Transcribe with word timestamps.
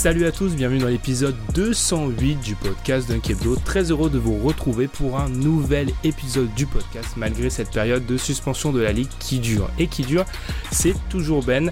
Salut 0.00 0.24
à 0.24 0.32
tous, 0.32 0.54
bienvenue 0.54 0.78
dans 0.78 0.88
l'épisode 0.88 1.36
208 1.52 2.36
du 2.36 2.54
podcast 2.54 3.06
d'un 3.06 3.18
Kebdo. 3.20 3.54
Très 3.56 3.90
heureux 3.90 4.08
de 4.08 4.16
vous 4.16 4.42
retrouver 4.42 4.88
pour 4.88 5.20
un 5.20 5.28
nouvel 5.28 5.90
épisode 6.04 6.48
du 6.54 6.64
podcast 6.64 7.18
malgré 7.18 7.50
cette 7.50 7.70
période 7.70 8.06
de 8.06 8.16
suspension 8.16 8.72
de 8.72 8.80
la 8.80 8.92
ligue 8.92 9.10
qui 9.18 9.40
dure. 9.40 9.68
Et 9.78 9.88
qui 9.88 10.04
dure, 10.04 10.24
c'est 10.72 10.94
toujours 11.10 11.44
Ben. 11.44 11.70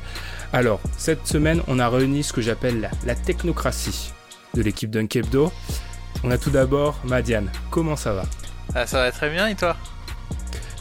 Alors, 0.52 0.78
cette 0.98 1.26
semaine, 1.26 1.62
on 1.68 1.78
a 1.78 1.88
réuni 1.88 2.22
ce 2.22 2.34
que 2.34 2.42
j'appelle 2.42 2.82
la, 2.82 2.90
la 3.06 3.14
technocratie 3.14 4.12
de 4.52 4.60
l'équipe 4.60 4.90
d'un 4.90 5.06
Kebdo. 5.06 5.50
On 6.22 6.30
a 6.30 6.36
tout 6.36 6.50
d'abord 6.50 7.00
Madiane. 7.04 7.50
Comment 7.70 7.96
ça 7.96 8.12
va? 8.12 8.24
Ah, 8.74 8.86
ça 8.86 8.98
va 8.98 9.10
très 9.10 9.30
bien 9.30 9.46
et 9.46 9.54
toi? 9.54 9.74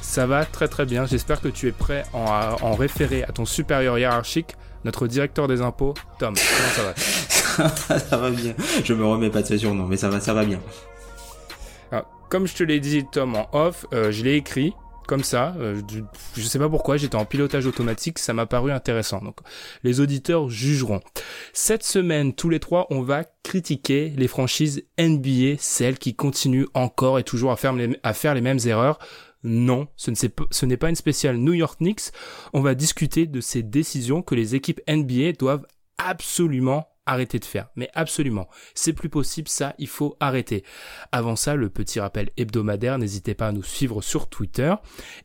Ça 0.02 0.28
va 0.28 0.44
très 0.44 0.68
très 0.68 0.86
bien. 0.86 1.06
J'espère 1.06 1.40
que 1.40 1.48
tu 1.48 1.70
es 1.70 1.72
prêt 1.72 2.04
en, 2.12 2.26
à 2.26 2.58
en 2.62 2.74
référer 2.74 3.24
à 3.24 3.28
ton 3.28 3.46
supérieur 3.46 3.98
hiérarchique, 3.98 4.58
notre 4.84 5.08
directeur 5.08 5.48
des 5.48 5.62
impôts, 5.62 5.94
Tom. 6.20 6.34
Comment 6.36 6.70
ça 6.76 6.84
va? 6.84 6.94
ça 8.10 8.18
va 8.18 8.30
bien. 8.30 8.54
Je 8.84 8.94
me 8.94 9.06
remets 9.06 9.30
pas 9.30 9.42
de 9.42 9.48
ce 9.48 9.58
surnom, 9.58 9.88
mais 9.88 9.98
ça 9.98 10.10
va, 10.10 10.20
ça 10.20 10.34
va 10.34 10.46
bien. 10.46 10.60
Alors, 11.92 12.06
comme 12.30 12.48
je 12.48 12.56
te 12.56 12.64
l'ai 12.64 12.80
dit, 12.80 13.06
Tom, 13.12 13.36
en 13.36 13.50
off, 13.54 13.86
euh, 13.94 14.12
je 14.12 14.24
l'ai 14.24 14.36
écrit 14.36 14.74
comme 15.08 15.24
ça. 15.24 15.56
euh, 15.58 15.82
je, 16.36 16.42
sais 16.42 16.60
pas 16.60 16.70
pourquoi, 16.70 16.98
j'étais 16.98 17.16
en 17.16 17.26
pilotage 17.26 17.66
automatique, 17.66 18.20
ça 18.20 18.34
m'a 18.34 18.46
paru 18.46 18.72
intéressant. 18.72 19.22
Donc, 19.22 19.38
les 19.84 20.00
auditeurs 20.00 20.50
jugeront. 20.50 21.00
Cette 21.54 21.84
semaine, 21.84 22.34
tous 22.34 22.50
les 22.50 22.60
trois, 22.60 22.86
on 22.92 23.02
va 23.02 23.24
critiquer 23.42 24.14
les 24.16 24.28
franchises 24.28 24.84
NBA, 25.00 25.56
celles 25.58 25.98
qui 25.98 26.14
continuent 26.14 26.68
encore 26.76 27.18
et 27.18 27.24
toujours 27.24 27.52
à 27.52 27.56
faire 27.56 27.74
les, 27.74 28.42
mêmes 28.42 28.60
erreurs. 28.66 29.00
Non, 29.44 29.88
ce 29.96 30.66
n'est 30.66 30.78
pas 30.78 30.90
une 30.90 30.96
spéciale 30.96 31.38
New 31.38 31.54
York 31.54 31.78
Knicks. 31.80 32.12
On 32.54 32.62
va 32.62 32.76
discuter 32.76 33.26
de 33.26 33.40
ces 33.40 33.64
décisions 33.64 34.22
que 34.22 34.36
les 34.36 34.56
équipes 34.56 34.82
NBA 34.90 35.34
doivent 35.40 35.66
absolument 35.98 36.88
arrêter 37.08 37.40
de 37.40 37.46
faire. 37.46 37.70
Mais 37.76 37.90
absolument. 37.96 38.48
C'est 38.76 38.94
plus 38.94 39.10
possible, 39.10 39.48
ça, 39.48 39.74
il 39.80 39.88
faut 39.88 40.16
arrêter. 40.20 40.64
Avant 41.12 41.36
ça, 41.36 41.56
le 41.56 41.70
petit 41.70 42.00
rappel 42.00 42.30
hebdomadaire, 42.38 43.00
n'hésitez 43.00 43.34
pas 43.34 43.48
à 43.48 43.52
nous 43.52 43.64
suivre 43.64 44.02
sur 44.02 44.28
Twitter 44.28 44.76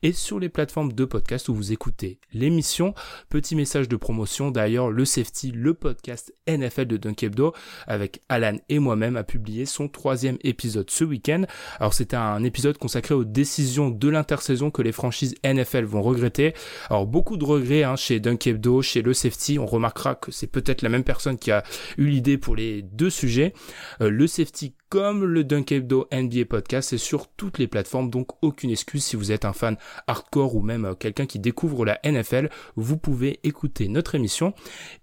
et 0.03 0.13
sur 0.13 0.39
les 0.39 0.49
plateformes 0.49 0.93
de 0.93 1.05
podcast 1.05 1.49
où 1.49 1.55
vous 1.55 1.73
écoutez 1.73 2.21
l'émission. 2.33 2.95
Petit 3.29 3.57
message 3.57 3.89
de 3.89 3.97
promotion, 3.97 4.51
d'ailleurs, 4.51 4.91
le 4.91 5.05
Safety, 5.05 5.53
le 5.53 5.75
podcast 5.75 6.35
NFL 6.49 6.87
de 6.87 6.97
Dunk 6.97 7.23
Hebdo, 7.23 7.53
avec 7.87 8.23
Alan 8.29 8.57
et 8.69 8.79
moi-même, 8.79 9.17
a 9.17 9.25
publié 9.25 9.67
son 9.67 9.89
troisième 9.89 10.39
épisode 10.43 10.91
ce 10.91 11.05
week-end. 11.05 11.45
Alors 11.79 11.95
c'était 11.95 12.17
un 12.17 12.43
épisode 12.45 12.79
consacré 12.79 13.15
aux 13.15 13.25
décisions 13.25 13.91
de 13.91 14.09
l'intersaison 14.09 14.71
que 14.71 14.83
les 14.83 14.93
franchises 14.93 15.35
NFL 15.45 15.85
vont 15.85 16.03
regretter. 16.03 16.55
Alors 16.91 17.07
beaucoup 17.07 17.37
de 17.37 17.45
regrets 17.45 17.83
hein, 17.83 17.97
chez 17.97 18.21
Dunk 18.21 18.47
Hebdo, 18.47 18.83
chez 18.83 19.03
le 19.03 19.15
Safety. 19.15 19.59
On 19.59 19.67
remarquera 19.67 20.15
que 20.15 20.31
c'est 20.31 20.47
peut-être 20.47 20.83
la 20.83 20.89
même 20.89 21.05
personne 21.05 21.39
qui 21.39 21.51
a 21.51 21.63
eu 21.99 22.07
l'idée 22.07 22.39
pour 22.39 22.57
les 22.57 22.83
deux 22.83 23.11
sujets. 23.11 23.53
Euh, 24.01 24.11
le 24.11 24.27
Safety 24.27 24.75
comme 24.89 25.25
le 25.25 25.43
Dunk 25.43 25.73
Hebdo 25.73 26.07
NBA 26.13 26.45
podcast, 26.45 26.91
c'est 26.91 26.99
sur 26.99 27.29
toutes 27.29 27.59
les 27.59 27.67
plateformes, 27.67 28.11
donc 28.11 28.29
aucune 28.43 28.71
excuse 28.71 29.03
si 29.03 29.17
vous 29.17 29.33
êtes 29.33 29.47
un 29.47 29.55
fan 29.55 29.79
hardcore 30.07 30.55
ou 30.55 30.61
même 30.61 30.85
euh, 30.85 30.95
quelqu'un 30.95 31.25
qui 31.25 31.39
découvre 31.39 31.87
la 31.87 31.99
NFL, 32.05 32.51
vous 32.77 32.99
pouvez 32.99 33.41
écouter 33.43 33.89
notre 33.89 34.15
émission. 34.15 34.53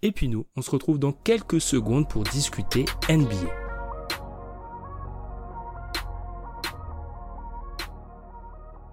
Et 0.03 0.11
puis 0.11 0.27
nous, 0.27 0.45
on 0.55 0.61
se 0.61 0.69
retrouve 0.69 0.99
dans 0.99 1.11
quelques 1.11 1.61
secondes 1.61 2.07
pour 2.07 2.23
discuter 2.23 2.85
NBA. 3.09 3.69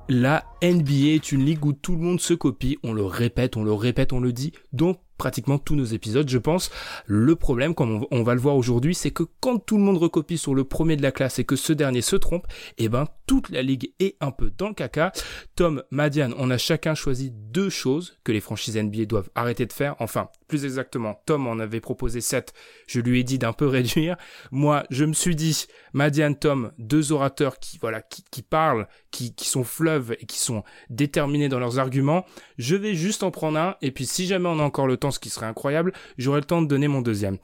La 0.08 0.44
NBA 0.62 1.14
est 1.14 1.32
une 1.32 1.44
ligue 1.44 1.66
où 1.66 1.72
tout 1.72 1.96
le 1.96 2.00
monde 2.00 2.20
se 2.20 2.32
copie, 2.32 2.78
on 2.84 2.92
le 2.92 3.04
répète, 3.04 3.56
on 3.56 3.64
le 3.64 3.72
répète, 3.72 4.12
on 4.12 4.20
le 4.20 4.32
dit, 4.32 4.52
dans 4.72 4.94
pratiquement 5.16 5.58
tous 5.58 5.76
nos 5.76 5.84
épisodes, 5.84 6.28
je 6.28 6.38
pense. 6.38 6.70
Le 7.06 7.36
problème, 7.36 7.74
comme 7.74 8.06
on, 8.10 8.22
va 8.22 8.34
le 8.34 8.40
voir 8.40 8.56
aujourd'hui, 8.56 8.94
c'est 8.94 9.10
que 9.10 9.22
quand 9.40 9.58
tout 9.58 9.76
le 9.76 9.82
monde 9.82 9.98
recopie 9.98 10.38
sur 10.38 10.54
le 10.54 10.64
premier 10.64 10.96
de 10.96 11.02
la 11.02 11.12
classe 11.12 11.38
et 11.38 11.44
que 11.44 11.56
ce 11.56 11.72
dernier 11.72 12.02
se 12.02 12.16
trompe, 12.16 12.46
eh 12.78 12.88
ben, 12.88 13.06
toute 13.26 13.50
la 13.50 13.62
ligue 13.62 13.92
est 13.98 14.16
un 14.20 14.30
peu 14.30 14.52
dans 14.56 14.68
le 14.68 14.74
caca. 14.74 15.12
Tom, 15.54 15.82
Madiane, 15.90 16.34
on 16.38 16.50
a 16.50 16.58
chacun 16.58 16.94
choisi 16.94 17.30
deux 17.32 17.70
choses 17.70 18.18
que 18.24 18.32
les 18.32 18.40
franchises 18.40 18.76
NBA 18.76 19.06
doivent 19.06 19.30
arrêter 19.34 19.66
de 19.66 19.72
faire. 19.72 19.96
Enfin, 19.98 20.28
plus 20.48 20.64
exactement, 20.64 21.20
Tom 21.26 21.46
en 21.46 21.58
avait 21.58 21.80
proposé 21.80 22.20
sept. 22.20 22.52
Je 22.86 23.00
lui 23.00 23.20
ai 23.20 23.24
dit 23.24 23.38
d'un 23.38 23.52
peu 23.52 23.66
réduire. 23.76 24.16
Moi, 24.50 24.84
je 24.90 25.04
me 25.04 25.12
suis 25.12 25.36
dit, 25.36 25.66
Madiane, 25.92 26.36
Tom, 26.36 26.72
deux 26.78 27.12
orateurs 27.12 27.58
qui, 27.58 27.78
voilà, 27.78 28.02
qui, 28.02 28.24
qui 28.30 28.42
parlent, 28.42 28.86
qui, 29.10 29.34
qui 29.34 29.48
sont 29.48 29.64
fleuves 29.64 30.16
et 30.20 30.26
qui 30.26 30.38
sont 30.38 30.62
déterminés 30.90 31.48
dans 31.48 31.58
leurs 31.58 31.78
arguments. 31.78 32.26
Je 32.58 32.76
vais 32.76 32.94
juste 32.94 33.22
en 33.22 33.30
prendre 33.30 33.58
un, 33.58 33.76
et 33.82 33.90
puis 33.90 34.06
si 34.06 34.26
jamais 34.26 34.48
on 34.48 34.58
a 34.58 34.62
encore 34.62 34.86
le 34.86 34.96
temps, 34.96 35.05
ce 35.10 35.18
qui 35.18 35.30
serait 35.30 35.46
incroyable, 35.46 35.92
j'aurai 36.18 36.40
le 36.40 36.46
temps 36.46 36.62
de 36.62 36.66
donner 36.66 36.88
mon 36.88 37.00
deuxième. 37.00 37.38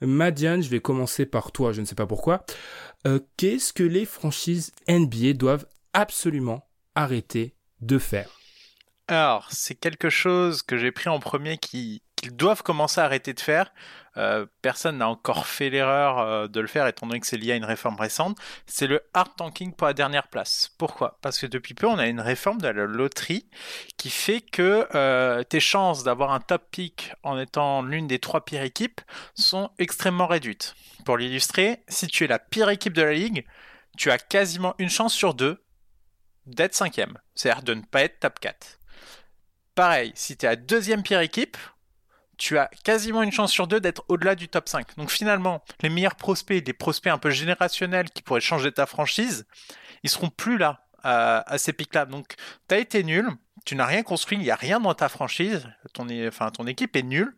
Madiane, 0.00 0.62
je 0.62 0.70
vais 0.70 0.80
commencer 0.80 1.26
par 1.26 1.52
toi, 1.52 1.72
je 1.72 1.80
ne 1.80 1.86
sais 1.86 1.94
pas 1.94 2.06
pourquoi. 2.06 2.44
Euh, 3.06 3.20
Qu'est-ce 3.36 3.72
que 3.72 3.82
les 3.82 4.04
franchises 4.04 4.72
NBA 4.88 5.34
doivent 5.34 5.66
absolument 5.92 6.68
arrêter 6.94 7.54
de 7.80 7.98
faire? 7.98 8.30
Alors, 9.08 9.48
c'est 9.50 9.74
quelque 9.74 10.08
chose 10.08 10.62
que 10.62 10.76
j'ai 10.76 10.92
pris 10.92 11.08
en 11.08 11.18
premier 11.18 11.58
qui 11.58 12.02
qu'ils 12.20 12.36
doivent 12.36 12.62
commencer 12.62 13.00
à 13.00 13.04
arrêter 13.04 13.32
de 13.32 13.40
faire. 13.40 13.72
Euh, 14.16 14.46
personne 14.60 14.98
n'a 14.98 15.08
encore 15.08 15.46
fait 15.46 15.70
l'erreur 15.70 16.18
euh, 16.18 16.48
de 16.48 16.60
le 16.60 16.66
faire 16.66 16.86
étant 16.86 17.06
donné 17.06 17.20
que 17.20 17.26
c'est 17.26 17.36
lié 17.36 17.52
à 17.52 17.56
une 17.56 17.64
réforme 17.64 17.98
récente. 17.98 18.36
C'est 18.66 18.86
le 18.86 19.02
hard 19.14 19.36
tanking 19.36 19.72
pour 19.72 19.86
la 19.86 19.92
dernière 19.92 20.28
place. 20.28 20.70
Pourquoi? 20.78 21.18
Parce 21.22 21.38
que 21.38 21.46
depuis 21.46 21.74
peu, 21.74 21.86
on 21.86 21.98
a 21.98 22.06
une 22.06 22.20
réforme 22.20 22.60
de 22.60 22.68
la 22.68 22.86
loterie 22.86 23.48
qui 23.96 24.10
fait 24.10 24.40
que 24.40 24.88
euh, 24.94 25.44
tes 25.44 25.60
chances 25.60 26.02
d'avoir 26.02 26.32
un 26.32 26.40
top 26.40 26.70
pick 26.70 27.12
en 27.22 27.38
étant 27.38 27.82
l'une 27.82 28.08
des 28.08 28.18
trois 28.18 28.44
pires 28.44 28.62
équipes 28.62 29.00
sont 29.34 29.70
extrêmement 29.78 30.26
réduites. 30.26 30.74
Pour 31.04 31.16
l'illustrer, 31.16 31.84
si 31.88 32.08
tu 32.08 32.24
es 32.24 32.26
la 32.26 32.38
pire 32.38 32.68
équipe 32.68 32.94
de 32.94 33.02
la 33.02 33.12
ligue, 33.12 33.46
tu 33.96 34.10
as 34.10 34.18
quasiment 34.18 34.74
une 34.78 34.90
chance 34.90 35.14
sur 35.14 35.34
deux 35.34 35.62
d'être 36.46 36.74
cinquième, 36.74 37.18
c'est-à-dire 37.34 37.62
de 37.62 37.74
ne 37.74 37.82
pas 37.82 38.02
être 38.02 38.20
top 38.20 38.40
4. 38.40 38.80
Pareil, 39.74 40.12
si 40.14 40.36
tu 40.36 40.46
es 40.46 40.48
la 40.48 40.56
deuxième 40.56 41.02
pire 41.02 41.20
équipe, 41.20 41.56
tu 42.40 42.56
as 42.56 42.70
quasiment 42.84 43.22
une 43.22 43.30
chance 43.30 43.52
sur 43.52 43.66
deux 43.66 43.80
d'être 43.80 44.02
au-delà 44.08 44.34
du 44.34 44.48
top 44.48 44.66
5. 44.66 44.96
Donc 44.96 45.10
finalement, 45.10 45.62
les 45.82 45.90
meilleurs 45.90 46.14
prospects, 46.14 46.66
les 46.66 46.72
prospects 46.72 47.12
un 47.12 47.18
peu 47.18 47.28
générationnels 47.28 48.08
qui 48.08 48.22
pourraient 48.22 48.40
changer 48.40 48.72
ta 48.72 48.86
franchise, 48.86 49.46
ils 50.02 50.08
seront 50.08 50.30
plus 50.30 50.56
là 50.56 50.86
à, 51.02 51.58
ces 51.58 51.74
pics-là. 51.74 52.06
Donc 52.06 52.34
tu 52.66 52.74
as 52.74 52.78
été 52.78 53.04
nul, 53.04 53.28
tu 53.66 53.76
n'as 53.76 53.84
rien 53.84 54.02
construit, 54.02 54.38
il 54.38 54.40
n'y 54.40 54.50
a 54.50 54.56
rien 54.56 54.80
dans 54.80 54.94
ta 54.94 55.10
franchise, 55.10 55.68
ton, 55.92 56.08
équipe 56.66 56.96
est 56.96 57.02
nulle. 57.02 57.36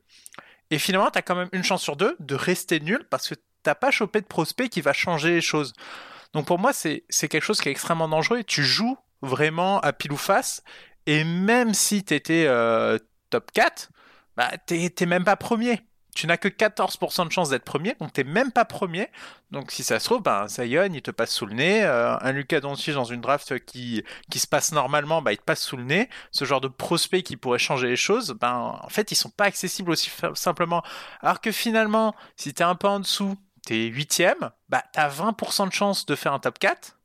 Et 0.71 0.79
finalement, 0.79 1.11
tu 1.11 1.19
as 1.19 1.23
quand 1.23 1.35
même 1.35 1.51
une 1.51 1.65
chance 1.65 1.83
sur 1.83 1.97
deux 1.97 2.17
de 2.21 2.37
rester 2.37 2.79
nul 2.79 3.05
parce 3.11 3.29
que 3.29 3.35
t'as 3.65 3.75
pas 3.75 3.91
chopé 3.91 4.21
de 4.21 4.27
prospect 4.27 4.69
qui 4.69 4.83
va 4.83 4.93
changer 4.93 5.31
les 5.31 5.41
choses. 5.41 5.73
Donc 6.33 6.47
pour 6.47 6.61
moi, 6.61 6.73
c'est 6.73 7.03
quelque 7.11 7.41
chose 7.41 7.61
qui 7.61 7.69
est 7.69 7.73
extrêmement 7.73 8.09
dangereux 8.09 8.45
tu 8.45 8.63
joues 8.63 8.97
vraiment 9.21 9.81
à 9.81 9.93
pile 9.93 10.13
ou 10.13 10.17
face. 10.17 10.63
Et 11.07 11.25
même 11.25 11.75
si 11.75 12.05
tu 12.05 12.15
étais 12.15 12.45
euh, 12.47 12.99
top 13.31 13.51
4, 13.51 13.91
bah, 14.43 14.51
t'es 14.67 15.07
même 15.07 15.25
pas 15.25 15.37
premier. 15.37 15.83
Tu 16.15 16.27
n'as 16.27 16.37
que 16.37 16.49
14% 16.49 17.27
de 17.27 17.33
chance 17.33 17.49
d'être 17.49 17.65
premier, 17.65 17.95
donc 17.99 18.13
t'es 18.13 18.25
même 18.25 18.53
pas 18.53 18.67
premier. 18.67 19.09
Donc 19.51 19.71
si 19.71 19.83
ça 19.83 19.99
se 19.99 20.05
trouve, 20.05 20.21
ben, 20.21 20.47
Zion, 20.47 20.91
il 20.93 21.01
te 21.01 21.11
passe 21.11 21.31
sous 21.31 21.47
le 21.47 21.55
nez. 21.55 21.85
Euh, 21.85 22.19
un 22.21 22.33
Lucas 22.33 22.61
Doncic 22.61 22.93
dans 22.93 23.05
une 23.05 23.21
draft 23.21 23.65
qui, 23.65 24.05
qui 24.31 24.39
se 24.41 24.47
passe 24.47 24.73
normalement, 24.73 25.23
bah, 25.23 25.33
il 25.33 25.39
te 25.39 25.45
passe 25.45 25.63
sous 25.63 25.77
le 25.77 25.85
nez. 25.85 26.11
Ce 26.33 26.45
genre 26.45 26.61
de 26.61 26.69
prospect 26.69 27.23
qui 27.23 27.37
pourrait 27.37 27.59
changer 27.61 27.89
les 27.89 27.97
choses, 27.97 28.33
ben, 28.33 28.79
en 28.83 28.89
fait, 28.89 29.13
ils 29.13 29.15
sont 29.15 29.31
pas 29.31 29.45
accessibles 29.45 29.91
aussi 29.93 30.11
simplement. 30.35 30.83
Alors 31.21 31.41
que 31.41 31.53
finalement, 31.53 32.15
si 32.37 32.53
t'es 32.53 32.65
un 32.65 32.75
peu 32.75 32.89
en 32.89 33.01
dessous, 33.01 33.37
t'es 33.65 33.87
huitième, 33.87 34.51
bah, 34.69 34.83
t'as 34.93 35.09
20% 35.09 35.69
de 35.69 35.73
chance 35.73 36.05
de 36.05 36.17
faire 36.17 36.33
un 36.33 36.41
top 36.41 36.59
4. 36.59 36.99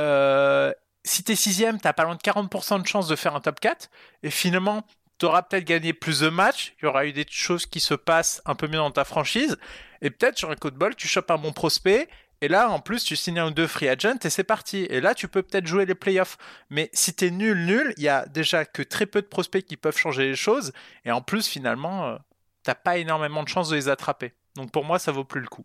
Euh, 0.00 0.72
si 1.04 1.24
t'es 1.24 1.36
sixième, 1.36 1.80
t'as 1.80 1.92
pas 1.92 2.04
loin 2.04 2.16
de 2.16 2.20
40% 2.20 2.82
de 2.82 2.86
chance 2.86 3.08
de 3.08 3.16
faire 3.16 3.34
un 3.34 3.40
top 3.40 3.60
4. 3.60 3.90
Et 4.22 4.30
finalement, 4.30 4.84
tu 5.18 5.26
auras 5.26 5.42
peut-être 5.42 5.64
gagné 5.64 5.92
plus 5.92 6.20
de 6.20 6.28
matchs, 6.28 6.74
il 6.80 6.86
y 6.86 6.88
aura 6.88 7.06
eu 7.06 7.12
des 7.12 7.26
choses 7.28 7.66
qui 7.66 7.80
se 7.80 7.94
passent 7.94 8.40
un 8.44 8.54
peu 8.54 8.66
mieux 8.66 8.76
dans 8.76 8.90
ta 8.90 9.04
franchise, 9.04 9.56
et 10.02 10.10
peut-être 10.10 10.38
sur 10.38 10.50
un 10.50 10.56
coup 10.56 10.70
de 10.70 10.76
bol, 10.76 10.94
tu 10.94 11.08
chopes 11.08 11.30
un 11.30 11.38
bon 11.38 11.52
prospect, 11.52 12.08
et 12.40 12.48
là, 12.48 12.70
en 12.70 12.78
plus, 12.78 13.02
tu 13.02 13.16
signes 13.16 13.40
un 13.40 13.48
ou 13.48 13.50
deux 13.50 13.66
free 13.66 13.88
agent 13.88 14.18
et 14.24 14.30
c'est 14.30 14.44
parti. 14.44 14.86
Et 14.90 15.00
là, 15.00 15.14
tu 15.14 15.26
peux 15.26 15.42
peut-être 15.42 15.66
jouer 15.66 15.86
les 15.86 15.96
playoffs. 15.96 16.38
Mais 16.70 16.88
si 16.92 17.12
t'es 17.12 17.30
nul, 17.30 17.66
nul, 17.66 17.94
il 17.96 18.04
y 18.04 18.08
a 18.08 18.26
déjà 18.26 18.64
que 18.64 18.82
très 18.82 19.06
peu 19.06 19.20
de 19.20 19.26
prospects 19.26 19.64
qui 19.64 19.76
peuvent 19.76 19.96
changer 19.96 20.26
les 20.26 20.36
choses. 20.36 20.72
Et 21.04 21.10
en 21.10 21.20
plus, 21.20 21.48
finalement, 21.48 22.06
euh, 22.06 22.16
t'as 22.62 22.76
pas 22.76 22.98
énormément 22.98 23.42
de 23.42 23.48
chances 23.48 23.70
de 23.70 23.76
les 23.76 23.88
attraper. 23.88 24.34
Donc 24.54 24.70
pour 24.70 24.84
moi, 24.84 24.98
ça 24.98 25.10
vaut 25.10 25.24
plus 25.24 25.40
le 25.40 25.48
coup. 25.48 25.64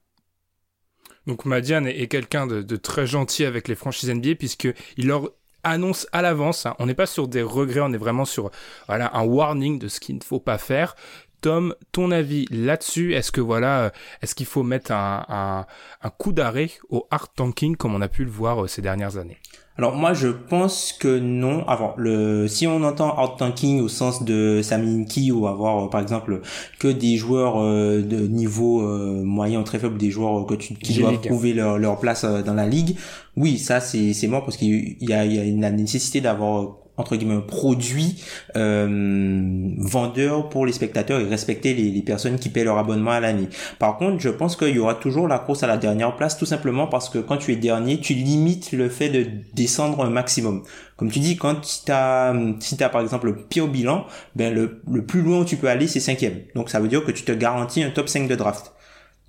Donc 1.28 1.46
Madiane 1.46 1.88
est, 1.88 2.08
quelqu'un 2.08 2.48
de, 2.48 2.76
très 2.76 3.08
gentil 3.08 3.46
avec 3.46 3.68
les 3.68 3.76
franchises 3.76 4.10
NBA 4.10 4.36
puisqu'il 4.36 5.08
leur 5.08 5.30
annonce 5.64 6.08
à 6.12 6.22
l'avance, 6.22 6.66
hein. 6.66 6.76
on 6.80 6.86
n'est 6.86 6.94
pas 6.94 7.06
sur 7.06 7.28
des 7.28 7.42
regrets, 7.42 7.82
on 7.82 7.94
est 7.94 7.98
vraiment 7.98 8.26
sur 8.26 8.52
voilà, 8.88 9.16
un 9.16 9.24
warning 9.24 9.80
de 9.80 9.88
ce 9.88 10.00
qu'il 10.00 10.16
ne 10.16 10.24
faut 10.24 10.40
pas 10.40 10.58
faire. 10.58 10.96
Tom, 11.42 11.76
ton 11.92 12.12
avis 12.12 12.46
là-dessus 12.52 13.16
Est-ce 13.16 13.30
que 13.30 13.42
voilà, 13.42 13.92
est-ce 14.22 14.34
qu'il 14.34 14.46
faut 14.46 14.64
mettre 14.64 14.94
un, 14.94 15.66
un 16.02 16.10
coup 16.10 16.32
d'arrêt 16.32 16.72
au 16.90 17.06
hard 17.12 17.32
tanking 17.36 17.76
comme 17.76 17.96
on 17.96 18.02
a 18.02 18.08
pu 18.08 18.24
le 18.24 18.32
voir 18.32 18.64
euh, 18.64 18.68
ces 18.68 18.82
dernières 18.82 19.18
années? 19.18 19.40
Alors 19.78 19.96
moi 19.96 20.14
je 20.14 20.28
pense 20.28 20.94
que 20.94 21.20
non. 21.20 21.68
Avant 21.68 21.96
le 21.98 22.48
si 22.48 22.68
on 22.68 22.84
entend 22.84 23.16
hard 23.18 23.38
tanking 23.40 23.82
au 23.82 23.88
sens 23.88 24.24
de 24.24 24.62
Saminki 24.62 25.32
ou 25.32 25.48
avoir 25.48 25.86
euh, 25.86 25.90
par 25.90 26.02
exemple 26.02 26.42
que 26.80 26.88
des 26.88 27.18
joueurs 27.18 27.60
euh, 27.60 28.02
de 28.02 28.28
niveau 28.28 28.82
euh, 28.82 29.24
moyen 29.24 29.64
très 29.64 29.80
faible, 29.80 29.98
des 29.98 30.12
joueurs 30.12 30.46
que 30.46 30.54
tu, 30.54 30.76
qui 30.76 31.00
doivent 31.00 31.22
prouver 31.22 31.54
leur, 31.54 31.80
leur 31.80 32.00
place 32.00 32.24
dans 32.24 32.54
la 32.54 32.68
ligue, 32.68 32.98
oui 33.36 33.58
ça 33.58 33.80
c'est 33.80 34.14
c'est 34.14 34.28
mort 34.28 34.46
parce 34.46 34.58
qu'il 34.58 34.96
y 35.02 35.12
a, 35.12 35.26
il 35.26 35.34
y 35.34 35.40
a 35.40 35.44
une 35.44 35.68
nécessité 35.76 36.22
d'avoir 36.22 36.83
entre 36.98 37.16
guillemets 37.16 37.42
produit 37.42 38.24
euh, 38.56 39.70
vendeur 39.78 40.50
pour 40.50 40.66
les 40.66 40.74
spectateurs 40.74 41.20
et 41.20 41.26
respecter 41.26 41.74
les, 41.74 42.02
personnes 42.02 42.38
qui 42.38 42.50
paient 42.50 42.64
leur 42.64 42.78
abonnement 42.78 43.12
à 43.12 43.20
l'année. 43.20 43.48
Par 43.80 43.98
contre, 43.98 44.20
je 44.20 44.30
pense 44.30 44.56
qu'il 44.56 44.76
y 44.76 44.80
aura 44.80 44.96
toujours 44.96 45.28
la 45.28 45.40
course 45.40 45.64
à 45.64 45.68
la 45.68 45.78
dernière 45.78 46.16
place 46.16 46.38
tout 46.38 46.46
simplement 46.46 46.88
parce 46.88 47.10
que 47.10 47.20
quand 47.20 47.38
tu 47.38 47.54
es 47.54 47.56
dernier, 47.56 48.00
tu 48.00 48.14
limites 48.14 48.74
le 48.74 48.90
fait 48.90 49.10
de 49.10 49.26
descendre 49.54 50.04
un 50.04 50.10
maximum. 50.10 50.64
Comme 50.98 51.10
tu 51.10 51.20
dis, 51.20 51.38
quand 51.38 51.56
tu 51.62 51.92
as, 51.92 52.36
si 52.60 52.82
as 52.84 52.90
par 52.90 53.02
exemple 53.02 53.28
le 53.28 53.36
pire 53.36 53.68
bilan, 53.68 54.06
ben 54.36 54.54
le, 54.54 54.82
le 54.92 55.06
plus 55.06 55.22
loin 55.22 55.40
où 55.40 55.46
tu 55.46 55.58
peux 55.58 55.70
aller, 55.70 55.88
c'est 55.88 56.00
cinquième. 56.00 56.42
Donc 56.56 56.70
ça 56.70 56.80
veut 56.80 56.88
dire 56.88 57.04
que 57.04 57.12
tu 57.12 57.24
te 57.24 57.32
garantis 57.32 57.84
un 57.84 57.90
top 57.90 58.10
5 58.10 58.28
de 58.28 58.36
draft. 58.36 58.74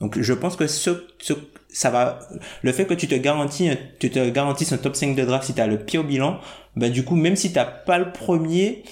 Donc 0.00 0.20
je 0.20 0.32
pense 0.34 0.56
que 0.56 0.66
ce, 0.66 0.90
ce, 1.19 1.32
ça 1.75 1.91
va 1.91 2.21
le 2.62 2.73
fait 2.73 2.87
que 2.87 2.94
tu 2.94 3.06
te 3.06 3.15
garantis 3.15 3.69
tu 3.99 4.11
te 4.11 4.31
garantisses 4.31 4.73
un 4.73 4.79
top 4.79 4.97
5 4.97 5.15
de 5.15 5.25
draft 5.25 5.44
si 5.44 5.55
tu 5.55 5.61
as 5.61 5.67
le 5.67 5.79
pire 5.79 6.05
bilan, 6.05 6.41
ben 6.76 6.91
du 6.91 7.05
coup 7.05 7.17
même 7.17 7.37
si 7.37 7.53
t'as 7.53 7.65
pas 7.65 7.99
le 7.99 8.12
premier, 8.12 8.85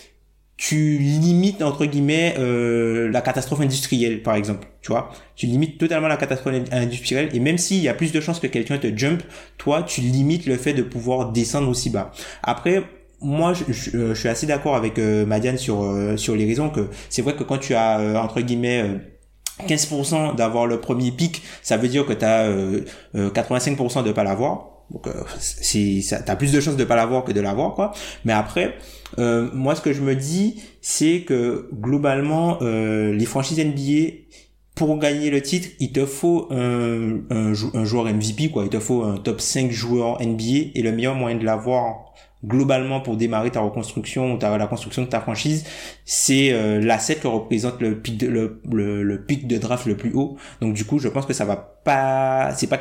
tu 0.57 0.99
limites 0.99 1.63
entre 1.63 1.87
guillemets 1.87 2.35
euh, 2.39 3.11
la 3.11 3.23
catastrophe 3.23 3.61
industrielle 3.61 4.23
par 4.23 4.35
exemple, 4.35 4.69
tu 4.83 4.93
vois. 4.93 5.11
Tu 5.37 5.47
limites 5.47 5.79
totalement 5.79 6.09
la 6.09 6.17
catastrophe 6.17 6.55
industrielle 6.73 7.31
et 7.33 7.41
même 7.41 7.57
s'il 7.57 7.79
y 7.79 7.89
a 7.89 7.95
plus 7.95 8.13
de 8.13 8.21
chances 8.21 8.41
que 8.41 8.47
quelqu'un 8.49 8.79
te 8.79 8.95
jump, 8.95 9.23
toi 9.59 9.83
tu 9.83 10.01
limites 10.03 10.47
le 10.47 10.57
fait 10.57 10.75
de 10.75 10.83
pouvoir 10.83 11.33
descendre 11.33 11.69
aussi 11.69 11.89
bas. 11.89 12.13
Après 12.43 12.83
moi, 13.23 13.55
je, 13.55 13.73
je, 13.73 14.15
suis 14.15 14.29
assez 14.29 14.47
d'accord 14.47 14.75
avec 14.75 14.99
euh, 14.99 15.25
Madiane 15.25 15.57
sur 15.57 15.83
euh, 15.83 16.17
sur 16.17 16.35
les 16.35 16.45
raisons 16.45 16.71
que 16.71 16.89
c'est 17.09 17.23
vrai 17.23 17.37
que 17.37 17.45
quand 17.45 17.59
tu 17.59 17.75
as 17.75 18.01
euh, 18.01 18.17
entre 18.17 18.41
guillemets 18.41 18.85
15% 19.67 20.35
d'avoir 20.35 20.67
le 20.67 20.81
premier 20.81 21.11
pic, 21.11 21.43
ça 21.63 21.77
veut 21.77 21.89
dire 21.89 22.07
que 22.07 22.13
tu 22.13 22.25
as 22.25 22.49
85% 23.15 24.03
de 24.05 24.13
pas 24.13 24.25
l'avoir. 24.25 24.73
Donc 24.93 25.07
euh, 25.07 25.23
ça 26.03 26.21
t'as 26.21 26.37
plus 26.37 26.53
de 26.53 26.61
chances 26.61 26.77
de 26.77 26.85
pas 26.85 26.97
l'avoir 26.97 27.25
que 27.25 27.33
de 27.33 27.41
l'avoir 27.41 27.75
quoi. 27.75 27.93
Mais 28.25 28.33
après 28.33 28.77
euh, 29.19 29.49
moi 29.55 29.75
ce 29.75 29.81
que 29.81 29.93
je 29.93 30.03
me 30.03 30.15
dis 30.15 30.63
c'est 30.81 31.23
que 31.23 31.69
globalement 31.73 32.59
euh, 32.63 33.13
les 33.13 33.25
franchises 33.25 33.59
NBA 33.59 34.17
pour 34.75 34.99
gagner 34.99 35.31
le 35.31 35.43
titre, 35.43 35.69
il 35.81 35.93
te 35.93 36.07
faut 36.07 36.49
un, 36.51 37.53
joueur 37.85 38.07
MVP 38.07 38.51
quoi, 38.51 38.65
il 38.65 38.71
te 38.71 38.79
faut 38.79 39.03
un 39.03 39.19
top 39.19 39.41
5 39.41 39.71
joueurs 39.71 40.21
NBA 40.21 40.71
et 40.75 40.83
le 40.83 40.93
meilleur 40.93 41.15
moyen 41.15 41.37
de 41.37 41.45
l'avoir 41.45 42.12
globalement 42.45 43.01
pour 43.01 43.17
démarrer 43.17 43.51
ta 43.51 43.61
reconstruction 43.61 44.35
ou 44.35 44.39
ta, 44.39 44.57
la 44.57 44.67
construction 44.67 45.03
de 45.03 45.09
ta 45.09 45.21
franchise, 45.21 45.65
c'est 46.05 46.53
euh, 46.53 46.81
l'asset 46.81 47.17
que 47.17 47.29
représente 47.29 47.81
le 47.81 48.01
pic 48.01 48.19
de 48.19 48.27
le, 48.27 49.03
le, 49.03 49.25
pic 49.25 49.47
de 49.47 49.59
draft 49.59 49.87
le 49.87 49.97
plus 49.97 50.13
haut. 50.15 50.37
Donc 50.61 50.75
du 50.75 50.85
coup, 50.85 50.99
je 50.99 51.09
pense 51.09 51.27
que 51.27 51.33
ça 51.33 51.45
va 51.45 51.57
pas 51.57 52.53
c'est 52.55 52.67
pas 52.67 52.79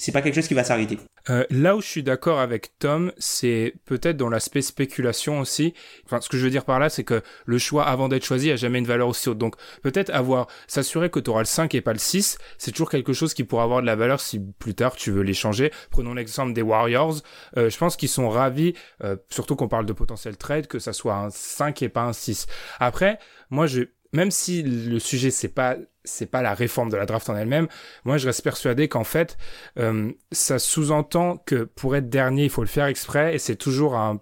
c'est 0.00 0.12
pas 0.12 0.22
quelque 0.22 0.34
chose 0.34 0.48
qui 0.48 0.54
va 0.54 0.64
s'arrêter. 0.64 0.98
Euh, 1.28 1.44
là 1.50 1.76
où 1.76 1.82
je 1.82 1.86
suis 1.86 2.02
d'accord 2.02 2.40
avec 2.40 2.78
Tom, 2.78 3.12
c'est 3.18 3.74
peut-être 3.84 4.16
dans 4.16 4.30
l'aspect 4.30 4.62
spéculation 4.62 5.40
aussi. 5.40 5.74
Enfin, 6.06 6.22
ce 6.22 6.30
que 6.30 6.38
je 6.38 6.44
veux 6.44 6.50
dire 6.50 6.64
par 6.64 6.78
là, 6.78 6.88
c'est 6.88 7.04
que 7.04 7.22
le 7.44 7.58
choix 7.58 7.84
avant 7.84 8.08
d'être 8.08 8.24
choisi 8.24 8.50
a 8.50 8.56
jamais 8.56 8.78
une 8.78 8.86
valeur 8.86 9.08
aussi 9.08 9.28
haute. 9.28 9.36
Donc, 9.36 9.56
peut-être 9.82 10.08
avoir, 10.10 10.46
s'assurer 10.68 11.10
que 11.10 11.20
tu 11.20 11.28
auras 11.28 11.40
le 11.40 11.46
5 11.46 11.74
et 11.74 11.82
pas 11.82 11.92
le 11.92 11.98
6, 11.98 12.38
c'est 12.56 12.70
toujours 12.70 12.88
quelque 12.88 13.12
chose 13.12 13.34
qui 13.34 13.44
pourra 13.44 13.64
avoir 13.64 13.82
de 13.82 13.86
la 13.86 13.94
valeur 13.94 14.20
si 14.20 14.40
plus 14.58 14.74
tard 14.74 14.96
tu 14.96 15.10
veux 15.10 15.22
l'échanger. 15.22 15.70
Prenons 15.90 16.14
l'exemple 16.14 16.54
des 16.54 16.62
Warriors. 16.62 17.16
Euh, 17.58 17.68
je 17.68 17.76
pense 17.76 17.96
qu'ils 17.96 18.08
sont 18.08 18.30
ravis, 18.30 18.72
euh, 19.04 19.16
surtout 19.28 19.54
qu'on 19.54 19.68
parle 19.68 19.84
de 19.84 19.92
potentiel 19.92 20.38
trade, 20.38 20.66
que 20.66 20.78
ça 20.78 20.94
soit 20.94 21.14
un 21.14 21.28
5 21.28 21.82
et 21.82 21.90
pas 21.90 22.04
un 22.04 22.14
6. 22.14 22.46
Après, 22.78 23.18
moi, 23.50 23.66
je, 23.66 23.82
même 24.12 24.30
si 24.30 24.62
le 24.62 24.98
sujet 24.98 25.30
c'est 25.30 25.48
pas 25.48 25.76
c'est 26.02 26.26
pas 26.26 26.42
la 26.42 26.54
réforme 26.54 26.88
de 26.88 26.96
la 26.96 27.06
draft 27.06 27.28
en 27.28 27.36
elle-même, 27.36 27.68
moi 28.04 28.16
je 28.16 28.26
reste 28.26 28.42
persuadé 28.42 28.88
qu'en 28.88 29.04
fait 29.04 29.36
euh, 29.78 30.12
ça 30.32 30.58
sous-entend 30.58 31.36
que 31.36 31.64
pour 31.64 31.94
être 31.96 32.08
dernier 32.08 32.44
il 32.44 32.50
faut 32.50 32.62
le 32.62 32.68
faire 32.68 32.86
exprès 32.86 33.34
et 33.34 33.38
c'est 33.38 33.56
toujours 33.56 33.96
un 33.96 34.20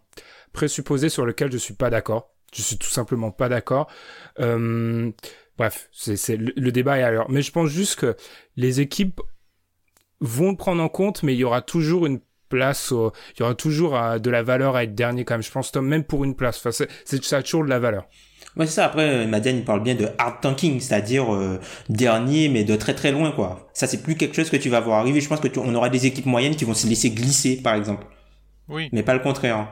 présupposé 0.52 1.08
sur 1.08 1.24
lequel 1.24 1.52
je 1.52 1.58
suis 1.58 1.74
pas 1.74 1.90
d'accord. 1.90 2.34
Je 2.52 2.62
suis 2.62 2.78
tout 2.78 2.88
simplement 2.88 3.30
pas 3.30 3.48
d'accord. 3.48 3.88
Euh, 4.40 5.12
bref, 5.56 5.88
le, 6.06 6.70
débat 6.70 6.98
est 6.98 7.02
ailleurs. 7.02 7.30
Mais 7.30 7.42
je 7.42 7.52
pense 7.52 7.68
juste 7.68 7.96
que 7.96 8.16
les 8.56 8.80
équipes 8.80 9.20
vont 10.20 10.50
le 10.50 10.56
prendre 10.56 10.82
en 10.82 10.88
compte, 10.88 11.22
mais 11.22 11.34
il 11.34 11.38
y 11.38 11.44
aura 11.44 11.60
toujours 11.62 12.06
une 12.06 12.20
place, 12.48 12.90
il 12.90 13.40
y 13.40 13.42
aura 13.42 13.54
toujours 13.54 13.96
euh, 13.96 14.18
de 14.18 14.30
la 14.30 14.42
valeur 14.42 14.76
à 14.76 14.84
être 14.84 14.94
dernier 14.94 15.24
quand 15.24 15.34
même. 15.34 15.42
Je 15.42 15.50
pense 15.50 15.74
même 15.74 16.04
pour 16.04 16.24
une 16.24 16.34
place, 16.34 16.66
ça 16.70 17.36
a 17.36 17.42
toujours 17.42 17.64
de 17.64 17.68
la 17.68 17.78
valeur. 17.78 18.08
Ouais, 18.56 18.66
c'est 18.66 18.72
ça. 18.72 18.86
Après, 18.86 19.26
Madiane, 19.26 19.58
il 19.58 19.64
parle 19.64 19.82
bien 19.82 19.94
de 19.94 20.08
hard 20.18 20.40
tanking, 20.40 20.80
c'est-à-dire 20.80 21.32
euh, 21.32 21.60
dernier, 21.88 22.48
mais 22.48 22.64
de 22.64 22.74
très 22.76 22.94
très 22.94 23.12
loin, 23.12 23.30
quoi. 23.30 23.68
Ça, 23.72 23.86
c'est 23.86 24.02
plus 24.02 24.16
quelque 24.16 24.34
chose 24.34 24.50
que 24.50 24.56
tu 24.56 24.68
vas 24.68 24.80
voir 24.80 24.98
arriver. 24.98 25.20
Je 25.20 25.28
pense 25.28 25.40
que 25.40 25.48
tu, 25.48 25.58
on 25.58 25.74
aura 25.74 25.88
des 25.88 26.06
équipes 26.06 26.26
moyennes 26.26 26.56
qui 26.56 26.64
vont 26.64 26.74
se 26.74 26.86
laisser 26.86 27.10
glisser, 27.10 27.56
par 27.62 27.74
exemple. 27.74 28.06
Oui. 28.68 28.88
Mais 28.92 29.02
pas 29.02 29.14
le 29.14 29.20
contraire. 29.20 29.68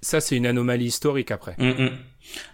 Ça, 0.00 0.20
c'est 0.20 0.36
une 0.36 0.46
anomalie 0.46 0.86
historique 0.86 1.30
après. 1.30 1.54
Mm, 1.58 1.82
mm. 1.84 1.90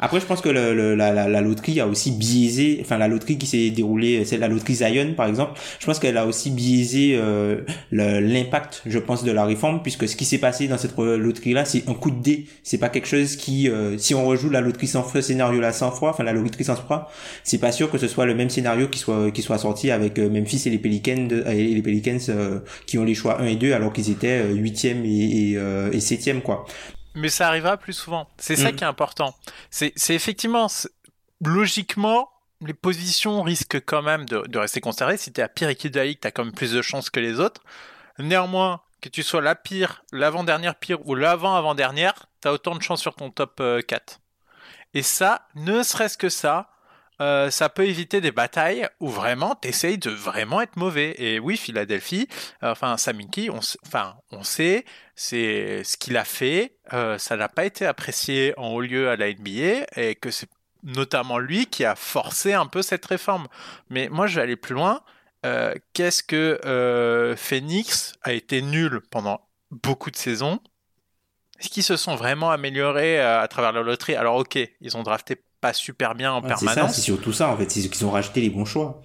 Après, 0.00 0.20
je 0.20 0.26
pense 0.26 0.40
que 0.40 0.48
le, 0.48 0.94
la, 0.94 1.12
la, 1.12 1.28
la, 1.28 1.40
loterie 1.40 1.80
a 1.80 1.86
aussi 1.86 2.10
biaisé, 2.12 2.78
enfin 2.82 2.98
la 2.98 3.08
loterie 3.08 3.38
qui 3.38 3.46
s'est 3.46 3.70
déroulée, 3.70 4.24
c'est 4.24 4.36
la 4.36 4.48
loterie 4.48 4.74
Zion 4.74 5.14
par 5.16 5.26
exemple, 5.26 5.58
je 5.78 5.86
pense 5.86 5.98
qu'elle 5.98 6.16
a 6.16 6.26
aussi 6.26 6.50
biaisé 6.50 7.12
euh, 7.14 7.62
l'impact, 7.90 8.82
je 8.86 8.98
pense, 8.98 9.24
de 9.24 9.32
la 9.32 9.44
réforme, 9.44 9.82
puisque 9.82 10.08
ce 10.08 10.16
qui 10.16 10.24
s'est 10.24 10.38
passé 10.38 10.68
dans 10.68 10.78
cette 10.78 10.96
loterie-là, 10.96 11.64
c'est 11.64 11.88
un 11.88 11.94
coup 11.94 12.10
de 12.10 12.20
dé. 12.22 12.46
C'est 12.62 12.78
pas 12.78 12.88
quelque 12.88 13.08
chose 13.08 13.36
qui, 13.36 13.68
euh, 13.68 13.96
si 13.98 14.14
on 14.14 14.26
rejoue 14.26 14.50
la 14.50 14.60
loterie 14.60 14.86
sans 14.86 15.08
ce 15.08 15.20
scénario-là 15.20 15.72
100 15.72 15.92
fois, 15.92 16.10
enfin 16.10 16.24
la 16.24 16.32
loterie 16.32 16.64
sans 16.64 16.76
fois, 16.76 17.10
c'est 17.44 17.58
pas 17.58 17.72
sûr 17.72 17.90
que 17.90 17.98
ce 17.98 18.08
soit 18.08 18.26
le 18.26 18.34
même 18.34 18.50
scénario 18.50 18.88
qui 18.88 18.98
soit 18.98 19.30
qui 19.30 19.42
soit 19.42 19.58
sorti 19.58 19.90
avec 19.90 20.18
euh, 20.18 20.28
Memphis 20.28 20.62
et 20.66 20.70
les 20.70 20.78
Pelicans, 20.78 21.28
et 21.46 21.74
les 21.74 21.82
Pelicans 21.82 22.18
qui 22.86 22.98
ont 22.98 23.04
les 23.04 23.14
choix 23.14 23.40
1 23.40 23.46
et 23.46 23.56
2 23.56 23.72
alors 23.72 23.92
qu'ils 23.92 24.10
étaient 24.10 24.52
8e 24.52 25.04
et, 25.04 25.52
et, 25.52 25.52
et 25.52 25.98
7e 25.98 26.40
quoi. 26.40 26.66
Mais 27.14 27.28
ça 27.28 27.48
arrivera 27.48 27.76
plus 27.76 27.92
souvent. 27.92 28.28
C'est 28.38 28.56
ça 28.56 28.72
mm. 28.72 28.76
qui 28.76 28.84
est 28.84 28.86
important. 28.86 29.34
C'est 29.70 29.92
effectivement, 30.10 30.68
logiquement, 31.44 32.30
les 32.60 32.74
positions 32.74 33.42
risquent 33.42 33.84
quand 33.84 34.02
même 34.02 34.24
de, 34.26 34.42
de 34.46 34.58
rester 34.58 34.80
conservées. 34.80 35.16
Si 35.16 35.32
tu 35.32 35.40
es 35.40 35.44
à 35.44 35.48
pire 35.48 35.68
équipe 35.68 35.92
de 35.92 35.98
la 35.98 36.06
ligue, 36.06 36.20
tu 36.20 36.28
as 36.28 36.30
quand 36.30 36.44
même 36.44 36.54
plus 36.54 36.72
de 36.72 36.82
chances 36.82 37.10
que 37.10 37.20
les 37.20 37.40
autres. 37.40 37.62
Néanmoins, 38.18 38.80
que 39.02 39.08
tu 39.08 39.22
sois 39.22 39.42
la 39.42 39.54
pire, 39.54 40.04
l'avant-dernière 40.12 40.76
pire 40.76 41.06
ou 41.06 41.14
l'avant-avant-dernière, 41.14 42.14
tu 42.40 42.48
as 42.48 42.52
autant 42.52 42.74
de 42.76 42.82
chances 42.82 43.00
sur 43.00 43.14
ton 43.14 43.30
top 43.30 43.56
4. 43.56 43.62
Euh, 43.62 44.18
Et 44.94 45.02
ça, 45.02 45.48
ne 45.56 45.82
serait-ce 45.82 46.16
que 46.16 46.28
ça, 46.28 46.70
euh, 47.22 47.50
ça 47.50 47.68
peut 47.68 47.86
éviter 47.86 48.20
des 48.20 48.32
batailles 48.32 48.88
où 48.98 49.08
vraiment 49.08 49.54
t'essayes 49.54 49.98
de 49.98 50.10
vraiment 50.10 50.60
être 50.60 50.76
mauvais. 50.76 51.14
Et 51.18 51.38
oui, 51.38 51.56
Philadelphie, 51.56 52.28
enfin 52.62 52.96
Saminki, 52.96 53.48
on, 53.48 53.60
enfin 53.86 54.16
on 54.32 54.42
sait, 54.42 54.84
c'est 55.14 55.84
ce 55.84 55.96
qu'il 55.96 56.16
a 56.16 56.24
fait, 56.24 56.78
euh, 56.92 57.18
ça 57.18 57.36
n'a 57.36 57.48
pas 57.48 57.64
été 57.64 57.86
apprécié 57.86 58.54
en 58.58 58.70
haut 58.70 58.80
lieu 58.80 59.08
à 59.08 59.16
la 59.16 59.32
NBA 59.32 59.86
et 59.96 60.16
que 60.16 60.32
c'est 60.32 60.48
notamment 60.82 61.38
lui 61.38 61.66
qui 61.66 61.84
a 61.84 61.94
forcé 61.94 62.54
un 62.54 62.66
peu 62.66 62.82
cette 62.82 63.06
réforme. 63.06 63.46
Mais 63.88 64.08
moi, 64.08 64.26
je 64.26 64.36
vais 64.36 64.42
aller 64.42 64.56
plus 64.56 64.74
loin. 64.74 65.02
Euh, 65.46 65.74
qu'est-ce 65.92 66.24
que 66.24 67.34
Phoenix 67.38 68.14
a 68.22 68.32
été 68.32 68.62
nul 68.62 69.00
pendant 69.12 69.48
beaucoup 69.70 70.10
de 70.10 70.16
saisons? 70.16 70.58
Est-ce 71.60 71.68
qu'ils 71.68 71.84
se 71.84 71.96
sont 71.96 72.16
vraiment 72.16 72.50
améliorés 72.50 73.20
à 73.20 73.46
travers 73.46 73.70
la 73.70 73.82
loterie? 73.82 74.16
Alors 74.16 74.36
ok, 74.36 74.58
ils 74.80 74.96
ont 74.96 75.04
drafté 75.04 75.40
pas 75.62 75.72
super 75.72 76.14
bien 76.14 76.32
en 76.32 76.42
permanence. 76.42 76.96
C'est 76.96 77.00
surtout 77.00 77.32
ça 77.32 77.48
en 77.48 77.56
fait, 77.56 77.70
c'est 77.70 77.88
qu'ils 77.88 78.04
ont 78.04 78.10
rajouté 78.10 78.42
les 78.42 78.50
bons 78.50 78.66
choix. 78.66 79.00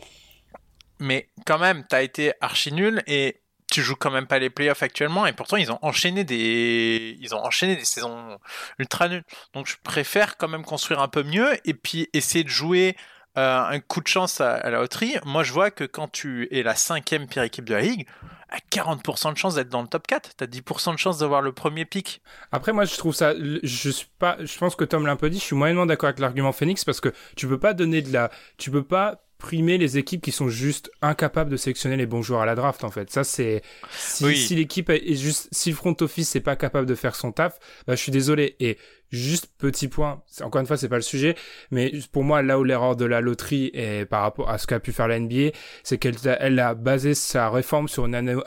Mais 0.99 1.29
quand 1.45 1.59
même, 1.59 1.85
t'as 1.87 2.01
été 2.01 2.33
archi 2.41 2.73
nul 2.73 3.03
et 3.05 3.41
tu 3.71 3.83
joues 3.83 3.95
quand 3.95 4.09
même 4.09 4.25
pas 4.25 4.39
les 4.39 4.49
playoffs 4.49 4.81
actuellement 4.81 5.27
et 5.27 5.33
pourtant 5.33 5.57
ils 5.57 5.71
ont 5.71 5.77
enchaîné 5.81 6.23
des 6.23 7.17
ils 7.19 7.35
ont 7.35 7.43
enchaîné 7.43 7.75
des 7.75 7.85
saisons 7.85 8.39
ultra 8.79 9.07
nulles. 9.07 9.23
Donc 9.53 9.67
je 9.67 9.75
préfère 9.83 10.37
quand 10.37 10.47
même 10.47 10.63
construire 10.63 10.99
un 10.99 11.07
peu 11.07 11.23
mieux 11.23 11.55
et 11.63 11.75
puis 11.75 12.09
essayer 12.13 12.43
de 12.43 12.49
jouer 12.49 12.97
euh, 13.37 13.59
un 13.59 13.79
coup 13.79 14.01
de 14.01 14.07
chance 14.07 14.41
à, 14.41 14.57
la 14.63 14.79
loterie. 14.79 15.17
Moi 15.25 15.43
je 15.43 15.53
vois 15.53 15.69
que 15.69 15.83
quand 15.83 16.07
tu 16.07 16.47
es 16.51 16.63
la 16.63 16.73
cinquième 16.73 17.27
pire 17.27 17.43
équipe 17.43 17.65
de 17.65 17.75
la 17.75 17.81
ligue, 17.81 18.07
à 18.49 18.57
40% 18.71 19.33
de 19.33 19.37
chance 19.37 19.55
d'être 19.55 19.69
dans 19.69 19.81
le 19.81 19.87
top 19.87 20.07
4, 20.07 20.35
tu 20.37 20.43
as 20.43 20.47
10% 20.47 20.93
de 20.93 20.97
chance 20.99 21.19
d'avoir 21.19 21.41
le 21.41 21.51
premier 21.51 21.85
pic. 21.85 22.21
Après 22.51 22.73
moi 22.73 22.85
je 22.85 22.95
trouve 22.95 23.13
ça 23.13 23.33
je 23.35 23.89
suis 23.89 24.07
pas 24.19 24.37
je 24.39 24.57
pense 24.57 24.75
que 24.75 24.85
Tom 24.85 25.05
l'a 25.05 25.13
un 25.13 25.15
peu 25.17 25.29
dit, 25.29 25.39
je 25.39 25.43
suis 25.43 25.55
moyennement 25.55 25.85
d'accord 25.85 26.07
avec 26.07 26.19
l'argument 26.19 26.51
Phoenix 26.51 26.85
parce 26.85 27.01
que 27.01 27.09
tu 27.35 27.47
peux 27.47 27.59
pas 27.59 27.73
donner 27.73 28.01
de 28.01 28.11
la 28.11 28.31
tu 28.57 28.71
peux 28.71 28.83
pas 28.83 29.23
primer 29.37 29.77
les 29.77 29.97
équipes 29.97 30.21
qui 30.21 30.31
sont 30.31 30.49
juste 30.49 30.91
incapables 31.01 31.51
de 31.51 31.57
sélectionner 31.57 31.95
les 31.95 32.05
bons 32.07 32.21
joueurs 32.21 32.41
à 32.41 32.45
la 32.45 32.55
draft 32.55 32.83
en 32.83 32.89
fait. 32.89 33.11
Ça 33.11 33.23
c'est 33.23 33.61
si, 33.91 34.35
si 34.35 34.55
l'équipe 34.55 34.89
est 34.89 35.15
juste 35.15 35.47
si 35.51 35.69
le 35.69 35.75
front 35.75 35.95
office 36.01 36.33
n'est 36.33 36.41
pas 36.41 36.55
capable 36.55 36.87
de 36.87 36.95
faire 36.95 37.15
son 37.15 37.31
taf, 37.31 37.59
bah, 37.85 37.95
je 37.95 38.01
suis 38.01 38.11
désolé 38.11 38.55
et 38.59 38.77
Juste 39.09 39.49
petit 39.57 39.87
point, 39.87 40.21
encore 40.41 40.59
une 40.59 40.67
fois 40.67 40.75
c'est 40.75 40.89
pas 40.89 40.97
le 40.97 41.01
sujet, 41.01 41.35
mais 41.71 41.93
pour 42.11 42.25
moi 42.25 42.41
là 42.41 42.59
où 42.59 42.65
l'erreur 42.65 42.97
de 42.97 43.05
la 43.05 43.21
loterie 43.21 43.71
est 43.73 44.05
par 44.05 44.21
rapport 44.21 44.49
à 44.49 44.57
ce 44.57 44.67
qu'a 44.67 44.81
pu 44.81 44.91
faire 44.91 45.07
la 45.07 45.17
NBA, 45.17 45.51
c'est 45.83 45.97
qu'elle 45.97 46.15
elle 46.41 46.59
a 46.59 46.75
basé 46.75 47.13
sa 47.13 47.49
réforme 47.49 47.87
sur 47.87 48.05
une 48.05 48.41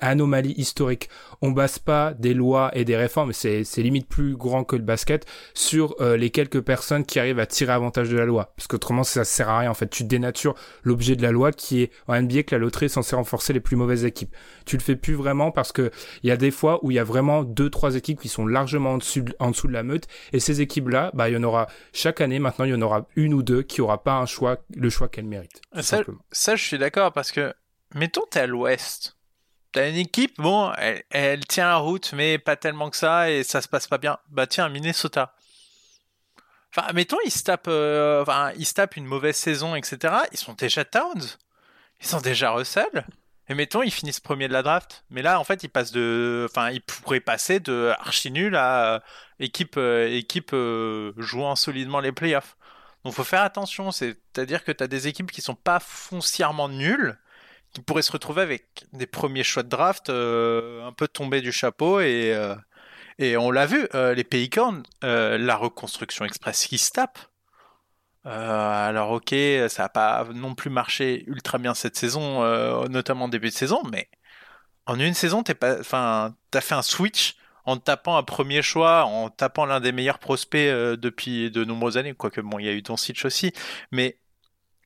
anomalie 0.00 0.52
historique. 0.58 1.08
On 1.40 1.50
base 1.50 1.78
pas 1.78 2.12
des 2.12 2.34
lois 2.34 2.70
et 2.74 2.84
des 2.84 2.94
réformes, 2.94 3.32
c'est 3.32 3.64
limite 3.78 4.06
plus 4.06 4.36
grand 4.36 4.64
que 4.64 4.76
le 4.76 4.82
basket 4.82 5.24
sur 5.54 5.96
euh, 6.00 6.18
les 6.18 6.28
quelques 6.28 6.60
personnes 6.60 7.06
qui 7.06 7.18
arrivent 7.18 7.38
à 7.38 7.46
tirer 7.46 7.72
avantage 7.72 8.10
de 8.10 8.16
la 8.18 8.26
loi, 8.26 8.52
parce 8.54 8.66
qu'autrement 8.66 9.04
ça 9.04 9.24
sert 9.24 9.48
à 9.48 9.60
rien 9.60 9.70
en 9.70 9.74
fait. 9.74 9.88
Tu 9.88 10.04
dénatures 10.04 10.54
l'objet 10.82 11.16
de 11.16 11.22
la 11.22 11.32
loi 11.32 11.52
qui 11.52 11.80
est 11.80 11.90
en 12.06 12.20
NBA 12.20 12.42
que 12.42 12.54
la 12.54 12.58
loterie 12.58 12.86
est 12.86 12.90
censée 12.90 13.16
renforcer 13.16 13.54
les 13.54 13.60
plus 13.60 13.76
mauvaises 13.76 14.04
équipes. 14.04 14.34
Tu 14.66 14.76
le 14.76 14.82
fais 14.82 14.96
plus 14.96 15.14
vraiment 15.14 15.50
parce 15.52 15.72
que 15.72 15.90
il 16.22 16.28
y 16.28 16.32
a 16.32 16.36
des 16.36 16.50
fois 16.50 16.84
où 16.84 16.90
il 16.90 16.94
y 16.94 17.00
a 17.00 17.04
vraiment 17.04 17.44
deux 17.44 17.70
trois 17.70 17.96
équipes 17.96 18.20
qui 18.20 18.28
sont 18.28 18.46
largement 18.46 18.92
en 18.92 18.98
dessous, 18.98 19.24
en 19.38 19.52
dessous 19.52 19.68
de 19.68 19.72
la 19.72 19.82
meute 19.82 20.01
et 20.32 20.40
ces 20.40 20.60
équipes-là, 20.60 21.10
bah, 21.14 21.28
il 21.28 21.34
y 21.34 21.36
en 21.36 21.42
aura 21.42 21.68
chaque 21.92 22.20
année. 22.20 22.38
Maintenant, 22.38 22.64
il 22.64 22.70
y 22.70 22.74
en 22.74 22.82
aura 22.82 23.06
une 23.16 23.34
ou 23.34 23.42
deux 23.42 23.62
qui 23.62 23.80
aura 23.80 24.02
pas 24.02 24.14
un 24.14 24.26
choix, 24.26 24.58
le 24.74 24.90
choix 24.90 25.08
qu'elles 25.08 25.26
méritent. 25.26 25.60
Ça, 25.80 26.02
ça, 26.30 26.56
je 26.56 26.64
suis 26.64 26.78
d'accord 26.78 27.12
parce 27.12 27.32
que, 27.32 27.54
mettons, 27.94 28.24
t'es 28.30 28.40
à 28.40 28.46
l'ouest. 28.46 29.16
T'as 29.72 29.88
une 29.88 29.96
équipe, 29.96 30.38
bon, 30.38 30.70
elle, 31.10 31.46
tient 31.46 31.66
la 31.66 31.76
route, 31.76 32.12
mais 32.12 32.38
pas 32.38 32.56
tellement 32.56 32.90
que 32.90 32.96
ça, 32.96 33.30
et 33.30 33.42
ça 33.42 33.62
se 33.62 33.68
passe 33.68 33.86
pas 33.86 33.96
bien. 33.96 34.18
Bah 34.28 34.46
tiens, 34.46 34.68
Minnesota. 34.68 35.34
Enfin, 36.74 36.92
mettons, 36.92 37.16
ils 37.24 37.30
se 37.30 37.42
tapent, 37.42 37.68
euh, 37.68 38.20
enfin, 38.22 38.52
ils 38.56 38.66
se 38.66 38.74
tapent 38.74 38.96
une 38.96 39.06
mauvaise 39.06 39.36
saison, 39.36 39.74
etc. 39.74 40.14
Ils 40.32 40.38
sont 40.38 40.52
déjà 40.52 40.84
Towns. 40.84 41.22
Ils 42.00 42.06
sont 42.06 42.20
déjà 42.20 42.50
Russell. 42.50 43.06
Et 43.52 43.54
mettons, 43.54 43.82
ils 43.82 43.90
finissent 43.90 44.18
premier 44.18 44.48
de 44.48 44.54
la 44.54 44.62
draft. 44.62 45.04
Mais 45.10 45.20
là, 45.20 45.38
en 45.38 45.44
fait, 45.44 45.62
ils 45.62 45.68
passent 45.68 45.92
de, 45.92 46.48
enfin, 46.50 46.70
ils 46.70 46.80
pourraient 46.80 47.20
passer 47.20 47.60
de 47.60 47.92
archi 47.98 48.30
nul 48.30 48.56
à 48.56 48.94
euh, 48.94 49.00
équipe, 49.40 49.74
euh, 49.76 50.08
équipe 50.08 50.54
euh, 50.54 51.12
jouant 51.18 51.54
solidement 51.54 52.00
les 52.00 52.12
playoffs. 52.12 52.56
Donc, 53.04 53.12
faut 53.12 53.24
faire 53.24 53.42
attention. 53.42 53.92
C'est-à-dire 53.92 54.64
que 54.64 54.72
tu 54.72 54.82
as 54.82 54.86
des 54.86 55.06
équipes 55.06 55.30
qui 55.30 55.42
sont 55.42 55.54
pas 55.54 55.80
foncièrement 55.80 56.70
nulles, 56.70 57.18
qui 57.74 57.82
pourraient 57.82 58.00
se 58.00 58.12
retrouver 58.12 58.40
avec 58.40 58.86
des 58.94 59.06
premiers 59.06 59.44
choix 59.44 59.62
de 59.62 59.68
draft 59.68 60.08
un 60.08 60.92
peu 60.96 61.06
tombés 61.06 61.42
du 61.42 61.52
chapeau 61.52 62.00
et 62.00 62.34
on 63.36 63.50
l'a 63.50 63.66
vu, 63.66 63.86
les 63.92 64.24
Pélicans, 64.24 64.82
la 65.02 65.56
reconstruction 65.56 66.24
express 66.24 66.66
qui 66.66 66.78
se. 66.78 67.31
Euh, 68.26 68.88
alors 68.88 69.10
ok, 69.10 69.30
ça 69.68 69.82
n'a 69.82 69.88
pas 69.88 70.24
non 70.32 70.54
plus 70.54 70.70
marché 70.70 71.24
ultra 71.26 71.58
bien 71.58 71.74
cette 71.74 71.96
saison, 71.96 72.42
euh, 72.44 72.86
notamment 72.88 73.28
début 73.28 73.48
de 73.48 73.54
saison, 73.54 73.82
mais 73.90 74.08
en 74.86 74.98
une 75.00 75.14
saison, 75.14 75.42
t'as 75.42 75.82
fait 75.84 76.74
un 76.74 76.82
switch 76.82 77.36
en 77.64 77.76
tapant 77.78 78.16
un 78.16 78.22
premier 78.24 78.62
choix, 78.62 79.04
en 79.06 79.30
tapant 79.30 79.66
l'un 79.66 79.80
des 79.80 79.92
meilleurs 79.92 80.18
prospects 80.20 80.58
euh, 80.60 80.96
depuis 80.96 81.50
de 81.50 81.64
nombreuses 81.64 81.98
années, 81.98 82.14
quoique 82.14 82.40
bon, 82.40 82.58
il 82.58 82.66
y 82.66 82.68
a 82.68 82.72
eu 82.72 82.82
Doncic 82.82 83.24
aussi, 83.24 83.52
mais 83.92 84.18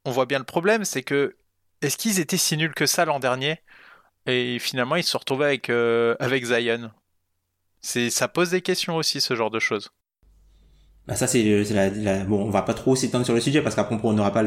on 0.05 0.13
voit 0.13 0.27
bien 0.27 0.39
le 0.41 0.45
problème, 0.45 0.85
c'est 0.85 1.03
que 1.03 1.37
est-ce 1.83 1.99
qu'ils 1.99 2.21
étaient 2.21 2.39
si 2.39 2.57
nuls 2.57 2.75
que 2.75 2.87
ça 2.87 3.05
l'an 3.07 3.21
dernier? 3.21 3.61
Et 4.27 4.59
finalement 4.61 4.97
ils 4.97 5.05
se 5.05 5.11
sont 5.13 5.19
retrouvés 5.19 5.47
avec 5.47 5.71
avec 5.71 6.45
Zion. 6.47 6.93
C'est 7.81 8.11
ça 8.11 8.29
pose 8.29 8.51
des 8.51 8.63
questions 8.63 8.97
aussi 8.97 9.21
ce 9.23 9.35
genre 9.37 9.51
de 9.51 9.61
choses. 9.61 9.91
Bah 11.07 11.15
ça 11.15 11.29
c'est 11.29 11.43
la, 11.71 11.89
la, 11.91 12.25
bon 12.25 12.45
on 12.45 12.51
va 12.51 12.63
pas 12.63 12.75
trop 12.75 12.97
s'étendre 12.97 13.25
sur 13.25 13.35
le 13.35 13.41
sujet 13.41 13.63
parce 13.63 13.77
qu'après 13.77 13.97
on 14.03 14.13
n'aura 14.13 14.33
pas 14.33 14.43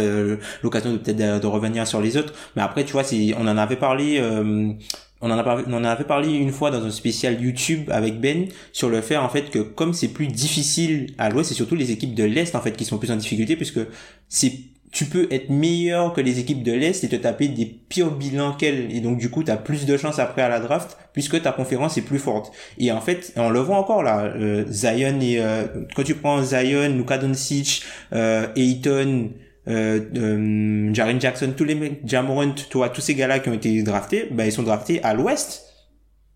l'occasion 0.62 0.92
de 0.92 0.98
peut-être 0.98 1.42
de, 1.42 1.48
revenir 1.48 1.88
sur 1.88 2.02
les 2.02 2.18
autres. 2.18 2.34
Mais 2.56 2.62
après 2.62 2.84
tu 2.84 2.92
vois 2.92 3.04
c'est 3.04 3.34
on 3.38 3.48
en 3.48 3.58
avait 3.58 3.78
parlé 3.78 4.18
euh, 4.20 4.74
on 5.22 5.32
en, 5.32 5.38
a 5.38 5.64
on 5.68 5.74
en 5.74 5.84
avait 5.86 6.04
parlé 6.04 6.34
une 6.34 6.52
fois 6.52 6.70
dans 6.72 6.84
un 6.84 6.92
spécial 6.92 7.42
YouTube 7.42 7.90
avec 7.92 8.20
Ben 8.20 8.48
sur 8.74 8.90
le 8.90 9.02
fait 9.02 9.18
en 9.18 9.30
fait 9.30 9.50
que 9.50 9.60
comme 9.60 9.94
c'est 9.94 10.10
plus 10.10 10.28
difficile 10.28 11.14
à 11.18 11.30
l'ouest 11.30 11.50
c'est 11.50 11.56
surtout 11.56 11.76
les 11.76 11.92
équipes 11.92 12.14
de 12.14 12.24
l'est 12.26 12.54
en 12.56 12.62
fait 12.62 12.74
qui 12.74 12.86
sont 12.86 12.98
plus 12.98 13.12
en 13.12 13.16
difficulté 13.16 13.56
puisque 13.56 13.80
c'est 14.28 14.54
tu 14.92 15.06
peux 15.06 15.28
être 15.32 15.50
meilleur 15.50 16.14
que 16.14 16.22
les 16.22 16.40
équipes 16.40 16.64
de 16.64 16.72
l'Est 16.72 17.04
et 17.04 17.10
te 17.10 17.16
taper 17.16 17.48
des 17.48 17.66
pires 17.66 18.12
bilans 18.12 18.54
qu'elles. 18.54 18.96
Et 18.96 19.02
donc, 19.02 19.18
du 19.18 19.30
coup, 19.30 19.44
tu 19.44 19.52
as 19.52 19.58
plus 19.58 19.86
de 19.86 19.98
chances 19.98 20.20
après 20.20 20.42
à 20.42 20.50
la 20.50 20.60
draft 20.60 20.98
puisque 21.14 21.42
ta 21.42 21.52
conférence 21.52 21.98
est 21.98 22.02
plus 22.02 22.20
forte. 22.20 22.52
Et 22.78 22.92
en 22.92 23.02
fait, 23.02 23.34
on 23.36 23.50
le 23.50 23.60
voit 23.60 23.78
encore 23.78 24.04
là, 24.04 24.24
euh, 24.24 24.66
Zion 24.68 25.20
et 25.22 25.40
euh, 25.40 25.66
quand 25.96 26.04
tu 26.04 26.16
prends 26.16 26.42
Zion, 26.42 26.90
Luka 26.90 27.18
Doncic, 27.18 27.84
euh, 28.14 28.48
Ayton, 28.56 29.32
euh, 29.68 30.00
euh, 30.16 30.94
Jaren 30.94 31.22
Jackson, 31.22 31.54
tous 31.56 31.66
les 31.66 31.76
mecs, 31.76 32.08
Jamorant, 32.08 32.56
toi, 32.70 32.90
tous 32.90 33.02
ces 33.02 33.14
gars-là 33.14 33.40
qui 33.40 33.50
ont 33.50 33.54
été 33.54 33.84
draftés, 33.84 34.28
ben, 34.32 34.46
ils 34.46 34.52
sont 34.52 34.64
draftés 34.64 35.04
à 35.04 35.14
l'Ouest. 35.14 35.64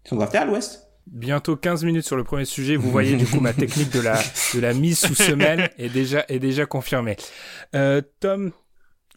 Ils 0.06 0.10
sont 0.10 0.16
draftés 0.18 0.38
à 0.38 0.46
l'Ouest. 0.46 0.83
Bientôt 1.08 1.56
15 1.56 1.84
minutes 1.84 2.06
sur 2.06 2.16
le 2.16 2.24
premier 2.24 2.46
sujet. 2.46 2.76
Vous 2.76 2.90
voyez 2.92 3.16
du 3.16 3.26
coup 3.26 3.40
ma 3.40 3.54
technique 3.54 3.92
de 3.92 4.00
la, 4.00 4.20
de 4.54 4.60
la 4.60 4.74
mise 4.74 5.00
sous 5.00 5.16
semaine 5.16 5.70
est 5.78 5.90
déjà, 5.90 6.26
est 6.30 6.40
déjà 6.40 6.66
confirmée. 6.66 7.18
Euh, 7.76 8.02
Tom, 8.20 8.52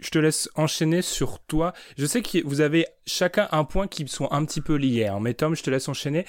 je 0.00 0.10
te 0.10 0.18
laisse 0.18 0.48
enchaîner 0.56 1.02
sur 1.02 1.38
toi. 1.40 1.72
Je 1.96 2.06
sais 2.06 2.22
que 2.22 2.44
vous 2.44 2.60
avez 2.60 2.86
chacun 3.06 3.48
un 3.52 3.64
point 3.64 3.86
qui 3.86 4.06
sont 4.08 4.30
un 4.30 4.44
petit 4.44 4.60
peu 4.60 4.74
liés. 4.74 5.06
Hein, 5.06 5.20
mais 5.20 5.34
Tom, 5.34 5.54
je 5.54 5.62
te 5.62 5.70
laisse 5.70 5.88
enchaîner. 5.88 6.26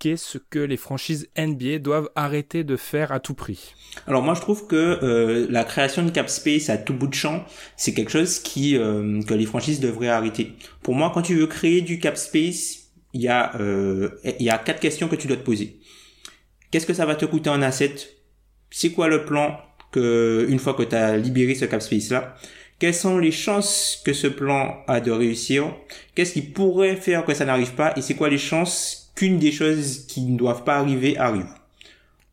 Qu'est-ce 0.00 0.38
que 0.38 0.58
les 0.58 0.76
franchises 0.76 1.28
NBA 1.38 1.78
doivent 1.78 2.10
arrêter 2.16 2.64
de 2.64 2.76
faire 2.76 3.12
à 3.12 3.20
tout 3.20 3.34
prix? 3.34 3.74
Alors 4.08 4.22
moi 4.22 4.34
je 4.34 4.40
trouve 4.40 4.66
que 4.66 4.98
euh, 5.02 5.46
la 5.48 5.62
création 5.64 6.04
de 6.04 6.10
cap 6.10 6.28
space 6.28 6.68
à 6.68 6.76
tout 6.76 6.94
bout 6.94 7.06
de 7.06 7.14
champ, 7.14 7.44
c'est 7.76 7.94
quelque 7.94 8.10
chose 8.10 8.40
qui 8.40 8.76
euh, 8.76 9.22
que 9.22 9.34
les 9.34 9.46
franchises 9.46 9.80
devraient 9.80 10.08
arrêter. 10.08 10.56
Pour 10.82 10.94
moi, 10.94 11.12
quand 11.14 11.22
tu 11.22 11.36
veux 11.36 11.46
créer 11.46 11.80
du 11.80 12.00
cap 12.00 12.16
space, 12.16 12.83
il 13.14 13.22
y 13.22 13.28
a 13.28 13.56
euh, 13.60 14.10
il 14.24 14.44
y 14.44 14.50
a 14.50 14.58
quatre 14.58 14.80
questions 14.80 15.08
que 15.08 15.16
tu 15.16 15.26
dois 15.26 15.36
te 15.36 15.42
poser. 15.42 15.78
Qu'est-ce 16.70 16.86
que 16.86 16.94
ça 16.94 17.06
va 17.06 17.14
te 17.14 17.24
coûter 17.24 17.48
en 17.50 17.62
asset 17.62 17.94
C'est 18.70 18.90
quoi 18.90 19.08
le 19.08 19.24
plan 19.24 19.56
que 19.92 20.46
une 20.48 20.58
fois 20.58 20.74
que 20.74 20.82
tu 20.82 20.96
as 20.96 21.16
libéré 21.16 21.54
ce 21.54 21.64
cap 21.64 21.80
space 21.80 22.10
là 22.10 22.34
Quelles 22.80 22.94
sont 22.94 23.18
les 23.18 23.30
chances 23.30 24.02
que 24.04 24.12
ce 24.12 24.26
plan 24.26 24.82
a 24.88 25.00
de 25.00 25.12
réussir? 25.12 25.72
Qu'est-ce 26.14 26.32
qui 26.32 26.42
pourrait 26.42 26.96
faire 26.96 27.24
que 27.24 27.32
ça 27.32 27.44
n'arrive 27.44 27.74
pas? 27.74 27.94
Et 27.96 28.02
c'est 28.02 28.14
quoi 28.14 28.28
les 28.28 28.38
chances 28.38 29.12
qu'une 29.14 29.38
des 29.38 29.52
choses 29.52 30.06
qui 30.06 30.22
ne 30.22 30.36
doivent 30.36 30.64
pas 30.64 30.76
arriver 30.76 31.16
arrive? 31.16 31.46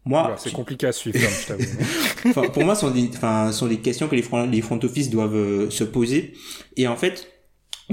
Moi, 0.04 0.36
c'est 0.40 0.52
compliqué 0.52 0.88
à 0.88 0.92
suivre, 0.92 1.20
je 1.20 1.48
t'avoue. 1.48 1.64
enfin, 2.26 2.50
pour 2.50 2.64
moi, 2.64 2.74
sont 2.74 2.90
des, 2.90 3.08
enfin, 3.10 3.52
sont 3.52 3.68
des 3.68 3.78
questions 3.78 4.08
que 4.08 4.16
les 4.16 4.24
front, 4.24 4.48
les 4.50 4.62
front 4.62 4.80
office 4.82 5.12
doivent 5.12 5.36
euh, 5.36 5.70
se 5.70 5.84
poser. 5.84 6.34
Et 6.76 6.88
en 6.88 6.96
fait, 6.96 7.28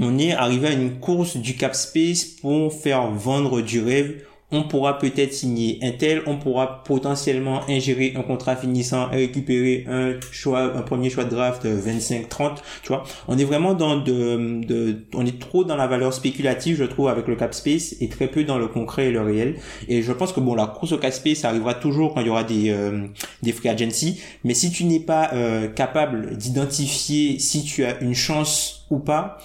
on 0.01 0.17
est 0.17 0.33
arrivé 0.33 0.67
à 0.67 0.71
une 0.71 0.99
course 0.99 1.37
du 1.37 1.55
cap 1.55 1.75
space 1.75 2.23
pour 2.23 2.73
faire 2.73 3.09
vendre 3.11 3.61
du 3.61 3.81
rêve. 3.81 4.23
On 4.51 4.63
pourra 4.63 4.97
peut-être 4.97 5.31
signer 5.31 5.77
un 5.83 5.91
tel, 5.91 6.23
on 6.25 6.37
pourra 6.37 6.83
potentiellement 6.83 7.61
ingérer 7.69 8.13
un 8.15 8.23
contrat 8.23 8.55
finissant 8.55 9.11
et 9.11 9.17
récupérer 9.17 9.85
un 9.87 10.13
choix, 10.31 10.75
un 10.75 10.81
premier 10.81 11.11
choix 11.11 11.23
de 11.23 11.29
draft 11.29 11.65
25-30, 11.65 12.55
tu 12.81 12.87
vois. 12.87 13.03
On 13.27 13.37
est 13.37 13.43
vraiment 13.43 13.75
dans 13.75 13.97
de, 13.97 14.65
de, 14.65 15.05
on 15.13 15.23
est 15.23 15.39
trop 15.39 15.63
dans 15.63 15.75
la 15.75 15.85
valeur 15.85 16.13
spéculative, 16.13 16.77
je 16.77 16.85
trouve, 16.85 17.09
avec 17.09 17.27
le 17.27 17.35
cap 17.35 17.53
space 17.53 17.95
et 18.01 18.09
très 18.09 18.25
peu 18.25 18.43
dans 18.43 18.57
le 18.57 18.67
concret 18.67 19.09
et 19.09 19.11
le 19.11 19.21
réel. 19.21 19.57
Et 19.87 20.01
je 20.01 20.11
pense 20.11 20.33
que 20.33 20.39
bon, 20.39 20.55
la 20.55 20.65
course 20.65 20.93
au 20.93 20.97
cap 20.97 21.13
space 21.13 21.45
arrivera 21.45 21.75
toujours 21.75 22.15
quand 22.15 22.21
il 22.21 22.27
y 22.27 22.31
aura 22.31 22.43
des, 22.43 22.71
euh, 22.71 23.05
des 23.43 23.51
free 23.51 23.69
agency. 23.69 24.19
Mais 24.43 24.55
si 24.55 24.71
tu 24.71 24.85
n'es 24.85 24.99
pas 24.99 25.29
euh, 25.33 25.67
capable 25.67 26.35
d'identifier 26.37 27.37
si 27.37 27.63
tu 27.63 27.85
as 27.85 28.01
une 28.01 28.15
chance 28.15 28.87
ou 28.89 28.97
pas, 28.97 29.37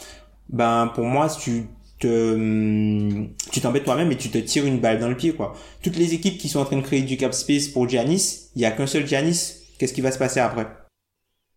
ben 0.49 0.91
pour 0.95 1.05
moi 1.05 1.29
tu 1.29 1.67
te 1.99 3.27
tu 3.51 3.61
t'embêtes 3.61 3.85
toi-même 3.85 4.13
et 4.13 4.17
tu 4.17 4.31
te 4.31 4.39
tires 4.39 4.67
une 4.67 4.81
balle 4.81 4.99
dans 4.99 5.09
le 5.09 5.17
pied 5.17 5.35
quoi. 5.35 5.55
Toutes 5.83 5.97
les 5.97 6.15
équipes 6.15 6.39
qui 6.39 6.49
sont 6.49 6.61
en 6.61 6.65
train 6.65 6.77
de 6.77 6.83
créer 6.83 7.03
du 7.03 7.17
cap 7.17 7.35
space 7.35 7.69
pour 7.69 7.89
Giannis, 7.89 8.51
il 8.55 8.63
y 8.63 8.65
a 8.65 8.71
qu'un 8.71 8.87
seul 8.87 9.07
Giannis. 9.07 9.61
Qu'est-ce 9.79 9.93
qui 9.93 10.01
va 10.01 10.13
se 10.13 10.19
passer 10.19 10.41
après? 10.41 10.67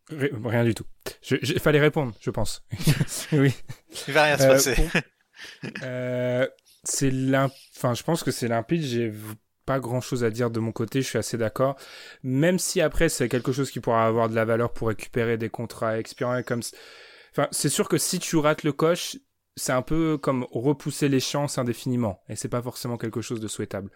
Rien 0.09 0.63
du 0.63 0.73
tout. 0.73 0.85
Il 1.29 1.59
fallait 1.59 1.81
répondre, 1.81 2.13
je 2.21 2.31
pense. 2.31 2.63
oui. 3.33 3.53
Il 4.07 4.13
va 4.13 4.23
rien 4.23 4.37
se 4.37 4.43
euh, 4.43 4.47
passer. 4.53 4.75
euh, 5.83 6.47
c'est 6.83 7.11
enfin, 7.75 7.93
je 7.93 8.03
pense 8.03 8.23
que 8.23 8.31
c'est 8.31 8.47
limpide. 8.47 8.81
J'ai 8.81 9.11
pas 9.65 9.79
grand 9.79 9.99
chose 9.99 10.23
à 10.23 10.29
dire 10.29 10.49
de 10.49 10.59
mon 10.59 10.71
côté, 10.71 11.01
je 11.01 11.07
suis 11.07 11.17
assez 11.17 11.37
d'accord. 11.37 11.75
Même 12.23 12.57
si 12.57 12.79
après 12.79 13.09
c'est 13.09 13.27
quelque 13.27 13.51
chose 13.51 13.69
qui 13.69 13.81
pourra 13.81 14.07
avoir 14.07 14.29
de 14.29 14.35
la 14.35 14.45
valeur 14.45 14.71
pour 14.71 14.87
récupérer 14.87 15.37
des 15.37 15.49
contrats 15.49 15.99
expirants 15.99 16.41
comme 16.41 16.61
c'est 17.51 17.69
sûr 17.69 17.87
que 17.89 17.97
si 17.97 18.19
tu 18.19 18.37
rates 18.37 18.63
le 18.63 18.73
coche, 18.73 19.17
c'est 19.55 19.73
un 19.73 19.81
peu 19.81 20.17
comme 20.17 20.45
repousser 20.51 21.09
les 21.09 21.19
chances 21.19 21.57
indéfiniment, 21.57 22.21
et 22.29 22.35
c'est 22.35 22.49
pas 22.49 22.61
forcément 22.61 22.97
quelque 22.97 23.21
chose 23.21 23.39
de 23.39 23.47
souhaitable. 23.47 23.91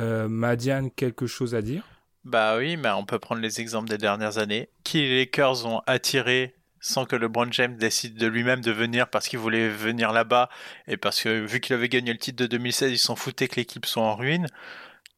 Euh, 0.00 0.28
Madiane, 0.28 0.90
quelque 0.90 1.26
chose 1.26 1.54
à 1.54 1.62
dire? 1.62 1.84
Bah 2.24 2.56
oui, 2.56 2.76
mais 2.76 2.90
on 2.90 3.04
peut 3.04 3.18
prendre 3.18 3.40
les 3.40 3.60
exemples 3.60 3.88
des 3.88 3.98
dernières 3.98 4.38
années. 4.38 4.70
Qui 4.84 4.98
les 4.98 5.18
Lakers 5.20 5.66
ont 5.66 5.82
attiré 5.86 6.54
sans 6.80 7.04
que 7.04 7.14
LeBron 7.16 7.50
James 7.52 7.76
décide 7.76 8.16
de 8.16 8.26
lui-même 8.26 8.60
de 8.60 8.72
venir 8.72 9.08
parce 9.08 9.28
qu'il 9.28 9.38
voulait 9.38 9.68
venir 9.68 10.12
là-bas 10.12 10.48
et 10.88 10.96
parce 10.96 11.22
que 11.22 11.44
vu 11.44 11.60
qu'il 11.60 11.74
avait 11.74 11.88
gagné 11.88 12.12
le 12.12 12.18
titre 12.18 12.42
de 12.42 12.46
2016, 12.46 12.92
ils 12.92 12.98
s'en 12.98 13.16
foutaient 13.16 13.48
que 13.48 13.56
l'équipe 13.56 13.86
soit 13.86 14.02
en 14.02 14.16
ruine. 14.16 14.46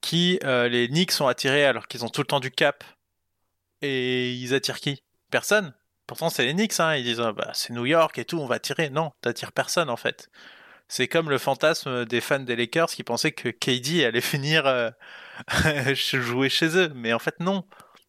Qui 0.00 0.38
euh, 0.44 0.68
les 0.68 0.88
Knicks 0.88 1.12
sont 1.12 1.26
attirés 1.26 1.64
alors 1.64 1.88
qu'ils 1.88 2.04
ont 2.04 2.10
tout 2.10 2.20
le 2.20 2.26
temps 2.26 2.40
du 2.40 2.50
cap 2.50 2.84
et 3.80 4.32
ils 4.32 4.54
attirent 4.54 4.80
qui? 4.80 5.02
Personne. 5.30 5.74
Pourtant 6.06 6.30
c'est 6.30 6.44
les 6.44 6.52
Knicks, 6.52 6.78
hein. 6.80 6.96
ils 6.96 7.04
disent 7.04 7.20
ah, 7.20 7.32
bah, 7.32 7.50
c'est 7.54 7.72
New 7.72 7.86
York 7.86 8.18
et 8.18 8.24
tout, 8.24 8.38
on 8.38 8.46
va 8.46 8.56
attirer. 8.56 8.90
Non, 8.90 9.12
t'attires 9.20 9.52
personne 9.52 9.90
en 9.90 9.96
fait. 9.96 10.28
C'est 10.88 11.08
comme 11.08 11.30
le 11.30 11.38
fantasme 11.38 12.04
des 12.04 12.20
fans 12.20 12.40
des 12.40 12.56
Lakers 12.56 12.90
qui 12.90 13.04
pensaient 13.04 13.32
que 13.32 13.48
KD 13.48 14.04
allait 14.04 14.20
finir 14.20 14.66
euh, 14.66 14.90
jouer 15.94 16.48
chez 16.48 16.76
eux, 16.76 16.92
mais 16.94 17.12
en 17.12 17.18
fait 17.18 17.40
non. 17.40 17.64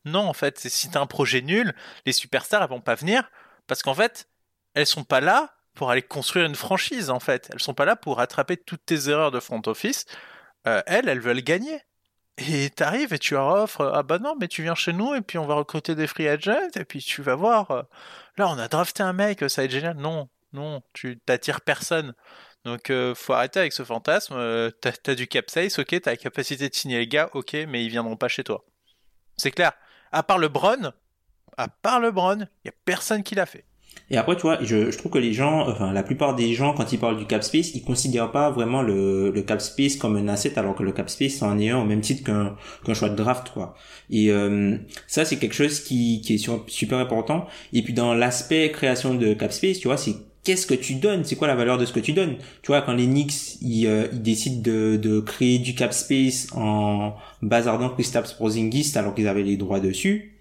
Non, 0.05 0.27
en 0.27 0.33
fait, 0.33 0.59
si 0.59 0.89
t'as 0.91 1.01
un 1.01 1.07
projet 1.07 1.41
nul, 1.41 1.73
les 2.05 2.11
superstars 2.11 2.61
elles 2.61 2.69
vont 2.69 2.81
pas 2.81 2.95
venir 2.95 3.29
parce 3.67 3.81
qu'en 3.81 3.95
fait, 3.95 4.29
elles 4.75 4.85
sont 4.85 5.03
pas 5.03 5.21
là 5.21 5.55
pour 5.73 5.91
aller 5.91 6.01
construire 6.01 6.45
une 6.45 6.55
franchise, 6.55 7.09
en 7.09 7.19
fait. 7.19 7.49
Elles 7.51 7.59
sont 7.59 7.73
pas 7.73 7.85
là 7.85 7.95
pour 7.95 8.17
rattraper 8.17 8.57
toutes 8.57 8.85
tes 8.85 9.09
erreurs 9.09 9.31
de 9.31 9.39
front 9.39 9.61
office. 9.65 10.05
Euh, 10.67 10.81
elles, 10.87 11.09
elles 11.09 11.19
veulent 11.19 11.41
gagner. 11.41 11.81
Et 12.37 12.69
t'arrives 12.69 13.13
et 13.13 13.19
tu 13.19 13.33
leur 13.33 13.47
offres, 13.47 13.91
ah 13.93 14.03
bah 14.03 14.19
non, 14.19 14.35
mais 14.39 14.49
tu 14.49 14.61
viens 14.61 14.75
chez 14.75 14.91
nous 14.91 15.15
et 15.15 15.21
puis 15.21 15.37
on 15.37 15.45
va 15.45 15.55
recruter 15.55 15.95
des 15.95 16.05
free 16.05 16.27
agents 16.27 16.67
et 16.75 16.83
puis 16.83 16.99
tu 16.99 17.21
vas 17.21 17.35
voir, 17.35 17.71
euh, 17.71 17.83
là 18.37 18.49
on 18.49 18.57
a 18.57 18.67
drafté 18.67 19.03
un 19.03 19.13
mec, 19.13 19.39
ça 19.49 19.61
va 19.61 19.65
être 19.65 19.71
génial. 19.71 19.95
Non, 19.95 20.27
non, 20.51 20.83
tu 20.91 21.17
t'attires 21.19 21.61
personne. 21.61 22.13
Donc 22.65 22.89
euh, 22.89 23.15
faut 23.15 23.33
arrêter 23.33 23.59
avec 23.61 23.71
ce 23.71 23.83
fantasme. 23.83 24.35
t'as 24.81 24.91
as 25.07 25.15
du 25.15 25.27
cap 25.27 25.49
size, 25.49 25.79
ok, 25.79 26.01
t'as 26.01 26.11
la 26.11 26.17
capacité 26.17 26.67
de 26.67 26.75
signer 26.75 26.97
les 26.97 27.07
gars, 27.07 27.29
ok, 27.33 27.53
mais 27.69 27.85
ils 27.85 27.89
viendront 27.89 28.17
pas 28.17 28.27
chez 28.27 28.43
toi. 28.43 28.65
C'est 29.37 29.51
clair. 29.51 29.71
À 30.11 30.23
part 30.23 30.37
le 30.37 30.49
Bron, 30.49 30.91
à 31.57 31.67
part 31.67 31.99
LeBron, 31.99 32.47
il 32.63 32.67
y 32.67 32.69
a 32.69 32.73
personne 32.85 33.23
qui 33.23 33.35
l'a 33.35 33.45
fait. 33.45 33.65
Et 34.11 34.17
après, 34.17 34.35
tu 34.35 34.43
vois, 34.43 34.59
je, 34.61 34.91
je, 34.91 34.97
trouve 34.97 35.11
que 35.11 35.17
les 35.17 35.33
gens, 35.33 35.67
enfin, 35.67 35.91
la 35.91 36.03
plupart 36.03 36.35
des 36.35 36.53
gens, 36.53 36.73
quand 36.73 36.91
ils 36.93 36.99
parlent 36.99 37.17
du 37.17 37.25
cap 37.25 37.43
space, 37.43 37.73
ils 37.73 37.83
considèrent 37.83 38.31
pas 38.31 38.51
vraiment 38.51 38.83
le, 38.83 39.31
le 39.31 39.41
cap 39.41 39.59
space 39.61 39.95
comme 39.95 40.15
un 40.15 40.27
asset, 40.27 40.59
alors 40.59 40.75
que 40.75 40.83
le 40.83 40.91
cap 40.91 41.09
space, 41.09 41.41
en 41.41 41.57
est 41.57 41.69
un 41.69 41.79
au 41.79 41.85
même 41.85 42.01
titre 42.01 42.23
qu'un 42.23 42.55
qu'un 42.85 42.93
choix 42.93 43.09
de 43.09 43.15
draft, 43.15 43.51
quoi. 43.51 43.75
Et 44.11 44.29
euh, 44.31 44.77
ça, 45.07 45.25
c'est 45.25 45.37
quelque 45.37 45.55
chose 45.55 45.79
qui, 45.79 46.21
qui 46.21 46.35
est 46.35 46.49
super 46.67 46.99
important. 46.99 47.47
Et 47.73 47.81
puis, 47.81 47.93
dans 47.93 48.13
l'aspect 48.13 48.71
création 48.71 49.15
de 49.15 49.33
cap 49.33 49.51
space, 49.51 49.79
tu 49.79 49.87
vois, 49.87 49.97
c'est 49.97 50.15
qu'est-ce 50.43 50.67
que 50.67 50.75
tu 50.75 50.95
donnes? 50.95 51.25
C'est 51.25 51.35
quoi 51.35 51.47
la 51.47 51.55
valeur 51.55 51.77
de 51.79 51.85
ce 51.85 51.91
que 51.91 51.99
tu 51.99 52.13
donnes? 52.13 52.35
Tu 52.61 52.67
vois, 52.67 52.83
quand 52.83 52.93
les 52.93 53.07
Knicks, 53.07 53.59
ils, 53.61 53.87
euh, 53.87 54.07
ils 54.13 54.21
décident 54.21 54.61
de, 54.61 54.97
de 54.97 55.19
créer 55.19 55.57
du 55.57 55.73
cap 55.73 55.91
space 55.91 56.47
en 56.53 57.15
bazardant 57.41 57.89
Kristaps 57.89 58.33
Porzingis 58.33 58.93
alors 58.95 59.15
qu'ils 59.15 59.27
avaient 59.27 59.43
les 59.43 59.57
droits 59.57 59.79
dessus, 59.79 60.34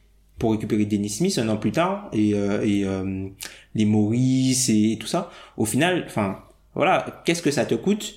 pour 0.44 0.52
récupérer 0.52 0.84
Dennis 0.84 1.08
Smith 1.08 1.38
un 1.38 1.48
an 1.48 1.56
plus 1.56 1.72
tard 1.72 2.10
et, 2.12 2.34
euh, 2.34 2.60
euh, 2.62 3.28
les 3.74 3.86
Maurice 3.86 4.68
et, 4.68 4.98
tout 5.00 5.06
ça. 5.06 5.30
Au 5.56 5.64
final, 5.64 6.04
enfin, 6.06 6.44
voilà, 6.74 7.22
qu'est-ce 7.24 7.40
que 7.40 7.50
ça 7.50 7.64
te 7.64 7.74
coûte? 7.74 8.16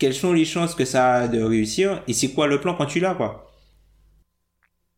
Quelles 0.00 0.14
sont 0.14 0.32
les 0.32 0.44
chances 0.44 0.74
que 0.74 0.84
ça 0.84 1.14
a 1.14 1.28
de 1.28 1.40
réussir? 1.40 2.02
Et 2.08 2.12
c'est 2.12 2.32
quoi 2.32 2.48
le 2.48 2.60
plan 2.60 2.74
quand 2.74 2.86
tu 2.86 2.98
l'as, 2.98 3.14
quoi? 3.14 3.52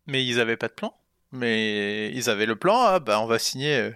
Mais 0.07 0.25
ils 0.25 0.41
avaient 0.41 0.57
pas 0.57 0.69
de 0.69 0.73
plan. 0.73 0.95
Mais 1.31 2.11
ils 2.15 2.31
avaient 2.31 2.47
le 2.47 2.57
plan, 2.57 2.81
ah, 2.87 3.01
bah 3.01 3.21
on 3.21 3.27
va 3.27 3.39
signer 3.39 3.77
euh, 3.77 3.91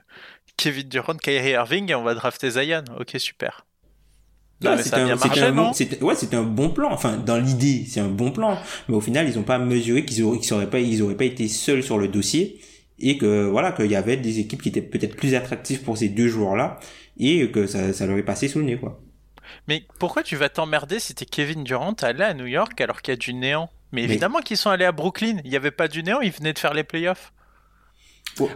Kevin 0.58 0.90
Durant, 0.90 1.16
Kyrie 1.16 1.52
Irving 1.52 1.90
et 1.90 1.94
on 1.94 2.02
va 2.02 2.12
drafter 2.12 2.50
Zion. 2.50 2.84
Ok, 3.00 3.12
super 3.16 3.64
c'était 4.78 4.96
un, 4.96 5.16
ouais, 6.02 6.14
c'était 6.14 6.36
un 6.36 6.42
bon 6.42 6.70
plan. 6.70 6.90
Enfin, 6.92 7.16
dans 7.16 7.36
l'idée, 7.36 7.84
c'est 7.88 8.00
un 8.00 8.08
bon 8.08 8.30
plan. 8.30 8.58
Mais 8.88 8.94
au 8.94 9.00
final, 9.00 9.28
ils 9.28 9.38
ont 9.38 9.42
pas 9.42 9.58
mesuré 9.58 10.04
qu'ils 10.04 10.22
auraient, 10.22 10.70
pas, 10.70 10.80
ils 10.80 11.02
auraient 11.02 11.16
pas 11.16 11.24
été 11.24 11.48
seuls 11.48 11.82
sur 11.82 11.98
le 11.98 12.08
dossier 12.08 12.60
et 12.98 13.18
que 13.18 13.44
voilà, 13.44 13.72
qu'il 13.72 13.90
y 13.90 13.96
avait 13.96 14.16
des 14.16 14.38
équipes 14.38 14.62
qui 14.62 14.68
étaient 14.68 14.82
peut-être 14.82 15.16
plus 15.16 15.34
attractives 15.34 15.82
pour 15.82 15.98
ces 15.98 16.08
deux 16.08 16.28
joueurs-là 16.28 16.78
et 17.18 17.50
que 17.50 17.66
ça, 17.66 17.92
ça 17.92 18.06
leur 18.06 18.16
est 18.18 18.22
passé 18.22 18.48
sous 18.48 18.60
le 18.60 18.64
nez, 18.64 18.76
quoi. 18.76 19.00
Mais 19.68 19.84
pourquoi 19.98 20.22
tu 20.22 20.36
vas 20.36 20.48
t'emmerder 20.48 20.98
si 20.98 21.14
t'es 21.14 21.26
Kevin 21.26 21.64
Durant 21.64 21.92
aller 22.02 22.24
à 22.24 22.34
New 22.34 22.46
York 22.46 22.80
alors 22.80 23.02
qu'il 23.02 23.12
y 23.12 23.16
a 23.16 23.18
du 23.18 23.34
néant? 23.34 23.68
Mais 23.92 24.02
évidemment 24.02 24.40
qu'ils 24.40 24.56
sont 24.56 24.70
allés 24.70 24.86
à 24.86 24.92
Brooklyn. 24.92 25.36
Il 25.44 25.50
n'y 25.50 25.56
avait 25.56 25.70
pas 25.70 25.86
du 25.86 26.02
néant, 26.02 26.20
ils 26.20 26.32
venaient 26.32 26.52
de 26.52 26.58
faire 26.58 26.74
les 26.74 26.82
playoffs. 26.82 27.32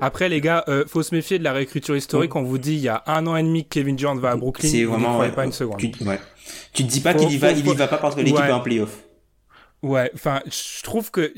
Après, 0.01 0.29
les 0.29 0.41
gars, 0.41 0.65
euh, 0.69 0.85
faut 0.87 1.03
se 1.03 1.15
méfier 1.15 1.39
de 1.39 1.45
la 1.45 1.53
réécriture 1.53 1.97
historique. 1.97 2.35
On 2.37 2.43
vous 2.43 2.59
dit 2.59 2.75
il 2.75 2.81
y 2.81 2.89
a 2.89 3.03
un 3.07 3.27
an 3.27 3.37
et 3.37 3.43
demi 3.43 3.65
que 3.65 3.71
Kevin 3.71 3.97
Durant 3.97 4.17
va 4.17 4.31
à 4.31 4.37
Brooklyn. 4.37 4.69
C'est 4.69 4.85
vraiment. 4.85 5.19
pas 5.31 5.45
une 5.45 5.53
seconde. 5.53 5.79
Tu, 5.79 5.93
ouais. 6.05 6.21
tu 6.73 6.85
te 6.85 6.91
dis 6.91 7.01
pas 7.01 7.15
qu'il 7.15 7.31
y 7.31 7.39
va, 7.39 7.53
il 7.53 7.67
y 7.67 7.75
va 7.75 7.89
pas 7.89 7.99
parce 7.99 8.15
que 8.15 8.21
l'équipe 8.21 8.39
est 8.39 8.53
en 8.53 8.61
playoff. 8.61 9.05
Ouais. 9.83 10.11
Enfin, 10.15 10.43
je 10.47 10.83
trouve 10.83 11.11
que 11.11 11.33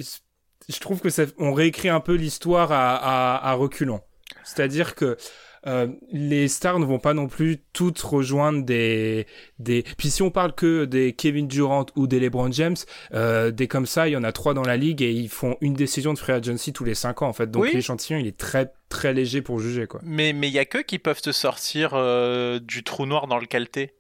je 0.69 0.79
trouve 0.79 1.01
que 1.01 1.11
ça, 1.11 1.25
on 1.39 1.53
réécrit 1.53 1.89
un 1.89 2.01
peu 2.01 2.15
l'histoire 2.15 2.73
à, 2.73 2.97
à, 2.97 3.51
à 3.51 3.53
reculons. 3.55 4.01
C'est-à-dire 4.45 4.95
que 4.95 5.17
euh, 5.67 5.89
les 6.11 6.49
stars 6.49 6.79
ne 6.79 6.85
vont 6.85 6.99
pas 6.99 7.15
non 7.15 7.29
plus 7.29 7.59
toutes 7.73 8.01
rejoindre 8.01 8.65
des 8.65 9.27
des. 9.59 9.85
Puis 9.99 10.11
si 10.11 10.23
on 10.23 10.31
parle 10.31 10.55
que 10.55 10.85
des 10.87 11.13
Kevin 11.13 11.49
Durant 11.49 11.87
ou 11.97 12.07
des 12.07 12.19
LeBron 12.19 12.51
James, 12.53 12.77
euh, 13.13 13.51
des 13.51 13.69
comme 13.69 13.87
ça, 13.87 14.09
il 14.09 14.13
y 14.13 14.17
en 14.17 14.25
a 14.25 14.33
trois 14.33 14.55
dans 14.55 14.63
la 14.63 14.77
ligue 14.77 15.03
et 15.03 15.11
ils 15.11 15.29
font 15.29 15.57
une 15.61 15.75
décision 15.75 16.15
de 16.15 16.19
free 16.19 16.33
agency 16.33 16.73
tous 16.73 16.85
les 16.85 16.95
cinq 16.95 17.23
ans 17.23 17.29
en 17.29 17.33
fait. 17.33 17.51
Donc 17.51 17.71
l'échantillon 17.73 18.19
il 18.19 18.27
est 18.27 18.37
très 18.39 18.73
très 18.89 19.13
léger 19.13 19.43
pour 19.43 19.61
juger 19.61 19.87
quoi. 19.87 20.01
Mais 20.03 20.33
mais 20.33 20.49
il 20.49 20.55
y 20.55 20.59
a 20.59 20.65
que 20.65 20.79
qui 20.79 20.99
peuvent 20.99 21.21
te 21.21 21.33
sortir 21.33 21.93
euh, 21.95 22.59
du 22.59 22.83
trou 22.83 23.07
noir 23.07 23.27
dans 23.27 23.39
lequel 23.39 23.69
t'es. 23.69 23.95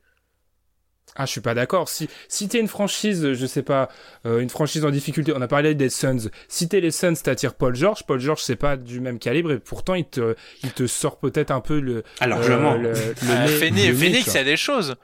Ah, 1.16 1.26
je 1.26 1.30
suis 1.30 1.40
pas 1.40 1.54
d'accord. 1.54 1.88
Si 1.88 2.08
si 2.28 2.48
t'es 2.48 2.60
une 2.60 2.68
franchise, 2.68 3.32
je 3.32 3.46
sais 3.46 3.62
pas, 3.62 3.88
euh, 4.26 4.40
une 4.40 4.50
franchise 4.50 4.84
en 4.84 4.90
difficulté, 4.90 5.32
on 5.34 5.42
a 5.42 5.48
parlé 5.48 5.74
des 5.74 5.90
Suns. 5.90 6.30
Si 6.48 6.68
t'es 6.68 6.80
les 6.80 6.90
Suns, 6.90 7.14
t'attires 7.14 7.54
Paul 7.54 7.74
George. 7.74 8.04
Paul 8.06 8.20
George, 8.20 8.42
c'est 8.42 8.56
pas 8.56 8.76
du 8.76 9.00
même 9.00 9.18
calibre 9.18 9.52
et 9.52 9.58
pourtant 9.58 9.94
il 9.94 10.04
te 10.04 10.34
il 10.62 10.72
te 10.72 10.86
sort 10.86 11.18
peut-être 11.18 11.50
un 11.50 11.60
peu 11.60 11.80
le. 11.80 12.04
Alors 12.20 12.40
euh, 12.42 12.76
le, 12.78 12.92
ah, 13.28 13.46
Phoenix, 13.46 13.98
Phoenix, 13.98 14.26
il 14.26 14.34
y 14.34 14.38
a 14.38 14.44
des 14.44 14.56
choses. 14.56 14.96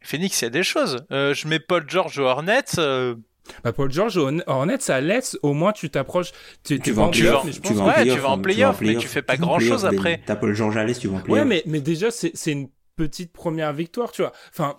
Phoenix, 0.00 0.40
il 0.40 0.44
y 0.44 0.46
a 0.46 0.50
des 0.50 0.62
choses. 0.62 1.04
Euh, 1.12 1.32
je 1.34 1.46
mets 1.46 1.60
Paul 1.60 1.84
George 1.86 2.18
au 2.18 2.24
Hornets. 2.24 2.78
Euh, 2.78 3.14
bah 3.64 3.72
Paul 3.72 3.90
George 3.90 4.16
au 4.16 4.30
Hornets, 4.46 4.80
ça 4.80 5.00
laisse 5.00 5.38
au 5.42 5.52
moins 5.52 5.72
tu 5.72 5.90
t'approches. 5.90 6.32
Tu, 6.64 6.80
tu, 6.80 6.92
vas 6.92 7.04
en 7.04 7.10
playoff, 7.10 7.44
tu 7.50 7.60
tu 7.60 7.74
vas 7.74 8.28
en 8.28 8.38
playoff, 8.38 8.80
mais 8.80 8.96
tu 8.96 9.08
fais 9.08 9.22
pas 9.22 9.36
grand 9.36 9.58
chose 9.58 9.84
après. 9.84 10.20
T'as 10.26 10.36
Paul 10.36 10.54
George 10.54 10.76
à 10.76 10.84
l'est, 10.84 10.98
tu 10.98 11.08
vas 11.08 11.16
en 11.16 11.20
playoff. 11.20 11.40
Ouais, 11.40 11.44
mais 11.44 11.62
mais 11.66 11.80
déjà 11.80 12.10
c'est 12.10 12.32
c'est 12.34 12.52
une 12.52 12.68
petite 12.96 13.32
première 13.32 13.72
victoire, 13.72 14.12
tu 14.12 14.22
vois. 14.22 14.32
Enfin, 14.50 14.78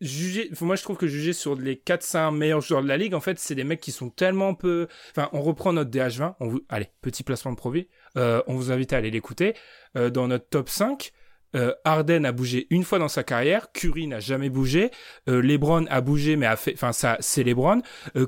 juger, 0.00 0.50
moi 0.60 0.76
je 0.76 0.82
trouve 0.82 0.96
que 0.96 1.06
juger 1.06 1.32
sur 1.32 1.54
les 1.54 1.76
4-5 1.76 2.34
meilleurs 2.34 2.60
joueurs 2.60 2.82
de 2.82 2.88
la 2.88 2.96
ligue, 2.96 3.14
en 3.14 3.20
fait, 3.20 3.38
c'est 3.38 3.54
des 3.54 3.64
mecs 3.64 3.80
qui 3.80 3.92
sont 3.92 4.10
tellement 4.10 4.54
peu. 4.54 4.88
Enfin, 5.10 5.28
on 5.32 5.40
reprend 5.40 5.72
notre 5.72 5.90
DH20. 5.90 6.34
On 6.40 6.48
vous... 6.48 6.60
Allez, 6.68 6.88
petit 7.00 7.22
placement 7.22 7.52
de 7.52 7.56
profit. 7.56 7.88
Euh, 8.16 8.42
on 8.46 8.54
vous 8.54 8.70
invite 8.70 8.92
à 8.92 8.98
aller 8.98 9.10
l'écouter. 9.10 9.54
Euh, 9.96 10.10
dans 10.10 10.28
notre 10.28 10.48
top 10.48 10.68
5, 10.68 11.12
euh, 11.56 11.72
Harden 11.84 12.24
a 12.24 12.32
bougé 12.32 12.66
une 12.70 12.82
fois 12.82 12.98
dans 12.98 13.08
sa 13.08 13.22
carrière, 13.22 13.70
Curry 13.72 14.08
n'a 14.08 14.18
jamais 14.18 14.48
bougé, 14.48 14.90
euh, 15.28 15.40
LeBron 15.40 15.86
a 15.88 16.00
bougé 16.00 16.34
mais 16.34 16.46
a 16.46 16.56
fait, 16.56 16.72
enfin 16.74 16.92
ça 16.92 17.16
c'est 17.20 17.44
LeBron, 17.44 17.80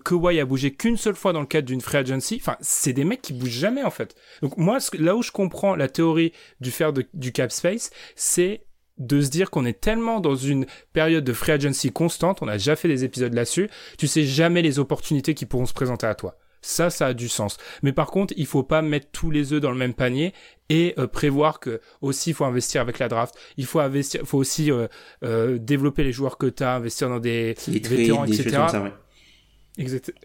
Kawhi 0.05 0.39
a 0.39 0.45
bougé 0.45 0.75
qu'une 0.75 0.97
seule 0.97 1.17
fois 1.17 1.33
dans 1.33 1.41
le 1.41 1.47
cadre 1.47 1.67
d'une 1.67 1.81
free 1.81 1.99
agency, 1.99 2.39
enfin 2.41 2.57
c'est 2.61 2.93
des 2.93 3.05
mecs 3.05 3.23
qui 3.23 3.33
bougent 3.33 3.51
jamais 3.51 3.83
en 3.83 3.91
fait. 3.91 4.15
Donc 4.43 4.57
moi 4.57 4.79
là 4.97 5.17
où 5.17 5.23
je 5.23 5.33
comprends 5.33 5.75
la 5.75 5.89
théorie 5.89 6.33
du 6.61 6.71
faire 6.71 6.93
du 6.93 7.33
cap 7.33 7.51
space, 7.51 7.91
c'est 8.15 8.66
de 8.99 9.21
se 9.21 9.29
dire 9.29 9.51
qu'on 9.51 9.65
est 9.65 9.81
tellement 9.81 10.21
dans 10.21 10.35
une 10.35 10.67
période 10.93 11.25
de 11.25 11.33
free 11.33 11.53
agency 11.53 11.93
constante, 11.93 12.43
on 12.43 12.49
a 12.49 12.55
déjà 12.55 12.77
fait 12.77 12.89
des 12.89 13.05
épisodes 13.05 13.35
là-dessus, 13.35 13.69
tu 13.99 14.07
sais 14.07 14.25
jamais 14.25 14.63
les 14.63 14.79
opportunités 14.79 15.35
qui 15.35 15.47
pourront 15.47 15.67
se 15.67 15.75
présenter 15.75 16.07
à 16.07 16.15
toi. 16.15 16.39
Ça, 16.63 16.91
ça 16.91 17.07
a 17.07 17.15
du 17.15 17.29
sens. 17.29 17.59
Mais 17.83 17.93
par 17.93 18.11
contre, 18.11 18.35
il 18.37 18.47
faut 18.47 18.65
pas 18.65 18.83
mettre 18.83 19.09
tous 19.13 19.31
les 19.31 19.53
œufs 19.53 19.61
dans 19.61 19.71
le 19.71 19.77
même 19.77 19.95
panier 19.95 20.33
et 20.69 20.95
euh, 20.99 21.07
prévoir 21.07 21.61
que 21.61 21.81
aussi 22.01 22.31
il 22.31 22.35
faut 22.35 22.45
investir 22.45 22.81
avec 22.81 22.99
la 22.99 23.07
draft. 23.07 23.37
Il 23.57 23.67
faut 23.67 23.79
investir, 23.79 24.23
faut 24.25 24.39
aussi 24.39 24.73
euh, 24.73 24.89
euh, 25.23 25.59
développer 25.59 26.03
les 26.03 26.11
joueurs 26.11 26.39
que 26.39 26.47
tu 26.47 26.65
as, 26.65 26.75
investir 26.75 27.09
dans 27.09 27.21
des 27.21 27.55
vétérans, 27.69 28.25
etc. 28.25 28.59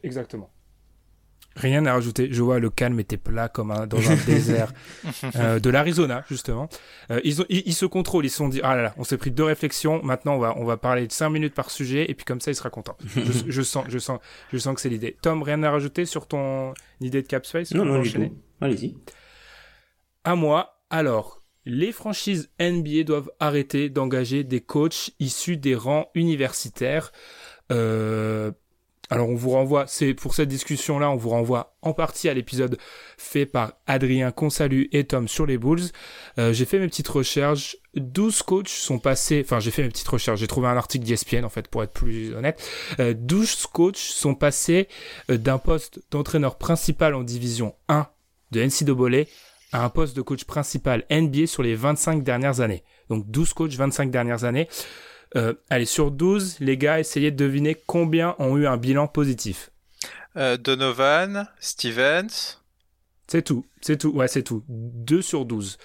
exactement. 0.02 0.52
Rien 1.56 1.86
à 1.86 1.94
rajouter. 1.94 2.30
Je 2.32 2.42
vois 2.42 2.60
le 2.60 2.70
calme 2.70 3.00
était 3.00 3.18
plat 3.18 3.50
comme 3.50 3.72
un, 3.72 3.86
dans 3.86 4.00
un 4.10 4.16
désert 4.26 4.72
euh, 5.36 5.60
de 5.60 5.70
l'Arizona 5.70 6.24
justement. 6.30 6.70
Euh, 7.10 7.20
ils, 7.24 7.42
ont, 7.42 7.46
ils, 7.50 7.74
se 7.74 7.86
contrôlent. 7.86 8.26
Ils 8.26 8.30
se 8.30 8.38
sont 8.38 8.48
dit 8.48 8.62
ah 8.64 8.76
là 8.76 8.84
là, 8.84 8.94
on 8.98 9.04
s'est 9.04 9.18
pris 9.18 9.32
deux 9.32 9.44
réflexions. 9.44 10.02
Maintenant 10.04 10.36
on 10.36 10.40
va 10.40 10.54
on 10.58 10.64
va 10.64 10.78
parler 10.78 11.08
de 11.08 11.12
cinq 11.12 11.30
minutes 11.30 11.54
par 11.54 11.70
sujet 11.70 12.10
et 12.10 12.14
puis 12.14 12.24
comme 12.24 12.40
ça 12.40 12.52
il 12.52 12.56
sera 12.56 12.70
content. 12.70 12.96
je, 13.06 13.22
je 13.48 13.62
sens 13.62 13.86
je 13.90 14.00
sens 14.00 14.20
je 14.54 14.58
sens 14.58 14.76
que 14.76 14.82
c'est 14.82 14.90
l'idée. 14.90 15.18
Tom, 15.22 15.44
rien 15.44 15.62
à 15.64 15.72
rajouter 15.72 16.06
sur 16.06 16.28
ton 16.28 16.74
idée 17.02 17.22
de 17.22 17.28
Capspace 17.28 17.74
Non 17.74 17.86
non 17.86 18.02
Allez-y. 18.62 18.96
À 20.24 20.36
moi. 20.36 20.78
Alors 20.90 21.42
les 21.66 21.92
franchises 21.92 22.50
NBA 22.60 23.04
doivent 23.04 23.32
arrêter 23.40 23.90
d'engager 23.90 24.44
des 24.44 24.62
coachs 24.62 25.12
issus 25.20 25.58
des 25.58 25.76
rangs 25.76 26.10
universitaires. 26.16 27.12
Euh, 27.72 28.52
alors 29.12 29.28
on 29.28 29.36
vous 29.36 29.50
renvoie, 29.50 29.88
c'est 29.88 30.13
pour 30.13 30.34
cette 30.34 30.47
discussion-là, 30.47 31.12
on 31.12 31.17
vous 31.17 31.32
renvoie 31.32 31.76
en 31.82 31.91
partie 31.91 32.30
à 32.30 32.34
l'épisode 32.34 32.78
fait 33.17 33.45
par 33.45 33.74
Adrien 33.86 34.32
Consalu 34.32 34.88
et 34.93 35.04
Tom 35.04 35.28
sur 35.28 35.45
les 35.45 35.58
Bulls. 35.58 35.91
Euh, 36.39 36.54
j'ai 36.54 36.63
fait 36.63 36.80
mes 36.80 36.88
petites 36.88 37.10
recherches. 37.10 37.76
12 37.95 38.41
coachs 38.43 38.69
sont 38.69 39.00
passés, 39.00 39.41
enfin 39.43 39.60
j'ai 39.60 39.69
fait 39.69 39.84
mes 39.84 39.89
petites 39.89 40.08
recherches, 40.08 40.39
j'ai 40.39 40.47
trouvé 40.47 40.69
un 40.69 40.78
article 40.78 41.06
d'ESPN 41.06 41.43
en 41.43 41.50
fait 41.50 41.67
pour 41.67 41.84
être 41.84 41.91
plus 41.91 42.34
honnête. 42.34 42.65
Euh, 43.02 43.13
12 43.13 43.65
coachs 43.65 43.97
sont 43.97 44.34
passés 44.34 44.88
euh, 45.30 45.38
d'un 45.38 45.58
poste 45.58 46.00
d'entraîneur 46.10 46.58
principal 46.58 47.13
en 47.13 47.24
division 47.24 47.76
1 47.89 48.08
de 48.52 48.63
NCAA 48.63 49.26
à 49.74 49.84
un 49.84 49.89
poste 49.89 50.15
de 50.15 50.21
coach 50.21 50.45
principal 50.45 51.06
NBA 51.12 51.47
sur 51.47 51.63
les 51.63 51.76
25 51.76 52.24
dernières 52.24 52.62
années. 52.62 52.86
Donc 53.10 53.30
12 53.30 53.54
coachs, 53.54 53.74
25 53.74 54.10
dernières 54.10 54.45
années. 54.45 54.69
Euh, 55.36 55.54
allez, 55.70 55.86
sur 55.86 56.12
12, 56.12 56.58
les 56.60 56.78
gars, 56.78 57.00
essayez 57.00 57.32
de 57.32 57.38
deviner 57.38 57.76
combien 57.76 58.36
ont 58.39 58.58
eu 58.58 58.67
un 58.67 58.78
bilan 58.78 59.08
positif. 59.08 59.72
Euh, 60.38 60.58
Donovan, 60.58 61.48
Stevens. 61.60 62.58
C'est 63.28 63.44
tout, 63.44 63.65
c'est 63.82 63.98
tout, 63.98 64.10
ouais, 64.10 64.28
c'est 64.28 64.44
tout. 64.44 64.63
2 64.67 65.22
sur 65.22 65.46
12. 65.46 65.78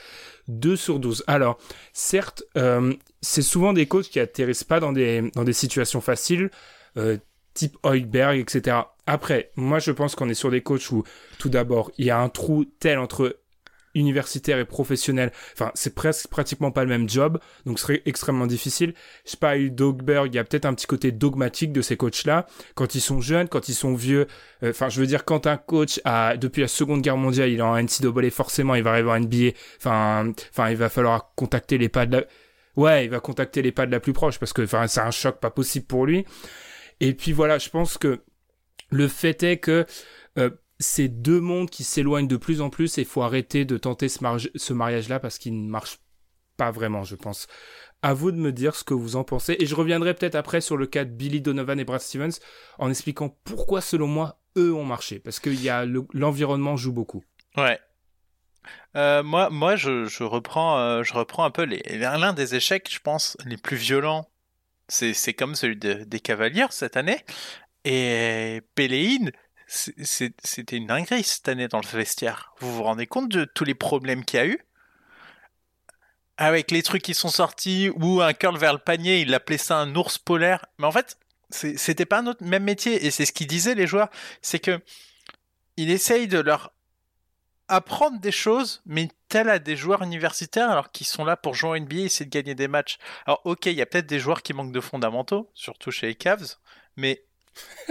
2 0.48 0.76
sur 0.76 0.98
12. 0.98 1.24
Alors, 1.26 1.58
certes, 1.92 2.42
euh, 2.56 2.92
c'est 3.20 3.42
souvent 3.42 3.72
des 3.72 3.86
coachs 3.86 4.08
qui 4.08 4.18
atterrissent 4.18 4.64
pas 4.64 4.80
dans 4.80 4.92
des, 4.92 5.30
dans 5.34 5.44
des 5.44 5.52
situations 5.52 6.00
faciles, 6.00 6.50
type 7.54 7.76
Hoiberg, 7.82 8.38
etc. 8.38 8.76
Après, 9.06 9.50
moi, 9.54 9.78
je 9.78 9.92
pense 9.92 10.14
qu'on 10.14 10.28
est 10.28 10.34
sur 10.34 10.50
des 10.50 10.62
coachs 10.62 10.90
où, 10.90 11.04
tout 11.38 11.48
d'abord, 11.48 11.90
il 11.98 12.06
y 12.06 12.10
a 12.10 12.18
un 12.18 12.28
trou 12.28 12.64
tel 12.64 12.98
entre 12.98 13.36
universitaire 13.96 14.58
et 14.58 14.64
professionnel. 14.64 15.32
Enfin, 15.52 15.72
c'est 15.74 15.94
presque 15.94 16.28
pratiquement 16.28 16.70
pas 16.70 16.84
le 16.84 16.90
même 16.90 17.08
job, 17.08 17.38
donc 17.64 17.78
ce 17.78 17.86
serait 17.86 18.02
extrêmement 18.06 18.46
difficile. 18.46 18.94
Je 19.24 19.32
sais 19.32 19.36
pas, 19.36 19.58
Dogberg, 19.58 20.28
il 20.32 20.36
y 20.36 20.38
a 20.38 20.44
peut-être 20.44 20.66
un 20.66 20.74
petit 20.74 20.86
côté 20.86 21.12
dogmatique 21.12 21.72
de 21.72 21.82
ces 21.82 21.96
coachs-là. 21.96 22.46
Quand 22.74 22.94
ils 22.94 23.00
sont 23.00 23.20
jeunes, 23.20 23.48
quand 23.48 23.68
ils 23.68 23.74
sont 23.74 23.94
vieux, 23.94 24.26
euh, 24.62 24.70
enfin, 24.70 24.88
je 24.88 25.00
veux 25.00 25.06
dire, 25.06 25.24
quand 25.24 25.46
un 25.46 25.56
coach 25.56 26.00
a, 26.04 26.36
depuis 26.36 26.60
la 26.60 26.68
Seconde 26.68 27.02
Guerre 27.02 27.16
mondiale, 27.16 27.50
il 27.50 27.58
est 27.58 27.62
en 27.62 27.76
NCAA, 27.76 28.30
forcément, 28.30 28.74
il 28.74 28.82
va 28.82 28.90
arriver 28.90 29.10
en 29.10 29.20
NBA. 29.20 29.56
Enfin, 29.78 30.32
enfin, 30.50 30.70
il 30.70 30.76
va 30.76 30.88
falloir 30.88 31.32
contacter 31.34 31.78
les 31.78 31.88
pas 31.88 32.06
de 32.06 32.18
la... 32.18 32.24
Ouais, 32.76 33.06
il 33.06 33.10
va 33.10 33.20
contacter 33.20 33.62
les 33.62 33.72
pas 33.72 33.86
de 33.86 33.92
la 33.92 34.00
plus 34.00 34.12
proche 34.12 34.38
parce 34.38 34.52
que, 34.52 34.62
enfin, 34.62 34.86
c'est 34.86 35.00
un 35.00 35.10
choc 35.10 35.40
pas 35.40 35.50
possible 35.50 35.86
pour 35.86 36.06
lui. 36.06 36.26
Et 37.00 37.14
puis 37.14 37.32
voilà, 37.32 37.58
je 37.58 37.70
pense 37.70 37.98
que 37.98 38.20
le 38.90 39.08
fait 39.08 39.42
est 39.42 39.58
que 39.58 39.86
euh, 40.38 40.50
c'est 40.78 41.08
deux 41.08 41.40
mondes 41.40 41.70
qui 41.70 41.84
s'éloignent 41.84 42.28
de 42.28 42.36
plus 42.36 42.60
en 42.60 42.70
plus 42.70 42.98
et 42.98 43.02
il 43.02 43.06
faut 43.06 43.22
arrêter 43.22 43.64
de 43.64 43.78
tenter 43.78 44.08
ce, 44.08 44.72
mariage-là 44.72 45.20
parce 45.20 45.38
qu'il 45.38 45.62
ne 45.62 45.68
marche 45.68 45.98
pas 46.56 46.70
vraiment, 46.70 47.04
je 47.04 47.16
pense. 47.16 47.46
À 48.02 48.12
vous 48.12 48.30
de 48.30 48.36
me 48.36 48.52
dire 48.52 48.76
ce 48.76 48.84
que 48.84 48.94
vous 48.94 49.16
en 49.16 49.24
pensez. 49.24 49.56
Et 49.58 49.66
je 49.66 49.74
reviendrai 49.74 50.14
peut-être 50.14 50.34
après 50.34 50.60
sur 50.60 50.76
le 50.76 50.86
cas 50.86 51.04
de 51.04 51.10
Billy 51.10 51.40
Donovan 51.40 51.80
et 51.80 51.84
Brad 51.84 52.00
Stevens 52.00 52.38
en 52.78 52.90
expliquant 52.90 53.36
pourquoi, 53.44 53.80
selon 53.80 54.06
moi, 54.06 54.40
eux 54.56 54.74
ont 54.74 54.84
marché. 54.84 55.18
Parce 55.18 55.40
que 55.40 55.50
l'environnement 56.12 56.76
joue 56.76 56.92
beaucoup. 56.92 57.24
Ouais. 57.56 57.80
Euh, 58.96 59.22
moi, 59.22 59.48
moi 59.50 59.76
je, 59.76 60.22
reprends, 60.22 60.78
euh, 60.78 61.02
je 61.02 61.14
reprends 61.14 61.44
un 61.44 61.50
peu 61.50 61.64
l'un 61.64 62.32
des 62.32 62.54
échecs, 62.54 62.88
je 62.92 63.00
pense, 63.00 63.36
les 63.46 63.56
plus 63.56 63.76
violents. 63.76 64.28
C'est 64.88 65.34
comme 65.34 65.54
celui 65.54 65.76
de, 65.76 66.04
des 66.04 66.20
Cavaliers 66.20 66.66
cette 66.70 66.96
année. 66.96 67.24
Et 67.84 68.62
Péléine, 68.74 69.32
c'était 69.66 70.76
une 70.76 70.86
dinguerie 70.86 71.24
cette 71.24 71.48
année 71.48 71.68
dans 71.68 71.80
le 71.80 71.86
vestiaire. 71.86 72.52
Vous 72.60 72.74
vous 72.74 72.82
rendez 72.82 73.06
compte 73.06 73.28
de 73.28 73.44
tous 73.44 73.64
les 73.64 73.74
problèmes 73.74 74.24
qu'il 74.24 74.38
y 74.38 74.42
a 74.42 74.46
eu? 74.46 74.60
Avec 76.36 76.70
les 76.70 76.82
trucs 76.82 77.02
qui 77.02 77.14
sont 77.14 77.28
sortis, 77.28 77.90
ou 77.96 78.20
un 78.20 78.32
curl 78.32 78.56
vers 78.58 78.72
le 78.72 78.78
panier, 78.78 79.20
il 79.20 79.34
appelait 79.34 79.58
ça 79.58 79.78
un 79.78 79.94
ours 79.96 80.18
polaire. 80.18 80.66
Mais 80.78 80.86
en 80.86 80.92
fait, 80.92 81.18
c'était 81.50 82.04
pas 82.04 82.18
un 82.18 82.26
autre 82.26 82.44
même 82.44 82.64
métier. 82.64 83.06
Et 83.06 83.10
c'est 83.10 83.24
ce 83.24 83.32
qu'ils 83.32 83.46
disaient 83.46 83.74
les 83.74 83.86
joueurs, 83.86 84.10
c'est 84.42 84.58
que 84.58 84.80
il 85.76 85.90
essaye 85.90 86.28
de 86.28 86.38
leur 86.38 86.72
apprendre 87.68 88.20
des 88.20 88.32
choses, 88.32 88.82
mais 88.86 89.08
tel 89.28 89.48
à 89.48 89.58
des 89.58 89.76
joueurs 89.76 90.02
universitaires, 90.02 90.70
alors 90.70 90.92
qu'ils 90.92 91.06
sont 91.06 91.24
là 91.24 91.36
pour 91.36 91.54
jouer 91.54 91.70
en 91.70 91.80
NBA 91.80 91.96
et 91.96 92.02
essayer 92.04 92.26
de 92.26 92.30
gagner 92.30 92.54
des 92.54 92.68
matchs. 92.68 92.98
Alors 93.26 93.40
ok, 93.44 93.66
il 93.66 93.72
y 93.72 93.82
a 93.82 93.86
peut-être 93.86 94.06
des 94.06 94.20
joueurs 94.20 94.42
qui 94.42 94.52
manquent 94.52 94.72
de 94.72 94.80
fondamentaux, 94.80 95.50
surtout 95.54 95.90
chez 95.90 96.06
les 96.06 96.14
Cavs, 96.14 96.56
mais 96.96 97.24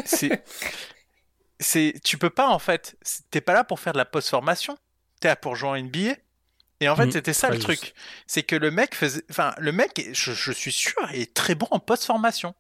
c'est 0.06 0.44
c'est 1.60 1.94
tu 2.04 2.18
peux 2.18 2.30
pas 2.30 2.48
en 2.48 2.60
fait 2.60 2.98
t'es 3.32 3.42
pas 3.42 3.54
là 3.54 3.64
pour 3.64 3.80
faire 3.80 3.94
de 3.94 3.98
la 3.98 4.06
post 4.06 4.30
formation 4.30 4.78
t'es 5.20 5.28
là 5.30 5.36
pour 5.36 5.56
jouer 5.56 5.70
en 5.70 5.78
NBA 5.78 6.16
et 6.82 6.90
en 6.90 6.96
fait 6.96 7.08
mmh, 7.08 7.12
c'était 7.12 7.34
ça 7.34 7.50
le 7.50 7.60
truc. 7.60 7.94
c'est 8.28 8.44
que 8.44 8.56
le 8.56 8.72
mec 8.72 8.96
faisait 8.96 9.24
enfin 9.30 9.54
le 9.58 9.72
mec 9.72 10.10
je, 10.12 10.52
suis 10.52 10.72
sûr 10.72 11.10
est 11.14 11.34
très 11.34 11.56
bon 11.56 11.68
en 11.72 11.80
post 11.80 12.04
formation 12.06 12.54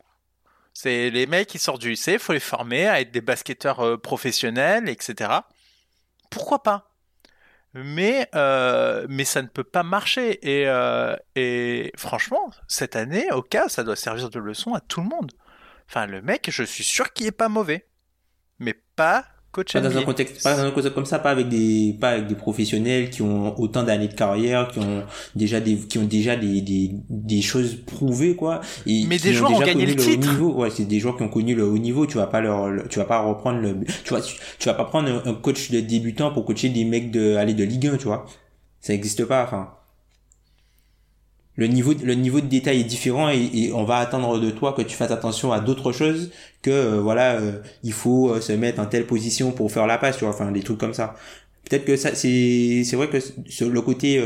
c'est 0.73 1.09
les 1.09 1.25
mecs 1.25 1.47
qui 1.47 1.59
sortent 1.59 1.81
du 1.81 1.89
lycée 1.89 2.13
il 2.13 2.19
faut 2.19 2.33
les 2.33 2.39
former 2.39 2.87
à 2.87 3.01
être 3.01 3.11
des 3.11 3.21
basketteurs 3.21 3.81
euh, 3.81 3.97
professionnels 3.97 4.87
etc 4.87 5.39
pourquoi 6.29 6.63
pas? 6.63 6.91
Mais 7.73 8.29
euh, 8.35 9.05
mais 9.09 9.25
ça 9.25 9.41
ne 9.41 9.47
peut 9.47 9.63
pas 9.63 9.83
marcher. 9.83 10.39
Et 10.47 10.67
euh, 10.67 11.15
et 11.35 11.91
franchement 11.97 12.51
cette 12.67 12.95
année 12.95 13.31
au 13.31 13.41
cas 13.41 13.69
ça 13.69 13.83
doit 13.83 13.95
servir 13.95 14.29
de 14.29 14.39
leçon 14.39 14.73
à 14.73 14.81
tout 14.81 15.01
le 15.01 15.07
monde. 15.07 15.31
Enfin 15.89 16.05
le 16.07 16.21
mec 16.21 16.49
je 16.51 16.63
suis 16.63 16.83
sûr 16.83 17.13
qu'il 17.13 17.27
est 17.27 17.31
pas 17.31 17.49
mauvais 17.49 17.87
mais 18.59 18.75
pas 18.95 19.25
coach 19.51 19.73
pas 19.73 19.81
dans 19.81 19.97
un 19.97 20.03
contexte 20.03 20.43
pas 20.43 20.55
dans 20.57 20.63
un 20.63 20.71
contexte 20.71 20.93
comme 20.93 21.05
ça 21.05 21.19
pas 21.19 21.31
avec 21.31 21.47
des 21.47 21.95
pas 21.99 22.09
avec 22.09 22.27
des 22.27 22.35
professionnels 22.35 23.09
qui 23.09 23.21
ont 23.21 23.57
autant 23.59 23.83
d'années 23.83 24.09
de 24.09 24.13
carrière 24.13 24.67
qui 24.67 24.79
ont 24.79 25.05
déjà 25.35 25.61
des 25.61 25.77
qui 25.77 25.97
ont 25.97 26.05
déjà 26.05 26.35
des 26.35 26.61
des, 26.61 26.91
des 27.09 27.41
choses 27.41 27.75
prouvées 27.75 28.35
quoi 28.35 28.59
et 28.85 29.05
mais 29.07 29.17
des 29.17 29.33
joueurs 29.33 29.53
ont, 29.53 29.59
gagné 29.59 29.85
le, 29.85 29.95
titre. 29.95 30.29
niveau. 30.29 30.53
Ouais 30.53 30.69
c'est 30.69 30.85
des 30.85 30.99
joueurs 30.99 31.15
qui 31.15 31.23
ont 31.23 31.29
connu 31.29 31.55
le 31.55 31.63
haut 31.63 31.77
niveau. 31.77 32.05
Tu 32.05 32.17
vas 32.17 32.27
pas 32.27 32.41
leur 32.41 32.87
tu 32.89 32.99
vas 32.99 33.05
pas 33.05 33.21
reprendre 33.21 33.59
le 33.59 33.77
tu 34.03 34.13
vas 34.13 34.21
tu 34.21 34.65
vas 34.65 34.73
pas 34.73 34.85
prendre 34.85 35.21
un, 35.25 35.33
coach 35.33 35.71
de 35.71 35.79
débutant 35.79 36.31
pour 36.31 36.45
coacher 36.45 36.69
des 36.69 36.83
mecs 36.83 37.11
de 37.11 37.35
aller 37.35 37.53
de 37.53 37.63
Ligue 37.63 37.87
1 37.87 37.97
tu 37.97 38.05
vois. 38.05 38.25
Ça 38.81 38.93
n'existe 38.93 39.25
pas 39.25 39.43
enfin 39.43 39.69
le 41.55 41.67
niveau 41.67 41.93
le 42.03 42.13
niveau 42.13 42.41
de 42.41 42.47
détail 42.47 42.81
est 42.81 42.83
différent 42.83 43.29
et, 43.29 43.71
on 43.73 43.83
va 43.83 43.97
attendre 43.97 44.39
de 44.39 44.49
toi 44.51 44.73
que 44.73 44.81
tu 44.81 44.95
fasses 44.95 45.11
attention 45.11 45.51
à 45.51 45.59
d'autres 45.59 45.91
choses 45.91 46.31
que 46.61 46.71
euh, 46.71 47.01
voilà 47.01 47.33
euh, 47.33 47.59
il 47.83 47.93
faut 47.93 48.29
euh, 48.29 48.41
se 48.41 48.53
mettre 48.53 48.79
en 48.81 48.85
telle 48.85 49.05
position 49.05 49.51
pour 49.51 49.71
faire 49.71 49.87
la 49.87 49.97
passe 49.97 50.17
tu 50.17 50.25
vois 50.25 50.33
enfin 50.33 50.51
des 50.51 50.61
trucs 50.61 50.77
comme 50.77 50.93
ça. 50.93 51.15
Peut-être 51.67 51.85
que 51.85 51.95
ça 51.95 52.13
c'est 52.13 52.83
c'est 52.85 52.95
vrai 52.95 53.09
que 53.09 53.17
sur 53.47 53.71
le 53.71 53.81
côté 53.81 54.23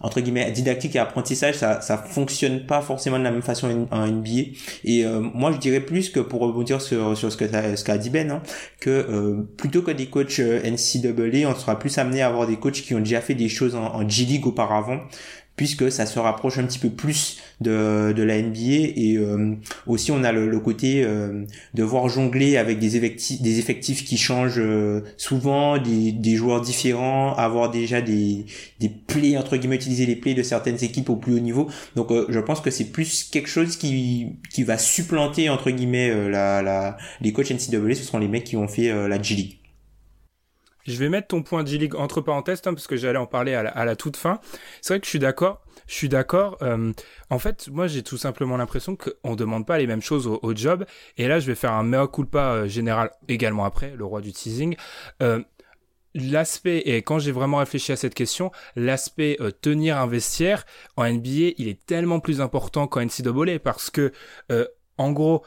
entre 0.00 0.22
guillemets 0.22 0.50
didactique 0.52 0.96
et 0.96 0.98
apprentissage 0.98 1.56
ça 1.56 1.82
ça 1.82 1.98
fonctionne 1.98 2.64
pas 2.64 2.80
forcément 2.80 3.18
de 3.18 3.24
la 3.24 3.30
même 3.30 3.42
façon 3.42 3.86
en 3.90 4.06
NBA 4.06 4.52
et 4.84 5.04
moi 5.34 5.52
je 5.52 5.58
dirais 5.58 5.80
plus 5.80 6.08
que 6.08 6.18
pour 6.18 6.40
rebondir 6.40 6.80
sur 6.80 7.14
sur 7.14 7.30
ce 7.30 7.36
que 7.36 7.44
ce 7.46 7.84
qu'a 7.84 7.98
dit 7.98 8.08
Ben 8.08 8.30
hein, 8.30 8.42
que 8.80 9.44
plutôt 9.58 9.82
que 9.82 9.90
des 9.90 10.06
coachs 10.06 10.38
NCAA 10.40 11.46
on 11.46 11.54
sera 11.54 11.78
plus 11.78 11.98
amené 11.98 12.22
à 12.22 12.28
avoir 12.28 12.46
des 12.46 12.56
coachs 12.56 12.80
qui 12.80 12.94
ont 12.94 13.00
déjà 13.00 13.20
fait 13.20 13.34
des 13.34 13.50
choses 13.50 13.74
en, 13.74 13.94
en 13.94 14.08
G 14.08 14.24
League 14.24 14.46
auparavant 14.46 14.98
puisque 15.62 15.92
ça 15.92 16.06
se 16.06 16.18
rapproche 16.18 16.58
un 16.58 16.64
petit 16.64 16.80
peu 16.80 16.90
plus 16.90 17.38
de, 17.60 18.12
de 18.12 18.24
la 18.24 18.42
NBA 18.42 18.90
et 18.96 19.14
euh, 19.16 19.54
aussi 19.86 20.10
on 20.10 20.24
a 20.24 20.32
le, 20.32 20.58
côté 20.58 21.04
euh, 21.04 21.44
de 21.74 21.82
voir 21.84 22.08
jongler 22.08 22.56
avec 22.56 22.80
des 22.80 22.96
effectifs, 22.96 23.40
des 23.40 23.60
effectifs 23.60 24.04
qui 24.04 24.18
changent 24.18 24.58
euh, 24.58 25.02
souvent, 25.16 25.78
des, 25.78 26.34
joueurs 26.34 26.62
différents, 26.62 27.36
avoir 27.36 27.70
déjà 27.70 28.00
des, 28.00 28.44
des 28.80 28.88
plays, 28.88 29.36
entre 29.36 29.56
guillemets, 29.56 29.76
utiliser 29.76 30.04
les 30.04 30.16
plays 30.16 30.34
de 30.34 30.42
certaines 30.42 30.82
équipes 30.82 31.10
au 31.10 31.14
plus 31.16 31.34
haut 31.36 31.38
niveau. 31.38 31.70
Donc 31.94 32.10
je 32.28 32.40
pense 32.40 32.60
que 32.60 32.72
c'est 32.72 32.86
plus 32.90 33.22
quelque 33.30 33.48
chose 33.48 33.76
qui, 33.76 34.30
qui 34.52 34.64
va 34.64 34.78
supplanter, 34.78 35.48
entre 35.48 35.70
guillemets, 35.70 36.28
la, 36.28 36.60
la, 36.60 36.96
les 37.20 37.32
coachs 37.32 37.52
NCAA, 37.52 37.94
ce 37.94 38.02
seront 38.02 38.18
les 38.18 38.26
mecs 38.26 38.42
qui 38.42 38.56
ont 38.56 38.66
fait 38.66 38.90
la 39.08 39.22
G 39.22 39.36
League. 39.36 39.61
Je 40.84 40.96
vais 40.96 41.08
mettre 41.08 41.28
ton 41.28 41.42
point 41.42 41.64
G-League 41.64 41.94
entre 41.94 42.20
parenthèses, 42.20 42.60
parce 42.60 42.86
que 42.86 42.96
j'allais 42.96 43.18
en 43.18 43.26
parler 43.26 43.54
à 43.54 43.84
la, 43.84 43.96
toute 43.96 44.16
fin. 44.16 44.40
C'est 44.80 44.94
vrai 44.94 45.00
que 45.00 45.06
je 45.06 45.10
suis 45.10 45.18
d'accord. 45.18 45.62
Je 45.86 45.94
suis 45.94 46.08
d'accord. 46.08 46.58
Euh, 46.62 46.92
en 47.30 47.38
fait, 47.38 47.68
moi, 47.68 47.86
j'ai 47.86 48.02
tout 48.02 48.16
simplement 48.16 48.56
l'impression 48.56 48.96
qu'on 48.96 49.36
demande 49.36 49.66
pas 49.66 49.78
les 49.78 49.86
mêmes 49.86 50.02
choses 50.02 50.26
au, 50.26 50.54
job. 50.54 50.84
Et 51.18 51.28
là, 51.28 51.38
je 51.38 51.46
vais 51.46 51.54
faire 51.54 51.72
un 51.72 51.82
mea 51.82 52.06
culpa 52.06 52.52
euh, 52.52 52.68
général 52.68 53.10
également 53.28 53.64
après, 53.64 53.94
le 53.96 54.04
roi 54.04 54.20
du 54.20 54.32
teasing. 54.32 54.76
Euh, 55.22 55.42
l'aspect, 56.14 56.78
et 56.78 57.02
quand 57.02 57.18
j'ai 57.18 57.32
vraiment 57.32 57.58
réfléchi 57.58 57.92
à 57.92 57.96
cette 57.96 58.14
question, 58.14 58.50
l'aspect 58.76 59.38
tenir 59.60 59.98
un 59.98 60.06
vestiaire 60.06 60.66
en 60.96 61.08
NBA, 61.08 61.54
il 61.56 61.68
est 61.68 61.86
tellement 61.86 62.20
plus 62.20 62.40
important 62.40 62.86
qu'en 62.86 63.04
NCAA 63.04 63.58
parce 63.60 63.88
que, 63.88 64.12
en 64.98 65.12
gros, 65.12 65.42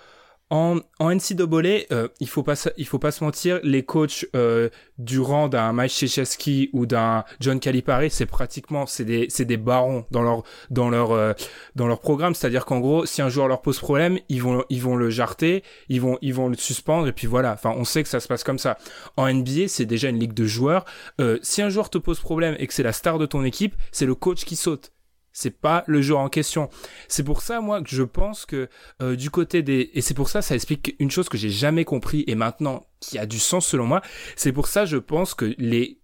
en, 0.52 0.78
en 1.00 1.10
NCAA, 1.10 1.86
euh, 1.92 2.08
il 2.20 2.30
faut 2.30 2.44
pas 2.44 2.54
il 2.78 2.86
faut 2.86 3.00
pas 3.00 3.12
se 3.12 3.24
mentir, 3.24 3.60
les 3.64 3.84
coachs 3.84 4.28
euh, 4.36 4.70
du 5.00 5.20
rang 5.20 5.48
d'un 5.48 5.74
Mike 5.74 5.92
Krzyzewski 5.92 6.70
ou 6.72 6.86
d'un 6.86 7.24
John 7.40 7.60
Calipari, 7.60 8.12
c'est 8.12 8.28
pratiquement 8.28 8.86
c'est 8.86 9.06
des 9.06 9.26
c'est 9.30 9.46
des 9.46 9.58
barons 9.58 10.06
dans 10.12 10.22
leur 10.22 10.44
dans 10.70 10.90
leur 10.90 11.14
euh, 11.14 11.34
dans 11.76 11.88
leur 11.88 12.00
programme, 12.00 12.36
c'est-à-dire 12.36 12.66
qu'en 12.66 12.80
gros, 12.80 13.08
si 13.08 13.24
un 13.24 13.30
joueur 13.30 13.48
leur 13.48 13.62
pose 13.64 13.80
problème, 13.80 14.20
ils 14.30 14.44
vont 14.44 14.64
ils 14.70 14.84
vont 14.84 14.96
le 14.96 15.10
jarter, 15.10 15.64
ils 15.90 16.00
vont 16.00 16.20
ils 16.22 16.34
vont 16.34 16.48
le 16.48 16.58
suspendre 16.58 17.08
et 17.08 17.14
puis 17.14 17.26
voilà. 17.26 17.54
Enfin, 17.54 17.74
on 17.76 17.84
sait 17.84 18.04
que 18.04 18.10
ça 18.10 18.20
se 18.20 18.28
passe 18.28 18.44
comme 18.44 18.60
ça. 18.60 18.78
En 19.18 19.32
NBA, 19.32 19.68
c'est 19.68 19.86
déjà 19.86 20.10
une 20.10 20.20
ligue 20.20 20.34
de 20.34 20.46
joueurs. 20.46 20.86
Euh, 21.20 21.40
si 21.42 21.64
un 21.64 21.70
joueur 21.70 21.90
te 21.90 21.98
pose 21.98 22.20
problème 22.20 22.56
et 22.60 22.68
que 22.68 22.74
c'est 22.74 22.84
la 22.84 22.94
star 22.94 23.18
de 23.18 23.26
ton 23.26 23.44
équipe, 23.44 23.76
c'est 23.92 24.06
le 24.06 24.14
coach 24.14 24.46
qui 24.46 24.56
saute 24.56 24.92
c'est 25.36 25.52
pas 25.52 25.84
le 25.86 26.02
joueur 26.02 26.22
en 26.22 26.30
question. 26.30 26.70
C'est 27.10 27.24
pour 27.24 27.42
ça, 27.42 27.60
moi, 27.60 27.82
que 27.84 27.90
je 27.90 28.04
pense 28.04 28.46
que 28.46 28.70
euh, 29.02 29.18
du 29.18 29.30
côté 29.30 29.64
des... 29.64 29.92
Et 29.94 30.00
c'est 30.00 30.14
pour 30.14 30.30
ça, 30.30 30.42
ça 30.42 30.56
explique 30.56 30.96
une 30.98 31.12
chose 31.12 31.28
que 31.28 31.38
j'ai 31.38 31.50
jamais 31.50 31.84
compris 31.84 32.24
et 32.28 32.36
maintenant 32.36 32.86
qui 33.02 33.20
a 33.20 33.26
du 33.26 33.38
sens 33.38 33.68
selon 33.68 33.86
moi. 33.86 34.02
C'est 34.38 34.54
pour 34.54 34.68
ça, 34.68 34.86
je 34.86 34.98
pense 34.98 35.34
que 35.34 35.54
les 35.58 36.00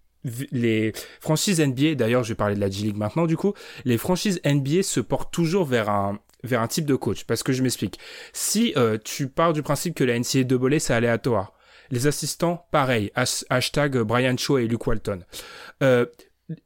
les 0.52 0.92
franchises 1.20 1.60
NBA, 1.60 1.96
d'ailleurs 1.96 2.22
je 2.22 2.28
vais 2.28 2.36
parler 2.36 2.54
de 2.54 2.60
la 2.60 2.70
G-League 2.70 2.96
maintenant 2.96 3.26
du 3.26 3.36
coup, 3.36 3.54
les 3.84 3.98
franchises 3.98 4.40
NBA 4.44 4.84
se 4.84 5.00
portent 5.00 5.32
toujours 5.32 5.64
vers 5.64 5.90
un, 5.90 6.20
vers 6.44 6.60
un 6.60 6.68
type 6.68 6.84
de 6.84 6.94
coach. 6.94 7.24
Parce 7.24 7.42
que 7.42 7.52
je 7.52 7.62
m'explique. 7.62 7.98
Si 8.32 8.72
euh, 8.76 8.98
tu 9.02 9.28
pars 9.28 9.52
du 9.52 9.62
principe 9.62 9.94
que 9.96 10.04
la 10.04 10.16
NCAA 10.16 10.78
c'est 10.78 10.94
aléatoire, 10.94 11.54
les 11.90 12.06
assistants, 12.06 12.66
pareil, 12.70 13.10
hashtag 13.14 13.98
Brian 13.98 14.36
Shaw 14.36 14.58
et 14.58 14.68
Luke 14.68 14.86
Walton. 14.86 15.24
Euh, 15.82 16.06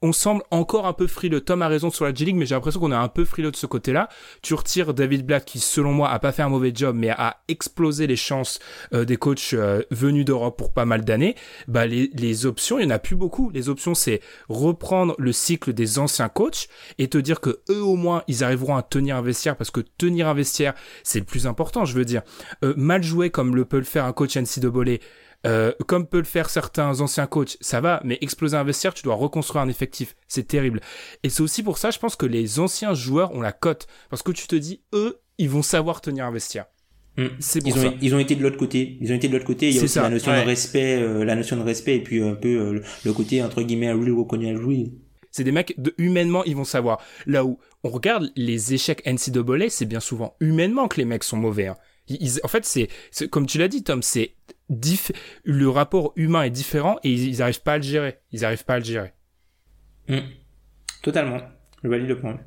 on 0.03 0.13
semble 0.13 0.43
encore 0.51 0.87
un 0.87 0.93
peu 0.93 1.07
frileux. 1.07 1.41
Tom 1.41 1.63
a 1.63 1.69
raison 1.69 1.91
sur 1.91 2.05
la 2.05 2.15
G-League, 2.15 2.37
mais 2.37 2.47
j'ai 2.47 2.55
l'impression 2.55 2.81
qu'on 2.81 2.93
est 2.93 2.97
un 2.97 3.09
peu 3.09 3.25
frileux 3.25 3.51
de 3.51 3.57
ce 3.57 3.67
côté-là. 3.67 4.09
Tu 4.43 4.55
retires 4.55 4.95
David 4.95 5.27
Blatt, 5.27 5.45
qui 5.45 5.59
selon 5.59 5.93
moi 5.93 6.11
a 6.11 6.19
pas 6.19 6.33
fait 6.33 6.43
un 6.43 6.49
mauvais 6.49 6.73
job, 6.75 6.97
mais 6.97 7.11
a 7.11 7.39
explosé 7.49 8.07
les 8.07 8.17
chances 8.17 8.59
euh, 8.93 9.05
des 9.05 9.17
coachs 9.17 9.55
euh, 9.55 9.83
venus 9.91 10.25
d'Europe 10.25 10.57
pour 10.57 10.73
pas 10.73 10.85
mal 10.85 11.05
d'années. 11.05 11.37
Bah 11.69 11.87
les, 11.87 12.11
les 12.15 12.47
options, 12.47 12.79
il 12.79 12.85
y 12.85 12.87
en 12.87 12.91
a 12.91 12.99
plus 12.99 13.17
beaucoup. 13.17 13.51
Les 13.51 13.69
options, 13.69 13.95
c'est 13.95 14.21
reprendre 14.49 15.15
le 15.19 15.33
cycle 15.33 15.73
des 15.73 15.99
anciens 15.99 16.29
coachs 16.29 16.69
et 16.99 17.09
te 17.09 17.19
dire 17.19 17.41
que 17.41 17.61
eux 17.71 17.83
au 17.83 17.97
moins 17.97 18.23
ils 18.29 18.45
arriveront 18.45 18.77
à 18.77 18.83
tenir 18.83 19.17
un 19.17 19.23
vestiaire, 19.23 19.57
parce 19.57 19.71
que 19.71 19.81
tenir 19.81 20.29
un 20.29 20.35
vestiaire, 20.35 20.75
c'est 21.03 21.19
le 21.19 21.25
plus 21.25 21.47
important. 21.47 21.85
Je 21.85 21.95
veux 21.95 22.05
dire, 22.05 22.23
euh, 22.65 22.75
mal 22.77 23.03
joué 23.03 23.31
comme 23.31 23.57
le 23.57 23.65
peut 23.65 23.79
le 23.79 23.85
faire 23.85 24.05
un 24.05 24.13
coach 24.13 24.37
NCAA 24.37 24.99
euh, 25.47 25.73
comme 25.87 26.07
peut 26.07 26.19
le 26.19 26.25
faire 26.25 26.51
certains 26.51 27.01
anciens 27.01 27.27
coachs, 27.27 27.57
ça 27.61 27.81
va, 27.81 28.01
mais 28.05 28.19
exploser 28.21 28.57
un 28.57 28.65
vestiaire, 28.65 28.95
tu 28.95 29.03
dois 29.03 29.15
reconstruire 29.15 29.63
un 29.63 29.69
effectif. 29.69 30.17
C'est 30.29 30.49
terrible. 30.49 30.81
Et 31.23 31.29
c'est 31.29 31.43
aussi 31.43 31.63
pour 31.63 31.79
ça, 31.79 31.91
je 31.91 31.99
pense 31.99 32.17
que 32.17 32.27
les 32.27 32.59
anciens 32.59 32.95
joueurs 32.95 33.33
ont 33.33 33.41
la 33.41 33.53
cote. 33.53 33.87
Parce 34.11 34.23
que 34.23 34.33
tu 34.33 34.47
te 34.47 34.57
dis, 34.57 34.83
eux, 34.93 35.21
ils 35.39 35.51
vont 35.51 35.63
savoir 35.63 36.01
tenir 36.01 36.27
un 36.27 36.31
vestiaire. 36.31 36.67
Hmm. 37.17 37.29
C'est 37.39 37.67
ils, 37.67 37.79
ont, 37.79 37.95
ils 38.03 38.15
ont 38.15 38.19
été 38.19 38.35
de 38.35 38.43
l'autre 38.43 38.59
côté. 38.59 38.99
Ils 39.01 39.11
ont 39.11 39.15
été 39.15 39.29
de 39.29 39.33
l'autre 39.33 39.47
côté. 39.47 39.71
Il 39.71 39.77
y 39.77 39.79
a 39.79 39.83
aussi 39.83 39.99
la 39.99 40.11
notion 40.11 40.33
de 40.33 40.45
respect, 40.45 41.01
euh, 41.01 41.25
la 41.25 41.35
notion 41.35 41.57
de 41.57 41.63
respect, 41.63 41.97
et 41.97 42.03
puis 42.03 42.23
un 42.23 42.35
peu 42.35 42.49
euh, 42.49 42.83
le 43.05 43.13
côté 43.13 43.43
entre 43.43 43.63
guillemets 43.63 43.93
real 43.93 44.13
reconnu 44.13 44.49
à 44.49 44.55
jouer. 44.55 44.93
C'est 45.31 45.45
des 45.45 45.53
mecs 45.53 45.75
de 45.79 45.95
humainement, 45.99 46.45
ils 46.45 46.57
vont 46.57 46.65
savoir. 46.65 46.99
Là 47.27 47.45
où 47.45 47.59
on 47.85 47.91
regarde 47.91 48.31
les 48.37 48.75
échecs 48.75 49.03
NCAA, 49.07 49.69
c'est 49.71 49.87
bien 49.87 50.01
souvent 50.01 50.35
humainement 50.41 50.89
que 50.89 50.99
les 50.99 51.05
mecs 51.05 51.25
sont 51.25 51.37
mauvais. 51.37 51.69
Hein. 51.69 51.77
En 52.43 52.49
fait, 52.49 52.65
c'est 52.65 53.29
comme 53.29 53.47
tu 53.47 53.59
l'as 53.59 53.69
dit, 53.69 53.83
Tom, 53.83 54.03
c'est 54.03 54.35
le 55.45 55.69
rapport 55.69 56.13
humain 56.17 56.43
est 56.43 56.51
différent 56.51 56.99
et 57.05 57.13
ils 57.13 57.39
n'arrivent 57.39 57.63
pas 57.63 57.75
à 57.75 57.77
le 57.79 57.83
gérer. 57.83 58.19
Ils 58.33 58.41
n'arrivent 58.41 58.65
pas 58.65 58.75
à 58.75 58.79
le 58.79 58.85
gérer. 58.85 59.13
Hmm. 60.09 60.21
Totalement. 61.03 61.41
Je 61.83 61.89
valide 61.89 62.09
le 62.09 62.19
point 62.19 62.39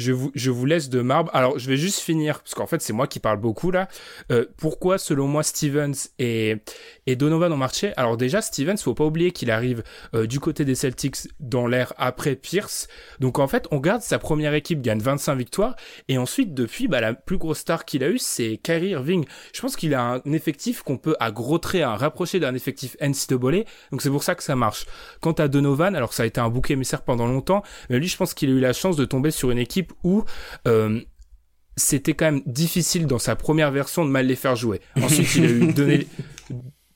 je 0.00 0.50
vous, 0.50 0.66
laisse 0.66 0.88
de 0.88 1.00
marbre. 1.00 1.30
Alors, 1.34 1.58
je 1.58 1.68
vais 1.68 1.76
juste 1.76 2.00
finir, 2.00 2.40
parce 2.40 2.54
qu'en 2.54 2.66
fait, 2.66 2.80
c'est 2.80 2.92
moi 2.92 3.06
qui 3.06 3.20
parle 3.20 3.38
beaucoup 3.38 3.70
là. 3.70 3.88
Euh, 4.32 4.46
pourquoi, 4.56 4.98
selon 4.98 5.26
moi, 5.26 5.42
Stevens 5.42 6.08
et, 6.18 6.56
Donovan 7.06 7.52
ont 7.52 7.56
marché? 7.56 7.92
Alors 7.96 8.16
déjà, 8.16 8.40
Stevens, 8.40 8.76
faut 8.78 8.94
pas 8.94 9.04
oublier 9.04 9.32
qu'il 9.32 9.50
arrive 9.50 9.82
euh, 10.14 10.26
du 10.26 10.40
côté 10.40 10.64
des 10.64 10.74
Celtics 10.74 11.28
dans 11.40 11.66
l'ère 11.66 11.92
après 11.96 12.36
Pierce. 12.36 12.88
Donc 13.18 13.38
en 13.38 13.48
fait, 13.48 13.66
on 13.70 13.78
garde 13.78 14.00
sa 14.00 14.18
première 14.18 14.54
équipe, 14.54 14.80
gagne 14.80 15.00
25 15.00 15.34
victoires, 15.34 15.76
et 16.08 16.18
ensuite, 16.18 16.54
depuis, 16.54 16.88
bah, 16.88 17.00
la 17.00 17.14
plus 17.14 17.36
grosse 17.36 17.58
star 17.58 17.84
qu'il 17.84 18.04
a 18.04 18.08
eu, 18.08 18.18
c'est 18.18 18.58
Kyrie 18.62 18.90
Irving. 18.90 19.24
Je 19.52 19.60
pense 19.60 19.76
qu'il 19.76 19.94
a 19.94 20.02
un 20.24 20.32
effectif 20.32 20.82
qu'on 20.82 20.98
peut 20.98 21.16
à 21.20 21.30
gros 21.30 21.58
traits 21.58 21.82
hein, 21.82 21.96
rapprocher 21.96 22.40
d'un 22.40 22.54
effectif 22.54 22.96
NCAA, 23.00 23.64
donc 23.90 24.02
c'est 24.02 24.10
pour 24.10 24.22
ça 24.22 24.34
que 24.34 24.42
ça 24.42 24.56
marche. 24.56 24.86
Quant 25.20 25.32
à 25.32 25.48
Donovan, 25.48 25.94
alors 25.94 26.12
ça 26.12 26.22
a 26.22 26.26
été 26.26 26.40
un 26.40 26.48
bouc 26.48 26.70
émissaire 26.70 27.02
pendant 27.02 27.26
longtemps, 27.26 27.62
mais 27.88 27.98
lui, 27.98 28.08
je 28.08 28.16
pense 28.16 28.34
qu'il 28.34 28.50
a 28.50 28.52
eu 28.52 28.60
la 28.60 28.72
chance 28.72 28.96
de 28.96 29.04
tomber 29.04 29.30
sur 29.30 29.50
une 29.50 29.58
équipe 29.58 29.89
où 30.04 30.24
euh, 30.66 31.00
c'était 31.76 32.14
quand 32.14 32.26
même 32.26 32.42
difficile 32.46 33.06
dans 33.06 33.18
sa 33.18 33.36
première 33.36 33.70
version 33.70 34.04
de 34.04 34.10
mal 34.10 34.26
les 34.26 34.36
faire 34.36 34.56
jouer. 34.56 34.80
Ensuite, 34.96 35.34
il 35.36 35.44
a 35.44 35.48
eu 35.48 35.72
donné, 35.72 36.06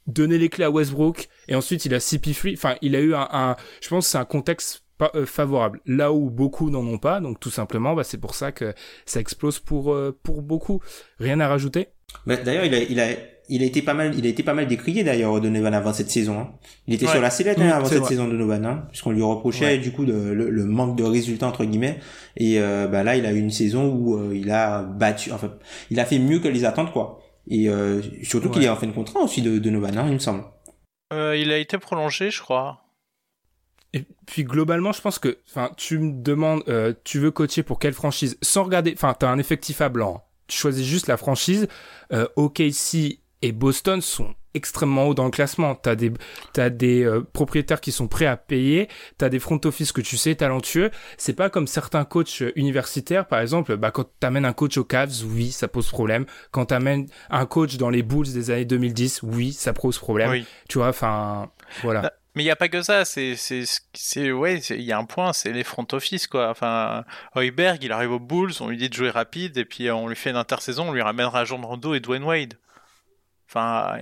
donné 0.07 0.39
les 0.39 0.49
clés 0.49 0.65
à 0.65 0.71
Westbrook 0.71 1.29
et 1.49 1.55
ensuite 1.55 1.85
il 1.85 1.95
a 1.95 1.99
CP3. 1.99 2.55
Enfin, 2.55 2.77
il 2.83 2.95
a 2.97 3.01
eu 3.01 3.15
un, 3.15 3.57
je 3.81 3.89
pense, 3.89 4.07
c'est 4.07 4.19
un 4.19 4.25
contexte 4.25 4.85
pas, 4.99 5.11
euh, 5.15 5.27
favorable. 5.27 5.81
Là 5.87 6.13
où 6.13 6.31
beaucoup 6.31 6.71
n'en 6.71 6.87
ont 6.87 6.99
pas, 6.99 7.21
donc 7.21 7.41
tout 7.41 7.51
simplement, 7.51 7.95
bah, 7.95 8.05
c'est 8.05 8.19
pour 8.19 8.35
ça 8.35 8.53
que 8.53 8.75
ça 9.07 9.21
explose 9.21 9.59
pour 9.59 9.93
euh, 9.93 10.17
pour 10.23 10.43
beaucoup. 10.43 10.81
Rien 11.19 11.41
à 11.41 11.49
rajouter? 11.49 11.89
D'ailleurs, 12.27 12.65
il 12.65 12.75
a, 12.75 12.79
il 12.79 13.01
a 13.01 13.09
il 13.49 13.63
a 13.63 13.67
été 13.67 13.83
pas 13.83 13.95
mal, 13.95 14.15
il 14.17 14.25
a 14.27 14.29
été 14.29 14.43
pas 14.43 14.55
mal 14.55 14.67
décrié 14.67 15.05
d'ailleurs 15.05 15.41
Donovan 15.41 15.75
avant 15.75 15.93
cette 15.93 16.11
saison. 16.11 16.39
Hein. 16.41 16.53
Il 16.87 16.95
était 16.95 17.07
sur 17.07 17.21
la 17.21 17.31
sellette 17.31 17.59
hein, 17.59 17.71
avant 17.71 17.87
cette 17.87 18.07
saison 18.07 18.27
de 18.27 18.33
Donovan, 18.33 18.65
hein, 18.65 18.87
puisqu'on 18.89 19.11
lui 19.11 19.23
reprochait 19.23 19.79
du 19.79 19.93
coup 19.93 20.05
de, 20.05 20.15
le, 20.15 20.65
manque 20.65 20.97
de 20.97 21.05
résultats 21.05 21.47
entre 21.47 21.65
guillemets. 21.65 22.01
Et 22.37 22.59
euh, 22.59 22.87
bah 22.89 23.03
là, 23.03 23.17
il 23.17 23.27
a 23.27 23.33
eu 23.33 23.39
une 23.39 23.51
saison 23.51 23.93
où 23.93 24.17
euh, 24.17 24.35
il 24.35 24.51
a 24.51 24.83
battu, 24.83 25.31
enfin, 25.33 25.53
il 25.91 26.01
a 26.01 26.05
fait 26.05 26.19
mieux 26.19 26.39
que 26.39 26.49
les 26.49 26.65
attentes 26.65 26.93
quoi. 26.93 27.21
Et 27.47 27.69
euh, 27.69 28.01
surtout 28.23 28.49
qu'il 28.49 28.67
a 28.67 28.73
en 28.73 28.77
fait 28.77 28.87
une 28.87 28.95
contrat 28.95 29.21
aussi 29.21 29.43
de 29.43 29.59
Donovan, 29.59 29.99
hein, 29.99 30.07
il 30.09 30.15
me 30.15 30.19
semble. 30.19 30.45
il 31.13 31.53
a 31.53 31.59
été 31.59 31.77
prolongé, 31.79 32.31
je 32.31 32.41
crois. 32.41 32.81
Et 33.93 34.05
puis 34.27 34.43
globalement, 34.43 34.91
je 34.93 35.01
pense 35.01 35.19
que, 35.19 35.39
enfin, 35.49 35.71
tu 35.77 35.99
me 35.99 36.23
demandes, 36.23 36.65
tu 37.05 37.19
veux 37.19 37.31
coacher 37.31 37.63
pour 37.63 37.79
quelle 37.79 37.93
franchise, 37.93 38.39
sans 38.43 38.65
regarder, 38.65 38.93
enfin, 38.95 39.15
t'as 39.17 39.29
un 39.29 39.39
effectif 39.39 39.83
à 39.83 39.89
blanc. 39.89 40.25
Tu 40.47 40.59
choisis 40.59 40.85
juste 40.85 41.07
la 41.07 41.17
franchise. 41.17 41.69
OKC 42.37 43.24
et 43.45 43.53
Boston 43.53 44.01
sont 44.01 44.35
extrêmement 44.55 45.05
hauts 45.05 45.15
dans 45.15 45.27
le 45.27 45.31
classement. 45.31 45.75
T'as 45.75 45.97
des 45.97 46.11
t'as 46.55 46.71
des 46.71 47.05
euh, 47.05 47.21
propriétaires 47.21 47.83
qui 47.83 47.93
sont 47.93 48.09
prêts 48.09 48.25
à 48.25 48.39
payer, 48.39 48.89
t'as 49.19 49.29
des 49.29 49.39
front 49.39 49.61
office 49.65 49.93
que 49.93 50.01
tu 50.01 50.17
sais 50.17 50.35
talentueux. 50.35 50.91
C'est 51.19 51.35
pas 51.35 51.51
comme 51.51 51.67
certains 51.67 52.07
coachs 52.07 52.43
universitaires, 52.57 53.27
par 53.27 53.41
exemple. 53.41 53.77
Bah 53.77 53.91
quand 53.91 54.09
t'amènes 54.19 54.47
un 54.47 54.55
coach 54.55 54.79
aux 54.79 54.85
Cavs, 54.85 55.13
oui, 55.27 55.53
ça 55.53 55.69
pose 55.69 55.89
problème. 55.91 56.25
Quand 56.53 56.67
t'amènes 56.67 57.07
un 57.29 57.45
coach 57.45 57.77
dans 57.77 57.91
les 57.91 58.03
Bulls 58.03 58.33
des 58.33 58.51
années 58.51 58.65
2010, 58.65 59.25
oui, 59.25 59.53
ça 59.53 59.75
pose 59.75 59.99
problème. 59.99 60.43
Tu 60.71 60.79
vois, 60.79 60.89
enfin, 60.89 61.51
voilà. 61.83 62.01
Bah, 62.01 62.13
mais 62.35 62.45
il 62.45 62.47
n'y 62.47 62.51
a 62.51 62.57
pas 62.57 62.69
que 62.69 62.81
ça, 62.81 63.05
c'est, 63.05 63.37
c'est, 63.37 63.65
c'est, 63.93 64.33
ouais, 64.33 64.59
il 64.59 64.81
y 64.81 64.91
a 64.91 64.99
un 64.99 65.05
point, 65.05 65.35
c'est 65.35 65.53
les 65.53 65.65
front 65.65 65.87
office, 65.93 66.27
quoi. 66.27 66.49
Enfin, 66.49 67.05
Heuberg, 67.37 67.85
il 67.85 67.93
arrive 67.93 68.11
aux 68.11 68.19
Bulls, 68.19 68.55
on 68.61 68.69
lui 68.69 68.79
dit 68.79 68.89
de 68.89 68.95
jouer 68.95 69.11
rapide, 69.11 69.59
et 69.59 69.67
puis 69.67 69.91
on 69.91 70.09
lui 70.09 70.17
fait 70.17 70.31
une 70.31 70.37
intersaison, 70.37 70.89
on 70.89 70.93
lui 70.93 71.03
ramènera 71.03 71.45
Jean 71.45 71.61
Rondo 71.61 71.95
et 71.95 72.01
Dwayne 72.01 72.25
Wade. 72.25 72.55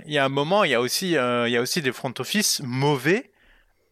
Il 0.05 0.13
y 0.13 0.17
a 0.17 0.25
un 0.25 0.29
moment, 0.29 0.63
il 0.63 0.71
y 0.71 0.73
a 0.73 0.81
aussi, 0.81 1.17
euh, 1.17 1.47
il 1.47 1.51
y 1.51 1.57
a 1.57 1.61
aussi 1.61 1.81
des 1.81 1.91
front 1.91 2.13
office 2.19 2.61
mauvais 2.63 3.31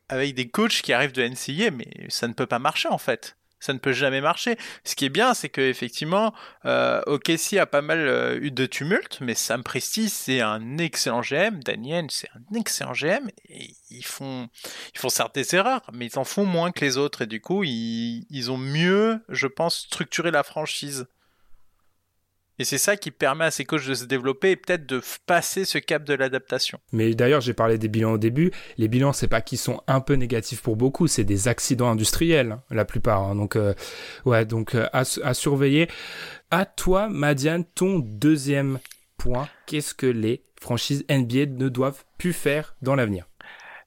avec 0.09 0.35
des 0.35 0.49
coachs 0.49 0.81
qui 0.81 0.93
arrivent 0.93 1.13
de 1.13 1.23
NCA, 1.23 1.71
mais 1.71 1.87
ça 2.09 2.27
ne 2.27 2.33
peut 2.33 2.47
pas 2.47 2.59
marcher 2.59 2.89
en 2.89 2.97
fait. 2.97 3.37
Ça 3.59 3.73
ne 3.73 3.77
peut 3.77 3.93
jamais 3.93 4.21
marcher. 4.21 4.57
Ce 4.83 4.95
qui 4.95 5.05
est 5.05 5.09
bien, 5.09 5.35
c'est 5.35 5.49
que 5.49 5.61
effectivement, 5.61 6.33
euh, 6.65 6.99
OKC 7.05 7.57
a 7.59 7.67
pas 7.67 7.83
mal 7.83 7.99
euh, 7.99 8.39
eu 8.41 8.49
de 8.49 8.65
tumulte, 8.65 9.19
mais 9.21 9.35
Sam 9.35 9.61
Presti 9.61 10.09
c'est 10.09 10.41
un 10.41 10.79
excellent 10.79 11.21
GM, 11.21 11.61
Daniel 11.63 12.07
c'est 12.09 12.29
un 12.31 12.57
excellent 12.57 12.93
GM, 12.93 13.29
ils 13.47 14.03
font, 14.03 14.49
ils 14.95 14.99
font 14.99 15.09
certes 15.09 15.35
des 15.35 15.55
erreurs, 15.55 15.83
mais 15.93 16.07
ils 16.07 16.17
en 16.17 16.23
font 16.23 16.45
moins 16.45 16.71
que 16.71 16.83
les 16.83 16.97
autres, 16.97 17.21
et 17.21 17.27
du 17.27 17.39
coup, 17.39 17.63
ils, 17.63 18.25
ils 18.31 18.49
ont 18.49 18.57
mieux, 18.57 19.23
je 19.29 19.45
pense, 19.45 19.77
structuré 19.81 20.31
la 20.31 20.41
franchise. 20.41 21.07
Et 22.59 22.63
c'est 22.63 22.77
ça 22.77 22.95
qui 22.95 23.11
permet 23.11 23.45
à 23.45 23.51
ces 23.51 23.65
coachs 23.65 23.87
de 23.87 23.93
se 23.93 24.05
développer 24.05 24.51
et 24.51 24.55
peut-être 24.55 24.85
de 24.85 25.01
passer 25.25 25.65
ce 25.65 25.77
cap 25.77 26.03
de 26.03 26.13
l'adaptation. 26.13 26.79
Mais 26.91 27.13
d'ailleurs, 27.15 27.41
j'ai 27.41 27.53
parlé 27.53 27.77
des 27.77 27.87
bilans 27.87 28.13
au 28.13 28.17
début. 28.17 28.51
Les 28.77 28.87
bilans, 28.87 29.13
c'est 29.13 29.27
pas 29.27 29.41
qu'ils 29.41 29.57
sont 29.57 29.81
un 29.87 29.99
peu 29.99 30.13
négatifs 30.13 30.61
pour 30.61 30.75
beaucoup, 30.75 31.07
c'est 31.07 31.23
des 31.23 31.47
accidents 31.47 31.89
industriels, 31.89 32.57
la 32.69 32.85
plupart. 32.85 33.23
Hein. 33.23 33.35
Donc, 33.35 33.55
euh, 33.55 33.73
ouais, 34.25 34.45
donc 34.45 34.75
euh, 34.75 34.87
à, 34.93 35.33
surveiller. 35.33 35.87
À 36.51 36.65
toi, 36.65 37.09
Madiane, 37.09 37.65
ton 37.65 37.99
deuxième 37.99 38.79
point. 39.17 39.47
Qu'est-ce 39.65 39.93
que 39.93 40.05
les 40.05 40.43
franchises 40.59 41.05
NBA 41.09 41.47
ne 41.47 41.69
doivent 41.69 42.03
plus 42.17 42.33
faire 42.33 42.75
dans 42.81 42.95
l'avenir? 42.95 43.27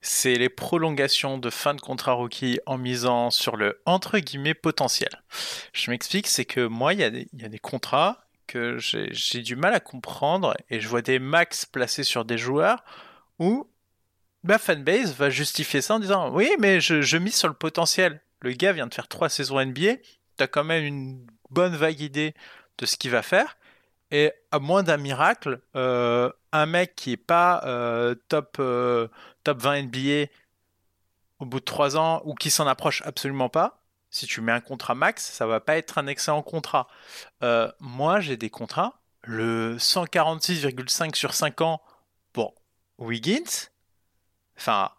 C'est 0.00 0.34
les 0.34 0.50
prolongations 0.50 1.38
de 1.38 1.48
fin 1.48 1.74
de 1.74 1.80
contrat 1.80 2.12
rookie 2.12 2.60
en 2.66 2.76
misant 2.76 3.30
sur 3.30 3.56
le 3.56 3.80
entre 3.86 4.18
guillemets 4.18 4.52
potentiel. 4.52 5.08
Je 5.72 5.90
m'explique, 5.90 6.26
c'est 6.26 6.44
que 6.44 6.66
moi, 6.66 6.92
il 6.92 7.00
y, 7.00 7.40
y, 7.40 7.44
a 7.44 7.48
des 7.48 7.58
contrats 7.58 8.23
que 8.46 8.78
j'ai 8.78 9.42
du 9.42 9.56
mal 9.56 9.74
à 9.74 9.80
comprendre 9.80 10.54
et 10.70 10.80
je 10.80 10.88
vois 10.88 11.02
des 11.02 11.18
max 11.18 11.66
placés 11.66 12.04
sur 12.04 12.24
des 12.24 12.38
joueurs 12.38 12.84
où 13.38 13.68
ma 14.42 14.58
fanbase 14.58 15.14
va 15.14 15.30
justifier 15.30 15.80
ça 15.80 15.94
en 15.94 15.98
disant 15.98 16.30
oui 16.30 16.50
mais 16.58 16.80
je, 16.80 17.00
je 17.02 17.16
mise 17.16 17.36
sur 17.36 17.48
le 17.48 17.54
potentiel. 17.54 18.20
Le 18.40 18.52
gars 18.52 18.72
vient 18.72 18.86
de 18.86 18.94
faire 18.94 19.08
trois 19.08 19.28
saisons 19.28 19.64
NBA, 19.64 19.94
t'as 20.36 20.46
quand 20.46 20.64
même 20.64 20.84
une 20.84 21.26
bonne 21.50 21.76
vague 21.76 22.00
idée 22.00 22.34
de 22.78 22.86
ce 22.86 22.96
qu'il 22.96 23.10
va 23.10 23.22
faire 23.22 23.56
et 24.10 24.32
à 24.52 24.58
moins 24.60 24.82
d'un 24.82 24.96
miracle, 24.96 25.60
euh, 25.74 26.30
un 26.52 26.66
mec 26.66 26.94
qui 26.94 27.12
est 27.12 27.16
pas 27.16 27.62
euh, 27.64 28.14
top, 28.28 28.58
euh, 28.60 29.08
top 29.42 29.60
20 29.60 29.82
NBA 29.84 30.30
au 31.40 31.46
bout 31.46 31.58
de 31.58 31.64
trois 31.64 31.96
ans 31.96 32.22
ou 32.24 32.34
qui 32.34 32.50
s'en 32.50 32.66
approche 32.66 33.02
absolument 33.04 33.48
pas, 33.48 33.83
si 34.14 34.28
tu 34.28 34.40
mets 34.40 34.52
un 34.52 34.60
contrat 34.60 34.94
max, 34.94 35.28
ça 35.28 35.44
va 35.44 35.58
pas 35.58 35.76
être 35.76 35.98
un 35.98 36.06
excellent 36.06 36.42
contrat. 36.42 36.86
Euh, 37.42 37.70
moi, 37.80 38.20
j'ai 38.20 38.36
des 38.36 38.48
contrats. 38.48 39.00
Le 39.22 39.76
146,5 39.76 41.16
sur 41.16 41.34
5 41.34 41.62
ans 41.62 41.82
pour 42.32 42.54
Wiggins, 42.98 43.70
enfin, 44.56 44.92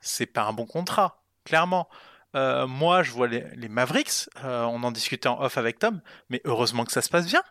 c'est 0.00 0.26
pas 0.26 0.42
un 0.42 0.52
bon 0.52 0.66
contrat, 0.66 1.20
clairement. 1.44 1.88
Euh, 2.36 2.68
moi, 2.68 3.02
je 3.02 3.10
vois 3.10 3.26
les, 3.26 3.68
Mavericks, 3.68 4.28
euh, 4.44 4.62
on 4.62 4.84
en 4.84 4.92
discutait 4.92 5.28
en 5.28 5.42
off 5.42 5.58
avec 5.58 5.80
Tom, 5.80 6.00
mais 6.28 6.40
heureusement 6.44 6.84
que 6.84 6.92
ça 6.92 7.02
se 7.02 7.08
passe 7.08 7.26
bien. 7.26 7.42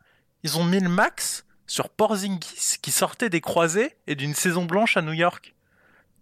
Ils 0.44 0.58
ont 0.58 0.64
mis 0.64 0.80
le 0.80 0.88
max 0.88 1.46
sur 1.68 1.90
Porzingis 1.90 2.78
qui 2.82 2.92
sortait 2.92 3.30
des 3.30 3.42
croisés 3.42 3.98
et 4.08 4.16
d'une 4.16 4.34
saison 4.34 4.64
blanche 4.64 4.96
à 4.96 5.02
New 5.02 5.12
York. 5.12 5.54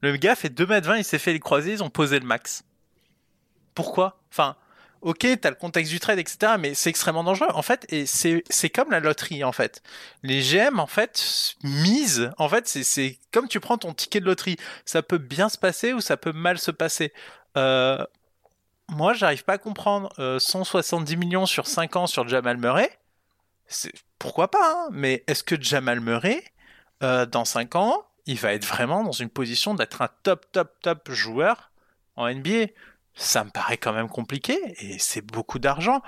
Le 0.01 0.17
gars 0.17 0.35
fait 0.35 0.49
2m20, 0.49 0.97
il 0.97 1.03
s'est 1.03 1.19
fait 1.19 1.33
les 1.33 1.39
croisés, 1.39 1.73
ils 1.73 1.83
ont 1.83 1.91
posé 1.91 2.19
le 2.19 2.25
max. 2.25 2.63
Pourquoi? 3.75 4.19
Enfin, 4.31 4.55
ok, 5.01 5.27
t'as 5.41 5.49
le 5.49 5.55
contexte 5.55 5.91
du 5.91 5.99
trade, 5.99 6.19
etc., 6.19 6.53
mais 6.59 6.73
c'est 6.73 6.89
extrêmement 6.89 7.23
dangereux. 7.23 7.49
En 7.53 7.61
fait, 7.61 7.85
et 7.89 8.05
c'est 8.05 8.69
comme 8.69 8.91
la 8.91 8.99
loterie, 8.99 9.43
en 9.43 9.51
fait. 9.51 9.81
Les 10.23 10.41
GM, 10.41 10.79
en 10.79 10.87
fait, 10.87 11.55
misent. 11.63 12.31
En 12.37 12.49
fait, 12.49 12.67
c'est 12.67 13.19
comme 13.31 13.47
tu 13.47 13.59
prends 13.59 13.77
ton 13.77 13.93
ticket 13.93 14.19
de 14.19 14.25
loterie. 14.25 14.57
Ça 14.85 15.01
peut 15.01 15.17
bien 15.17 15.49
se 15.49 15.57
passer 15.57 15.93
ou 15.93 16.01
ça 16.01 16.17
peut 16.17 16.33
mal 16.33 16.57
se 16.59 16.71
passer. 16.71 17.13
Euh, 17.57 18.03
moi, 18.89 19.13
j'arrive 19.13 19.43
pas 19.43 19.53
à 19.53 19.57
comprendre. 19.57 20.13
170 20.39 21.13
euh, 21.13 21.17
millions 21.17 21.45
sur 21.45 21.67
5 21.67 21.95
ans 21.95 22.07
sur 22.07 22.27
Jamal 22.27 22.57
Murray, 22.57 22.89
pourquoi 24.19 24.49
pas, 24.49 24.71
hein 24.71 24.89
mais 24.91 25.23
est-ce 25.27 25.43
que 25.43 25.61
Jamal 25.61 25.99
Murray, 25.99 26.43
euh, 27.03 27.25
dans 27.25 27.45
5 27.45 27.75
ans, 27.75 28.05
il 28.25 28.37
va 28.37 28.53
être 28.53 28.65
vraiment 28.65 29.03
dans 29.03 29.11
une 29.11 29.29
position 29.29 29.73
d'être 29.73 30.01
un 30.01 30.09
top, 30.23 30.45
top, 30.51 30.73
top 30.81 31.11
joueur 31.11 31.71
en 32.15 32.29
NBA 32.29 32.67
Ça 33.17 33.43
me 33.43 33.49
paraît 33.49 33.77
quand 33.77 33.93
même 33.93 34.09
compliqué 34.09 34.57
et 34.79 34.99
c'est 34.99 35.25
beaucoup 35.25 35.59
d'argent. 35.59 36.01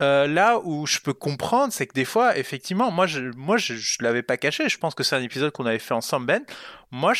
Euh, 0.00 0.26
là 0.26 0.60
où 0.62 0.86
je 0.86 1.00
peux 1.00 1.12
comprendre, 1.12 1.72
c'est 1.72 1.86
que 1.86 1.94
des 1.94 2.04
fois, 2.04 2.36
effectivement, 2.36 2.90
moi, 2.90 3.06
je, 3.06 3.20
moi, 3.36 3.56
je, 3.56 3.74
l'avais 4.00 4.22
pas 4.22 4.36
caché. 4.36 4.68
Je 4.68 4.78
pense 4.78 4.94
que 4.94 5.02
c'est 5.02 5.16
un 5.16 5.22
épisode 5.22 5.50
qu'on 5.52 5.66
avait 5.66 5.78
fait 5.78 5.94
ensemble, 5.94 6.26
Ben. 6.26 6.44
Moi, 6.90 7.14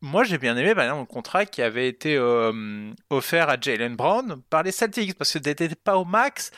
moi, 0.00 0.22
j'ai 0.22 0.36
bien 0.36 0.56
aimé 0.56 0.74
par 0.74 0.84
exemple, 0.84 1.00
le 1.00 1.14
contrat 1.14 1.46
qui 1.46 1.62
avait 1.62 1.88
été 1.88 2.16
euh, 2.16 2.92
offert 3.08 3.48
à 3.48 3.56
Jalen 3.58 3.96
Brown 3.96 4.42
par 4.50 4.62
les 4.62 4.72
Celtics 4.72 5.16
parce 5.16 5.32
que 5.32 5.38
n'étais 5.38 5.68
pas 5.70 5.96
au 5.96 6.04
max. 6.04 6.50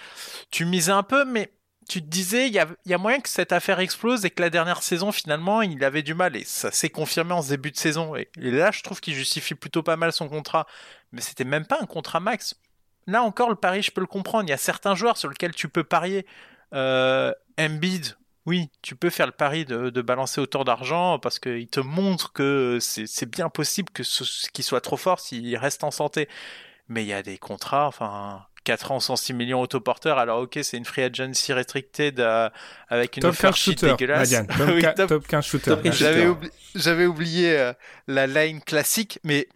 Tu 0.51 0.65
misais 0.65 0.93
un 0.93 1.05
peu, 1.05 1.25
mais 1.25 1.53
tu 1.89 2.03
te 2.03 2.07
disais, 2.07 2.49
il 2.49 2.53
y 2.53 2.59
a, 2.95 2.99
moyen 2.99 3.21
que 3.21 3.29
cette 3.29 3.53
affaire 3.53 3.79
explose 3.79 4.25
et 4.25 4.31
que 4.31 4.43
la 4.43 4.51
dernière 4.51 4.83
saison, 4.83 5.13
finalement, 5.13 5.63
il 5.63 5.83
avait 5.85 6.03
du 6.03 6.15
mal. 6.15 6.37
Et 6.37 6.45
ça 6.45 6.73
s'est 6.73 6.91
confirmé 6.91 7.33
en 7.33 7.43
ce 7.43 7.51
début 7.51 7.71
de 7.71 7.77
saison. 7.77 8.17
Et, 8.17 8.29
là, 8.37 8.71
je 8.73 8.83
trouve 8.83 9.01
qu'il 9.01 9.15
justifie 9.15 9.55
plutôt 9.55 9.83
pas 9.83 9.97
mal 9.97 10.13
son 10.13 10.29
contrat. 10.29 10.67
Mais 11.13 11.21
c'était 11.21 11.45
même 11.45 11.65
pas 11.65 11.79
un 11.81 11.87
contrat 11.87 12.21
max. 12.21 12.57
Là 13.07 13.23
encore, 13.23 13.51
le 13.51 13.57
pari, 13.57 13.83
je 13.83 13.93
peux 13.93 14.01
le 14.01 14.07
comprendre. 14.09 14.45
Il 14.49 14.51
y 14.51 14.55
a 14.55 14.59
certains 14.59 14.97
joueurs 14.97 15.17
sur 15.17 15.29
lesquels 15.29 15.55
tu 15.55 15.69
peux 15.69 15.85
parier. 15.85 16.27
Euh, 16.73 17.33
Embiid, 17.59 18.17
oui, 18.47 18.69
tu 18.83 18.97
peux 18.97 19.11
faire 19.11 19.27
le 19.27 19.33
pari 19.33 19.65
de, 19.65 20.03
balancer 20.03 20.41
autant 20.41 20.65
d'argent 20.65 21.21
parce 21.21 21.39
qu'il 21.39 21.69
te 21.69 21.81
montre 21.81 22.33
que 22.33 22.79
c'est 22.81 23.31
bien 23.31 23.49
possible 23.49 23.91
que 23.91 24.03
qu'il 24.53 24.65
soit 24.65 24.81
trop 24.81 24.97
fort 24.97 25.21
s'il 25.21 25.57
reste 25.57 25.85
en 25.85 25.93
santé. 25.93 26.29
Mais 26.89 27.05
il 27.05 27.09
y 27.09 27.13
a 27.13 27.23
des 27.23 27.39
contrats, 27.39 27.87
enfin, 27.87 28.47
4 28.67 28.91
ans, 28.91 29.01
106 29.01 29.33
millions 29.33 29.61
autoporteurs. 29.61 30.19
Alors, 30.19 30.41
ok, 30.41 30.59
c'est 30.63 30.77
une 30.77 30.85
free 30.85 31.03
agency 31.03 31.53
restricted 31.53 32.21
avec 32.89 33.17
une 33.17 33.23
top 33.23 33.37
15 33.37 33.55
shooter, 33.55 33.91
dégueulasse. 33.91 34.35
top, 34.97 35.27
15 35.27 35.47
shooter. 35.47 35.77
J'avais 36.75 37.07
oublié 37.07 37.57
euh, 37.57 37.73
la 38.09 38.27
line 38.27 38.61
classique, 38.61 39.21
mais 39.23 39.49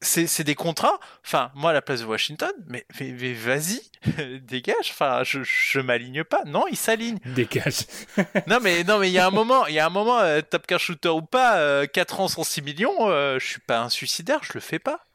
c'est 0.00 0.44
des 0.44 0.54
contrats. 0.54 1.00
Enfin, 1.24 1.50
moi, 1.54 1.70
à 1.70 1.72
la 1.72 1.82
place 1.82 2.00
de 2.00 2.06
Washington, 2.06 2.52
mais, 2.66 2.86
vas-y, 3.34 3.80
dégage. 4.40 4.90
Enfin, 4.90 5.22
je, 5.24 5.40
je 5.42 5.80
m'aligne 5.80 6.24
pas. 6.24 6.42
Non, 6.46 6.66
il 6.70 6.76
s'aligne. 6.76 7.18
Dégage. 7.24 7.86
non, 8.46 8.58
mais 8.62 8.84
non, 8.84 8.98
mais 8.98 9.08
il 9.08 9.12
y 9.12 9.18
a 9.18 9.26
un 9.26 9.30
moment, 9.30 9.66
il 9.66 9.74
y 9.74 9.78
a 9.78 9.86
un 9.86 9.90
moment, 9.90 10.20
euh, 10.20 10.40
top 10.40 10.66
car 10.66 10.78
shooter 10.78 11.08
ou 11.08 11.22
pas, 11.22 11.86
4 11.86 12.20
euh, 12.20 12.22
ans, 12.22 12.28
106 12.28 12.62
millions, 12.62 13.08
euh, 13.08 13.38
je 13.38 13.46
suis 13.46 13.60
pas 13.60 13.80
un 13.80 13.88
suicidaire, 13.88 14.40
je 14.42 14.52
le 14.54 14.60
fais 14.60 14.78
pas. 14.78 15.07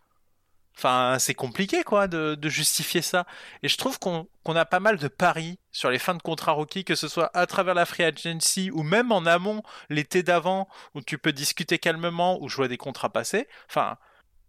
Enfin, 0.76 1.18
c'est 1.20 1.34
compliqué, 1.34 1.84
quoi, 1.84 2.08
de, 2.08 2.38
justifier 2.50 3.02
ça. 3.02 3.26
Et 3.62 3.68
je 3.68 3.78
trouve 3.78 4.00
qu'on 4.00 4.28
a 4.48 4.66
pas 4.66 4.80
mal 4.80 4.98
de 4.98 5.08
paris 5.08 5.60
sur 5.72 5.90
les 5.90 6.00
fins 6.00 6.16
de 6.16 6.22
contrat 6.22 6.54
rookie, 6.54 6.84
que 6.84 6.96
ce 6.96 7.08
soit 7.08 7.30
à 7.34 7.46
travers 7.46 7.76
la 7.76 7.86
free 7.86 8.04
agency 8.04 8.72
ou 8.72 8.84
même 8.84 9.12
en 9.12 9.26
amont, 9.26 9.62
l'été 9.90 10.24
d'avant, 10.24 10.68
où 10.96 11.02
tu 11.02 11.18
peux 11.18 11.32
discuter 11.32 11.78
calmement 11.78 12.42
ou 12.42 12.50
jouer 12.50 12.68
des 12.68 12.78
contrats 12.78 13.10
passés. 13.10 13.48
Enfin, 13.70 13.98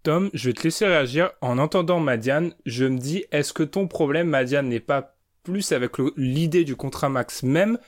Tom, 0.04 0.28
je 0.34 0.50
vais 0.50 0.52
te 0.52 0.62
laisser 0.62 0.86
réagir. 0.86 1.30
En 1.40 1.58
entendant 1.58 1.98
Madiane, 1.98 2.52
je 2.66 2.84
me 2.84 2.98
dis, 2.98 3.24
est-ce 3.32 3.52
que 3.52 3.62
ton 3.62 3.88
problème, 3.88 4.28
Madiane, 4.28 4.68
n'est 4.68 4.78
pas 4.78 5.16
plus 5.44 5.72
avec 5.72 5.92
l'idée 6.16 6.64
du 6.64 6.76
contrat 6.76 7.08
max 7.08 7.42
même 7.42 7.78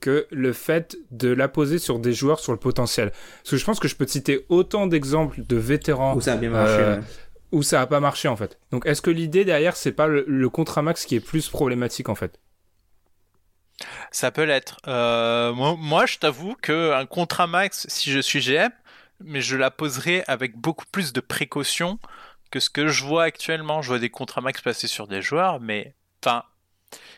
que 0.00 0.26
le 0.30 0.52
fait 0.52 0.96
de 1.10 1.28
la 1.28 1.48
poser 1.48 1.78
sur 1.78 1.98
des 1.98 2.14
joueurs 2.14 2.40
sur 2.40 2.52
le 2.52 2.58
potentiel? 2.58 3.10
Parce 3.10 3.50
que 3.50 3.56
je 3.58 3.64
pense 3.66 3.80
que 3.80 3.88
je 3.88 3.96
peux 3.96 4.06
te 4.06 4.10
citer 4.10 4.46
autant 4.48 4.86
d'exemples 4.86 5.42
de 5.46 5.56
vétérans 5.56 6.16
où 6.16 6.22
ça 6.22 6.32
a 6.32 6.36
bien 6.36 6.50
marché, 6.50 6.80
euh, 6.80 7.00
où 7.52 7.62
ça 7.62 7.80
a 7.80 7.86
pas 7.86 8.00
marché 8.00 8.28
en 8.28 8.36
fait. 8.36 8.58
Donc 8.70 8.86
est-ce 8.86 9.02
que 9.02 9.10
l'idée 9.10 9.44
derrière 9.44 9.76
c'est 9.76 9.92
pas 9.92 10.06
le, 10.06 10.48
contrat 10.48 10.82
max 10.82 11.04
qui 11.04 11.16
est 11.16 11.20
plus 11.20 11.48
problématique 11.48 12.08
en 12.08 12.14
fait? 12.14 12.40
Ça 14.10 14.30
peut 14.30 14.42
l'être. 14.42 14.78
Euh, 14.88 15.52
moi, 15.52 15.76
moi, 15.78 16.06
je 16.06 16.18
t'avoue 16.18 16.56
que 16.60 16.92
un 16.92 17.06
contrat 17.06 17.46
max, 17.46 17.86
si 17.88 18.10
je 18.10 18.18
suis 18.18 18.40
GM, 18.40 18.70
mais 19.20 19.40
je 19.40 19.56
la 19.56 19.70
poserai 19.70 20.24
avec 20.26 20.56
beaucoup 20.56 20.86
plus 20.90 21.12
de 21.12 21.20
précaution 21.20 22.00
que 22.50 22.58
ce 22.58 22.70
que 22.70 22.88
je 22.88 23.04
vois 23.04 23.24
actuellement. 23.24 23.82
Je 23.82 23.88
vois 23.88 23.98
des 24.00 24.10
contrats 24.10 24.40
max 24.40 24.62
passer 24.62 24.88
sur 24.88 25.06
des 25.06 25.22
joueurs, 25.22 25.60
mais 25.60 25.94
enfin, 26.24 26.42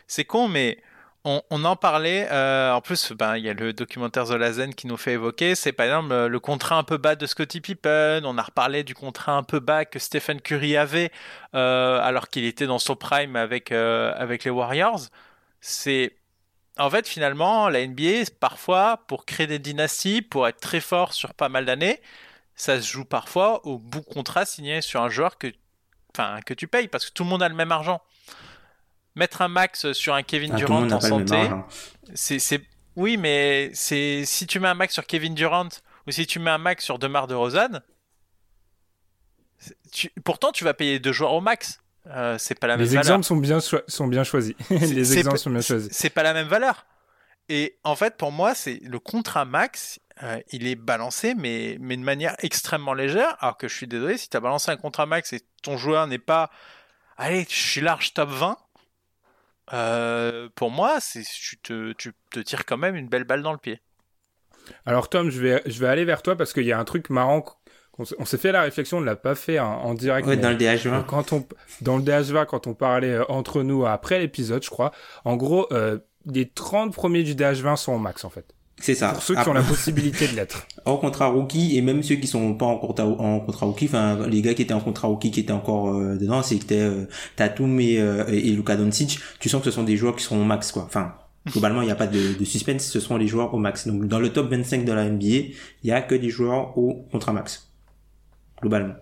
c'est 0.07 0.25
con, 0.25 0.47
mais 0.47 0.83
on, 1.23 1.65
en 1.65 1.75
parlait. 1.75 2.27
Euh, 2.31 2.73
en 2.73 2.81
plus, 2.81 3.11
ben 3.11 3.37
il 3.37 3.45
y 3.45 3.49
a 3.49 3.53
le 3.53 3.73
documentaire 3.73 4.25
The 4.25 4.75
qui 4.75 4.87
nous 4.87 4.97
fait 4.97 5.13
évoquer. 5.13 5.55
C'est 5.55 5.71
par 5.71 5.85
exemple 5.85 6.27
le 6.27 6.39
contrat 6.39 6.77
un 6.77 6.83
peu 6.83 6.97
bas 6.97 7.15
de 7.15 7.25
Scottie 7.27 7.61
Pippen. 7.61 8.23
On 8.25 8.37
a 8.37 8.41
reparlé 8.41 8.83
du 8.83 8.95
contrat 8.95 9.33
un 9.33 9.43
peu 9.43 9.59
bas 9.59 9.85
que 9.85 9.99
Stephen 9.99 10.41
Curry 10.41 10.77
avait 10.77 11.11
euh, 11.53 11.99
alors 12.01 12.29
qu'il 12.29 12.45
était 12.45 12.65
dans 12.65 12.79
son 12.79 12.95
prime 12.95 13.35
avec 13.35 13.71
euh, 13.71 14.13
avec 14.17 14.43
les 14.43 14.51
Warriors. 14.51 15.01
C'est 15.61 16.15
en 16.77 16.89
fait, 16.89 17.07
finalement, 17.07 17.69
la 17.69 17.85
NBA, 17.85 18.31
parfois, 18.39 19.03
pour 19.07 19.25
créer 19.25 19.47
des 19.47 19.59
dynasties, 19.59 20.21
pour 20.21 20.47
être 20.47 20.59
très 20.59 20.79
fort 20.79 21.13
sur 21.13 21.33
pas 21.33 21.49
mal 21.49 21.65
d'années, 21.65 22.01
ça 22.55 22.81
se 22.81 22.91
joue 22.91 23.05
parfois 23.05 23.65
au 23.65 23.77
bout 23.77 24.01
contrat 24.01 24.45
signé 24.45 24.81
sur 24.81 25.01
un 25.01 25.09
joueur 25.09 25.37
que, 25.37 25.47
que 26.45 26.53
tu 26.53 26.67
payes 26.67 26.87
parce 26.87 27.05
que 27.05 27.11
tout 27.11 27.23
le 27.23 27.29
monde 27.29 27.43
a 27.43 27.49
le 27.49 27.55
même 27.55 27.71
argent. 27.71 28.01
Mettre 29.15 29.41
un 29.41 29.47
max 29.47 29.91
sur 29.91 30.13
un 30.13 30.23
Kevin 30.23 30.51
ah, 30.53 30.57
Durant 30.57 30.89
en 30.89 31.01
santé, 31.01 31.49
c'est, 32.13 32.61
oui, 32.95 33.17
mais 33.17 33.71
c'est 33.73 34.23
si 34.25 34.47
tu 34.47 34.59
mets 34.59 34.69
un 34.69 34.73
max 34.73 34.93
sur 34.93 35.05
Kevin 35.05 35.35
Durant 35.35 35.67
ou 36.07 36.11
si 36.11 36.25
tu 36.25 36.39
mets 36.39 36.49
un 36.49 36.57
max 36.57 36.85
sur 36.85 36.97
Demar 36.97 37.27
de 37.27 37.35
Rosanne, 37.35 37.81
pourtant 40.23 40.51
tu 40.51 40.63
vas 40.63 40.73
payer 40.73 40.99
deux 40.99 41.11
joueurs 41.11 41.33
au 41.33 41.41
max. 41.41 41.81
Euh, 42.07 42.37
c'est 42.39 42.59
pas 42.59 42.67
la 42.67 42.77
les 42.77 42.97
exemples 42.97 43.23
sont 43.23 43.35
bien 43.35 43.59
sont 43.59 44.07
bien 44.07 44.23
choisis. 44.23 44.55
les 44.69 45.17
exemples 45.17 45.37
sont 45.37 45.51
bien 45.51 45.61
choisis. 45.61 45.91
C'est 45.91 46.09
pas 46.09 46.23
la 46.23 46.33
même 46.33 46.47
valeur. 46.47 46.85
Et 47.49 47.77
en 47.83 47.95
fait, 47.95 48.17
pour 48.17 48.31
moi, 48.31 48.55
c'est 48.55 48.79
le 48.83 48.99
contrat 48.99 49.45
max. 49.45 49.99
Euh, 50.23 50.39
il 50.51 50.67
est 50.67 50.75
balancé, 50.75 51.35
mais, 51.35 51.77
mais 51.79 51.97
de 51.97 52.01
manière 52.01 52.35
extrêmement 52.39 52.93
légère. 52.93 53.35
Alors 53.39 53.57
que 53.57 53.67
je 53.67 53.75
suis 53.75 53.87
désolé, 53.87 54.17
si 54.17 54.29
tu 54.29 54.37
as 54.37 54.39
balancé 54.39 54.71
un 54.71 54.77
contrat 54.77 55.05
max 55.05 55.33
et 55.33 55.41
ton 55.61 55.77
joueur 55.77 56.07
n'est 56.07 56.17
pas, 56.17 56.49
allez, 57.17 57.45
je 57.49 57.55
suis 57.55 57.81
large 57.81 58.13
top 58.13 58.29
20, 58.29 58.57
euh, 59.73 60.49
pour 60.55 60.71
moi, 60.71 60.99
tu 61.01 61.57
te, 61.57 61.93
tu 61.93 62.13
te 62.31 62.39
tires 62.39 62.65
quand 62.65 62.77
même 62.77 62.95
une 62.95 63.07
belle 63.07 63.23
balle 63.23 63.41
dans 63.41 63.53
le 63.53 63.57
pied. 63.57 63.81
Alors 64.85 65.09
Tom, 65.09 65.29
je 65.29 65.41
vais, 65.41 65.61
je 65.65 65.79
vais 65.79 65.87
aller 65.87 66.05
vers 66.05 66.21
toi 66.21 66.35
parce 66.35 66.53
qu'il 66.53 66.65
y 66.65 66.71
a 66.71 66.79
un 66.79 66.85
truc 66.85 67.09
marrant 67.09 67.43
on 68.17 68.25
s'est 68.25 68.37
fait 68.37 68.51
la 68.51 68.61
réflexion, 68.61 68.97
on 68.97 69.01
l'a 69.01 69.15
pas 69.15 69.35
fait 69.35 69.59
en, 69.59 69.93
direct. 69.93 70.27
dans 70.27 70.49
le 70.49 70.55
DH20. 70.55 71.05
Quand 71.05 71.33
on, 71.33 71.45
dans 71.81 71.97
le 71.97 72.03
DH20, 72.03 72.45
quand 72.45 72.67
on 72.67 72.73
parlait 72.73 73.13
euh, 73.13 73.25
entre 73.29 73.63
nous 73.63 73.85
après 73.85 74.19
l'épisode, 74.19 74.63
je 74.63 74.69
crois. 74.69 74.91
En 75.25 75.35
gros, 75.35 75.71
euh, 75.71 75.99
les 76.25 76.49
30 76.49 76.93
premiers 76.93 77.23
du 77.23 77.35
DH20 77.35 77.75
sont 77.75 77.93
au 77.93 77.99
max, 77.99 78.23
en 78.23 78.29
fait. 78.29 78.53
C'est 78.81 78.95
ça. 78.95 79.09
Pour 79.13 79.23
ceux 79.23 79.35
qui 79.35 79.49
ont 79.49 79.53
la 79.53 79.61
possibilité 79.61 80.27
de 80.27 80.35
l'être. 80.35 80.67
En 80.85 80.97
contrat 80.97 81.27
rookie 81.27 81.77
et 81.77 81.81
même 81.81 82.01
ceux 82.01 82.15
qui 82.15 82.25
sont 82.25 82.55
pas 82.55 82.65
en 82.65 82.77
contrat, 82.77 83.05
en 83.05 83.39
contrat 83.39 83.67
rookie, 83.67 83.85
enfin 83.85 84.27
les 84.27 84.41
gars 84.41 84.55
qui 84.55 84.63
étaient 84.63 84.73
en 84.73 84.79
contrat 84.79 85.07
rookie 85.07 85.29
qui 85.29 85.41
étaient 85.41 85.51
encore 85.53 85.93
euh, 85.93 86.17
dedans, 86.17 86.41
c'était 86.41 86.79
euh, 86.79 87.05
Tatum 87.35 87.79
et, 87.79 87.93
et 87.93 88.51
Luka 88.51 88.75
Doncic. 88.75 89.19
Tu 89.39 89.47
sens 89.47 89.61
que 89.61 89.69
ce 89.69 89.71
sont 89.71 89.83
des 89.83 89.95
joueurs 89.95 90.15
qui 90.15 90.23
sont 90.23 90.37
au 90.37 90.43
max 90.43 90.71
quoi. 90.71 90.83
Enfin 90.83 91.13
globalement 91.51 91.81
il 91.81 91.85
n'y 91.85 91.91
a 91.91 91.95
pas 91.95 92.07
de, 92.07 92.33
de, 92.37 92.45
suspense, 92.45 92.83
ce 92.83 92.99
sont 92.99 93.17
les 93.17 93.27
joueurs 93.27 93.53
au 93.53 93.59
max. 93.59 93.87
Donc 93.87 94.07
dans 94.07 94.19
le 94.19 94.29
top 94.29 94.49
25 94.49 94.85
de 94.85 94.91
la 94.91 95.07
NBA, 95.07 95.25
il 95.25 95.53
y 95.83 95.91
a 95.91 96.01
que 96.01 96.15
des 96.15 96.29
joueurs 96.29 96.75
au 96.77 97.05
contrat 97.11 97.33
max 97.33 97.71
globalement. 98.61 98.95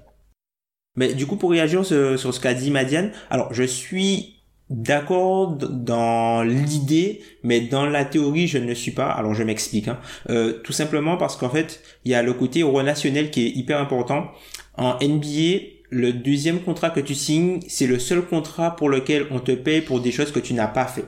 Mais 0.95 1.13
du 1.13 1.27
coup, 1.27 1.37
pour 1.37 1.51
réagir 1.51 1.85
sur, 1.85 2.17
ce 2.17 2.39
qu'a 2.39 2.53
dit 2.53 2.71
Madiane, 2.71 3.11
alors 3.29 3.53
je 3.53 3.63
suis 3.63 4.38
d'accord 4.69 5.57
dans 5.57 6.43
l'idée, 6.43 7.21
mais 7.43 7.61
dans 7.61 7.85
la 7.85 8.05
théorie, 8.05 8.47
je 8.47 8.57
ne 8.57 8.67
le 8.67 8.75
suis 8.75 8.91
pas. 8.91 9.09
Alors 9.09 9.33
je 9.33 9.43
m'explique. 9.43 9.87
Hein. 9.87 9.99
Euh, 10.29 10.53
tout 10.63 10.73
simplement 10.73 11.17
parce 11.17 11.35
qu'en 11.35 11.49
fait, 11.49 11.81
il 12.05 12.11
y 12.11 12.15
a 12.15 12.21
le 12.21 12.33
côté 12.33 12.63
relationnel 12.63 13.31
qui 13.31 13.45
est 13.45 13.49
hyper 13.49 13.79
important. 13.79 14.31
En 14.77 14.97
NBA, 15.01 15.59
le 15.89 16.13
deuxième 16.13 16.61
contrat 16.61 16.91
que 16.91 16.99
tu 16.99 17.15
signes, 17.15 17.59
c'est 17.67 17.87
le 17.87 17.99
seul 17.99 18.21
contrat 18.21 18.75
pour 18.75 18.89
lequel 18.89 19.25
on 19.31 19.39
te 19.39 19.51
paye 19.51 19.81
pour 19.81 20.01
des 20.01 20.11
choses 20.11 20.31
que 20.31 20.39
tu 20.39 20.53
n'as 20.53 20.67
pas 20.67 20.85
fait. 20.85 21.05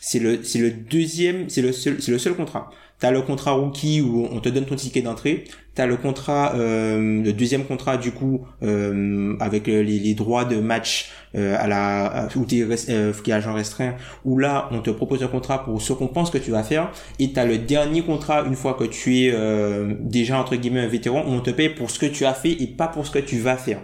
C'est 0.00 0.18
le, 0.18 0.42
c'est 0.42 0.58
le 0.58 0.70
deuxième, 0.70 1.50
c'est 1.50 1.62
le 1.62 1.72
seul, 1.72 2.00
c'est 2.00 2.12
le 2.12 2.18
seul 2.18 2.34
contrat. 2.34 2.70
T'as 2.98 3.10
le 3.10 3.20
contrat 3.20 3.52
rookie 3.52 4.00
où 4.00 4.26
on 4.32 4.40
te 4.40 4.48
donne 4.48 4.64
ton 4.64 4.74
ticket 4.74 5.02
d'entrée. 5.02 5.44
T'as 5.74 5.84
le 5.84 5.98
contrat, 5.98 6.54
euh, 6.54 7.22
le 7.22 7.32
deuxième 7.34 7.64
contrat 7.66 7.98
du 7.98 8.10
coup 8.10 8.46
euh, 8.62 9.36
avec 9.40 9.66
les, 9.66 9.84
les, 9.84 10.14
droits 10.14 10.46
de 10.46 10.56
match 10.56 11.12
euh, 11.34 11.54
à 11.58 11.66
la 11.66 12.28
où 12.34 12.46
t'es 12.46 12.62
euh, 12.62 13.12
qui 13.22 13.30
est 13.30 13.34
agent 13.34 13.52
restreint. 13.52 13.94
Où 14.24 14.38
là, 14.38 14.70
on 14.72 14.80
te 14.80 14.88
propose 14.88 15.22
un 15.22 15.28
contrat 15.28 15.62
pour 15.64 15.82
ce 15.82 15.92
qu'on 15.92 16.06
pense 16.06 16.30
que 16.30 16.38
tu 16.38 16.50
vas 16.50 16.62
faire. 16.62 16.90
Et 17.18 17.32
t'as 17.32 17.44
le 17.44 17.58
dernier 17.58 18.02
contrat 18.02 18.44
une 18.46 18.56
fois 18.56 18.72
que 18.72 18.84
tu 18.84 19.18
es 19.18 19.30
euh, 19.34 19.92
déjà 20.00 20.38
entre 20.38 20.56
guillemets 20.56 20.80
un 20.80 20.88
vétéran 20.88 21.22
où 21.26 21.32
on 21.32 21.40
te 21.40 21.50
paye 21.50 21.68
pour 21.68 21.90
ce 21.90 21.98
que 21.98 22.06
tu 22.06 22.24
as 22.24 22.32
fait 22.32 22.52
et 22.52 22.66
pas 22.66 22.88
pour 22.88 23.06
ce 23.06 23.10
que 23.10 23.18
tu 23.18 23.38
vas 23.38 23.58
faire. 23.58 23.80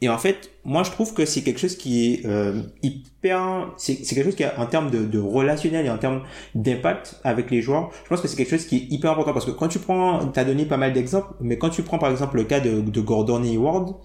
Et 0.00 0.08
en 0.08 0.18
fait, 0.18 0.50
moi 0.64 0.84
je 0.84 0.90
trouve 0.92 1.12
que 1.12 1.24
c'est 1.24 1.42
quelque 1.42 1.58
chose 1.58 1.76
qui 1.76 2.12
est 2.12 2.26
euh, 2.26 2.62
hyper, 2.82 3.72
c'est 3.76 3.96
quelque 3.96 4.26
chose 4.26 4.36
qui 4.36 4.44
a 4.44 4.58
en 4.60 4.66
termes 4.66 4.90
de, 4.90 5.04
de 5.04 5.18
relationnel 5.18 5.86
et 5.86 5.90
en 5.90 5.98
termes 5.98 6.22
d'impact 6.54 7.20
avec 7.24 7.50
les 7.50 7.62
joueurs, 7.62 7.90
je 8.04 8.08
pense 8.08 8.20
que 8.20 8.28
c'est 8.28 8.36
quelque 8.36 8.50
chose 8.50 8.66
qui 8.66 8.76
est 8.76 8.92
hyper 8.92 9.10
important 9.10 9.32
parce 9.32 9.44
que 9.44 9.50
quand 9.50 9.66
tu 9.66 9.80
prends, 9.80 10.26
t'as 10.28 10.44
donné 10.44 10.66
pas 10.66 10.76
mal 10.76 10.92
d'exemples, 10.92 11.34
mais 11.40 11.58
quand 11.58 11.70
tu 11.70 11.82
prends 11.82 11.98
par 11.98 12.12
exemple 12.12 12.36
le 12.36 12.44
cas 12.44 12.60
de, 12.60 12.80
de 12.80 13.00
Gordon 13.00 13.42
et 13.42 13.56
Ward, 13.56 13.96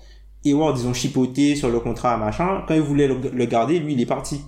Ward 0.52 0.78
ils 0.80 0.88
ont 0.88 0.94
chipoté 0.94 1.56
sur 1.56 1.70
le 1.70 1.80
contrat 1.80 2.18
machin, 2.18 2.64
quand 2.68 2.74
ils 2.74 2.82
voulaient 2.82 3.08
le, 3.08 3.46
garder, 3.46 3.80
lui 3.80 3.94
il 3.94 4.02
est 4.02 4.06
parti. 4.06 4.42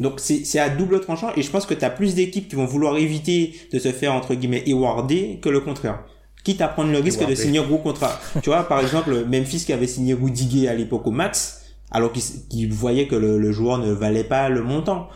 Donc 0.00 0.18
c'est 0.18 0.58
à 0.58 0.70
double 0.70 1.00
tranchant 1.00 1.30
et 1.36 1.42
je 1.42 1.50
pense 1.50 1.66
que 1.66 1.74
tu 1.74 1.84
as 1.84 1.90
plus 1.90 2.14
d'équipes 2.14 2.48
qui 2.48 2.56
vont 2.56 2.64
vouloir 2.64 2.96
éviter 2.96 3.54
de 3.70 3.78
se 3.78 3.92
faire 3.92 4.14
entre 4.14 4.34
guillemets 4.34 4.64
Ewarder 4.66 5.38
que 5.42 5.50
le 5.50 5.60
contraire 5.60 6.02
quitte 6.42 6.60
à 6.60 6.68
prendre 6.68 6.90
le 6.90 6.98
risque 6.98 7.26
de 7.26 7.34
signer 7.34 7.60
un 7.60 7.66
gros 7.66 7.78
contrat. 7.78 8.18
tu 8.42 8.50
vois, 8.50 8.64
par 8.68 8.80
exemple, 8.80 9.24
Memphis 9.26 9.64
qui 9.64 9.72
avait 9.72 9.86
signé 9.86 10.14
Rudy 10.14 10.46
Gay 10.46 10.68
à 10.68 10.74
l'époque 10.74 11.06
au 11.06 11.10
max, 11.10 11.62
alors 11.90 12.12
qu'il 12.12 12.72
voyait 12.72 13.06
que 13.06 13.16
le, 13.16 13.52
joueur 13.52 13.78
ne 13.78 13.92
valait 13.92 14.24
pas 14.24 14.48
le 14.48 14.62
montant 14.62 15.08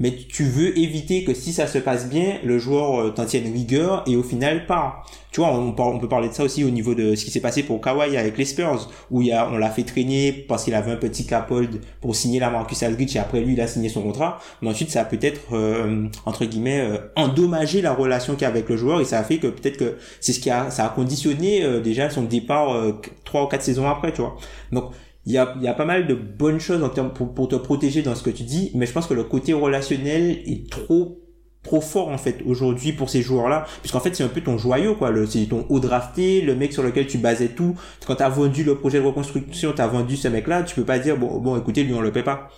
mais 0.00 0.12
tu 0.12 0.44
veux 0.44 0.76
éviter 0.76 1.24
que 1.24 1.34
si 1.34 1.52
ça 1.52 1.66
se 1.66 1.78
passe 1.78 2.08
bien, 2.08 2.38
le 2.44 2.58
joueur 2.58 3.00
euh, 3.00 3.10
t'en 3.10 3.26
tienne 3.26 3.52
rigueur 3.52 4.02
et 4.06 4.16
au 4.16 4.22
final 4.22 4.66
part. 4.66 5.06
Tu 5.30 5.40
vois, 5.40 5.52
on, 5.52 5.98
peut 5.98 6.08
parler 6.08 6.28
de 6.28 6.32
ça 6.32 6.44
aussi 6.44 6.62
au 6.62 6.70
niveau 6.70 6.94
de 6.94 7.16
ce 7.16 7.24
qui 7.24 7.32
s'est 7.32 7.40
passé 7.40 7.64
pour 7.64 7.80
Kawhi 7.80 8.16
avec 8.16 8.38
les 8.38 8.44
Spurs, 8.44 8.88
où 9.10 9.20
il 9.20 9.28
y 9.28 9.32
a, 9.32 9.48
on 9.50 9.56
l'a 9.56 9.68
fait 9.68 9.82
traîner 9.82 10.30
parce 10.32 10.62
qu'il 10.62 10.74
avait 10.74 10.92
un 10.92 10.96
petit 10.96 11.26
capold 11.26 11.80
pour 12.00 12.14
signer 12.14 12.38
la 12.38 12.50
Marcus 12.50 12.84
Aldridge 12.84 13.16
et 13.16 13.18
après 13.18 13.40
lui 13.40 13.54
il 13.54 13.60
a 13.60 13.66
signé 13.66 13.88
son 13.88 14.02
contrat. 14.02 14.38
Mais 14.62 14.70
ensuite 14.70 14.90
ça 14.90 15.00
a 15.00 15.04
peut-être 15.04 15.40
euh, 15.52 16.06
entre 16.24 16.44
guillemets 16.44 16.80
euh, 16.80 16.98
endommagé 17.16 17.82
la 17.82 17.92
relation 17.92 18.34
qu'il 18.34 18.42
y 18.42 18.44
a 18.44 18.48
avec 18.48 18.68
le 18.68 18.76
joueur 18.76 19.00
et 19.00 19.04
ça 19.04 19.18
a 19.18 19.24
fait 19.24 19.38
que 19.38 19.48
peut-être 19.48 19.76
que 19.76 19.96
c'est 20.20 20.32
ce 20.32 20.38
qui 20.38 20.50
a 20.50 20.70
ça 20.70 20.86
a 20.86 20.88
conditionné 20.88 21.80
déjà 21.80 22.10
son 22.10 22.22
départ 22.22 22.76
trois 23.24 23.44
ou 23.44 23.46
quatre 23.46 23.62
saisons 23.62 23.88
après, 23.88 24.12
tu 24.12 24.20
vois. 24.20 24.36
Donc 24.70 24.92
il 25.26 25.32
y 25.32 25.38
a, 25.38 25.56
y 25.60 25.68
a 25.68 25.74
pas 25.74 25.84
mal 25.84 26.06
de 26.06 26.14
bonnes 26.14 26.60
choses 26.60 26.82
en 26.82 26.88
termes 26.88 27.12
pour, 27.12 27.34
pour 27.34 27.48
te 27.48 27.56
protéger 27.56 28.02
dans 28.02 28.14
ce 28.14 28.22
que 28.22 28.30
tu 28.30 28.42
dis, 28.42 28.70
mais 28.74 28.86
je 28.86 28.92
pense 28.92 29.06
que 29.06 29.14
le 29.14 29.24
côté 29.24 29.52
relationnel 29.52 30.42
est 30.46 30.70
trop 30.70 31.20
trop 31.64 31.80
fort 31.80 32.08
en 32.08 32.18
fait 32.18 32.42
aujourd'hui 32.46 32.92
pour 32.92 33.10
ces 33.10 33.22
joueurs-là. 33.22 33.66
Puisqu'en 33.80 34.00
fait 34.00 34.14
c'est 34.14 34.22
un 34.22 34.28
peu 34.28 34.42
ton 34.42 34.58
joyau 34.58 34.94
quoi. 34.94 35.10
Le 35.10 35.26
c'est 35.26 35.46
ton 35.46 35.66
haut 35.70 35.80
drafté 35.80 36.42
le 36.42 36.54
mec 36.54 36.72
sur 36.72 36.82
lequel 36.82 37.06
tu 37.06 37.18
basais 37.18 37.48
tout. 37.48 37.74
Quand 38.06 38.16
t'as 38.16 38.28
vendu 38.28 38.62
le 38.62 38.76
projet 38.76 39.00
de 39.00 39.04
reconstruction 39.06 39.72
t'as 39.74 39.86
vendu 39.88 40.16
ce 40.16 40.28
mec 40.28 40.46
là 40.46 40.62
tu 40.62 40.76
peux 40.76 40.84
pas 40.84 40.98
dire 41.00 41.16
bon 41.16 41.40
bon 41.40 41.58
écoutez 41.58 41.82
lui 41.82 41.94
on 41.94 42.00
le 42.00 42.12
paie 42.12 42.22
pas. 42.22 42.50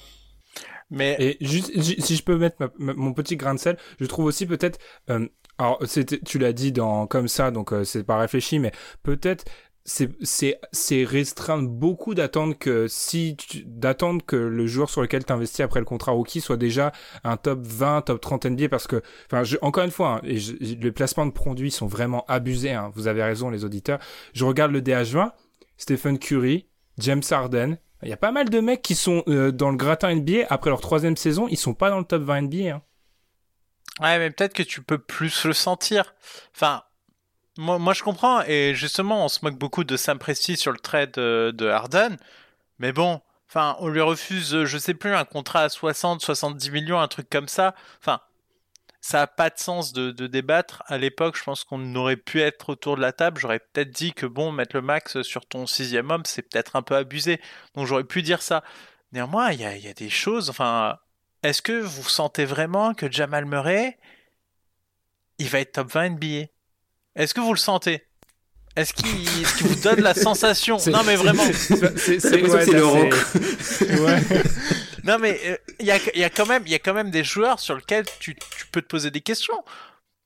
Mais 0.91 1.17
et 1.19 1.37
juste 1.41 1.71
si 1.81 2.17
je 2.17 2.23
peux 2.23 2.37
mettre 2.37 2.57
mon 2.79 3.13
petit 3.13 3.37
grain 3.37 3.55
de 3.55 3.61
sel 3.61 3.77
je 4.01 4.07
trouve 4.07 4.27
aussi 4.27 4.47
peut-être 4.47 4.79
euh, 5.11 5.27
alors 5.59 5.81
tu 6.25 6.39
l'as 6.39 6.53
dit 6.53 6.71
dans 6.71 7.07
comme 7.07 7.29
ça 7.29 7.51
donc 7.51 7.73
euh, 7.73 7.83
c'est 7.83 8.05
pas 8.05 8.19
réfléchi 8.19 8.59
mais 8.59 8.73
peut-être 9.03 9.45
c'est 9.87 11.05
restreindre 11.05 11.69
beaucoup 11.69 12.15
d'attendre 12.15 12.59
que 12.59 12.89
si 12.89 13.37
d'attendre 13.67 14.25
que 14.25 14.37
le 14.37 14.67
joueur 14.67 14.91
sur 14.91 15.01
lequel 15.01 15.25
tu 15.25 15.33
investis 15.33 15.61
après 15.61 15.79
le 15.79 15.87
contrat 15.87 16.13
rookie 16.13 16.41
soit 16.41 16.57
déjà 16.57 16.93
un 17.23 17.37
top 17.37 17.61
20 17.63 18.03
top 18.03 18.21
30 18.21 18.47
NBA 18.47 18.69
parce 18.69 18.89
que 18.89 19.01
enfin 19.31 19.43
encore 19.63 19.85
une 19.85 19.93
fois 19.93 20.17
hein, 20.17 20.21
les 20.25 20.93
placements 20.93 21.27
de 21.27 21.31
produits 21.31 21.71
sont 21.71 21.87
vraiment 21.87 22.25
abusés 22.27 22.73
hein, 22.73 22.91
vous 22.95 23.07
avez 23.07 23.23
raison 23.23 23.49
les 23.49 23.65
auditeurs. 23.65 24.01
Je 24.33 24.45
regarde 24.45 24.73
le 24.73 24.81
DH20 24.81 25.31
Stephen 25.77 26.19
Curry 26.19 26.67
James 26.99 27.23
Harden. 27.31 27.79
Il 28.03 28.09
y 28.09 28.13
a 28.13 28.17
pas 28.19 28.33
mal 28.33 28.51
de 28.51 28.61
mecs 28.61 28.83
qui 28.83 28.95
sont 28.95 29.23
euh, 29.29 29.53
dans 29.53 29.71
le 29.71 29.77
gratin 29.77 30.15
NBA 30.15 30.47
après 30.51 30.71
leur 30.71 30.81
troisième 30.81 31.17
saison. 31.17 31.47
Ils 31.49 31.57
sont 31.57 31.75
pas 31.75 31.91
dans 31.91 31.99
le 31.99 32.05
top 32.05 32.23
20 32.23 32.43
NBA 32.43 32.75
hein. 32.75 32.83
Ouais, 34.01 34.19
mais 34.19 34.31
peut-être 34.31 34.53
que 34.53 34.63
tu 34.63 34.83
peux 34.83 34.99
plus 34.99 35.45
le 35.45 35.55
sentir. 35.55 36.15
Enfin, 36.55 36.83
moi, 37.59 37.95
je 37.95 38.03
comprends, 38.03 38.43
et 38.43 38.75
justement, 38.75 39.25
on 39.25 39.29
se 39.29 39.41
moque 39.43 39.57
beaucoup 39.57 39.85
de 39.85 39.97
Sam 39.97 40.19
Presti 40.19 40.57
sur 40.57 40.73
le 40.73 40.79
trade 40.79 41.13
de, 41.13 41.53
de 41.55 41.69
Harden, 41.69 42.17
mais 42.79 42.93
bon, 42.93 43.21
enfin, 43.49 43.77
on 43.81 43.89
lui 43.89 44.01
refuse, 44.01 44.65
je 44.65 44.79
sais 44.79 44.95
plus, 44.95 45.15
un 45.15 45.25
contrat 45.25 45.63
à 45.63 45.69
60, 45.69 46.21
70 46.21 46.71
millions, 46.71 47.01
un 47.01 47.09
truc 47.09 47.29
comme 47.31 47.49
ça. 47.49 47.75
Enfin, 48.01 48.21
ça 49.01 49.19
n'a 49.19 49.27
pas 49.29 49.51
de 49.51 49.59
sens 49.59 49.93
de, 49.93 50.11
de 50.11 50.27
débattre. 50.27 50.83
À 50.87 50.99
l'époque, 50.99 51.37
je 51.37 51.45
pense 51.45 51.65
qu'on 51.65 51.95
aurait 51.95 52.17
pu 52.17 52.41
être 52.43 52.71
autour 52.71 52.97
de 52.97 53.01
la 53.03 53.13
table. 53.13 53.41
J'aurais 53.41 53.61
peut-être 53.61 53.91
dit 53.91 54.13
que 54.13 54.27
bon, 54.27 54.53
mettre 54.53 54.77
le 54.77 54.83
max 54.83 55.23
sur 55.23 55.47
ton 55.47 55.67
sixième 55.67 56.11
homme, 56.11 56.25
c'est 56.27 56.43
peut-être 56.43 56.77
un 56.77 56.83
peu 56.83 56.97
abusé. 56.97 57.41
Donc 57.75 57.87
j'aurais 57.87 58.05
pu 58.05 58.23
dire 58.23 58.43
ça. 58.43 58.65
Néanmoins, 59.13 59.53
il 59.53 59.61
y 59.61 59.65
a, 59.65 59.77
y 59.77 59.89
a, 59.89 59.95
des 59.95 60.11
choses. 60.11 60.51
Enfin, 60.51 60.99
est-ce 61.43 61.63
que 61.63 61.73
vous 61.81 62.03
sentez 62.09 62.45
vraiment 62.45 62.95
que 62.95 63.11
Jamal 63.11 63.45
Murray, 63.45 63.97
il 65.39 65.49
va 65.49 65.61
être 65.61 65.73
top 65.73 65.93
20 65.93 66.11
NBA 66.11 66.47
est-ce 67.17 67.35
que 67.35 67.41
vous 67.41 67.53
le 67.53 67.59
sentez? 67.59 68.07
Est-ce 68.77 68.93
qu'il 68.93 69.67
vous 69.67 69.75
donne 69.77 70.01
la 70.01 70.15
sensation? 70.29 70.77
Non 70.89 71.03
mais 71.03 71.17
vraiment. 71.17 71.45
C'est 71.53 72.21
le 72.21 72.85
rock. 72.85 73.15
non 75.05 75.19
mais 75.19 75.41
euh, 75.47 75.57
il 75.81 75.87
y, 75.87 75.91
a, 75.91 75.99
y, 76.15 76.25
a, 76.25 76.31
quand 76.31 76.47
même, 76.47 76.63
il 76.67 76.73
y 76.73 76.75
a 76.75 76.79
quand 76.79 76.93
même 76.93 77.11
des 77.11 77.25
joueurs 77.25 77.59
sur 77.59 77.75
lesquels 77.75 78.05
tu, 78.21 78.35
tu, 78.35 78.67
peux 78.71 78.83
te 78.83 78.87
poser 78.87 79.11
des 79.11 79.23
questions. 79.23 79.65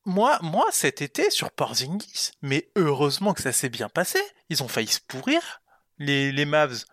Moi, 0.04 0.36
moi 0.42 0.66
cet 0.72 1.00
été 1.00 1.30
sur 1.30 1.52
Porzingis, 1.52 2.32
mais 2.42 2.68
heureusement 2.74 3.34
que 3.34 3.42
ça 3.42 3.52
s'est 3.52 3.68
bien 3.68 3.88
passé. 3.88 4.18
Ils 4.48 4.64
ont 4.64 4.68
failli 4.68 4.88
se 4.88 5.00
pourrir 5.06 5.62
les, 5.98 6.32
les 6.32 6.44
Mavs. 6.44 6.84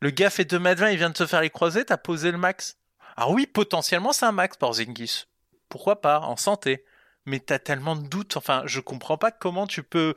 Le 0.00 0.10
gars 0.10 0.30
fait 0.30 0.44
2 0.44 0.58
mètres 0.58 0.80
20, 0.80 0.90
il 0.90 0.98
vient 0.98 1.10
de 1.10 1.16
se 1.16 1.26
faire 1.26 1.42
les 1.42 1.50
croisés, 1.50 1.84
t'as 1.84 1.96
posé 1.96 2.32
le 2.32 2.38
max. 2.38 2.76
Ah 3.16 3.30
oui, 3.30 3.46
potentiellement 3.46 4.12
c'est 4.12 4.26
un 4.26 4.32
max 4.32 4.56
Porzingis. 4.56 5.26
Pourquoi 5.68 6.00
pas 6.00 6.20
en 6.20 6.36
santé 6.36 6.84
mais 7.26 7.40
tu 7.40 7.52
as 7.52 7.58
tellement 7.58 7.96
de 7.96 8.06
doutes. 8.06 8.36
Enfin, 8.36 8.62
je 8.66 8.80
comprends 8.80 9.18
pas 9.18 9.30
comment 9.30 9.66
tu 9.66 9.82
peux 9.82 10.14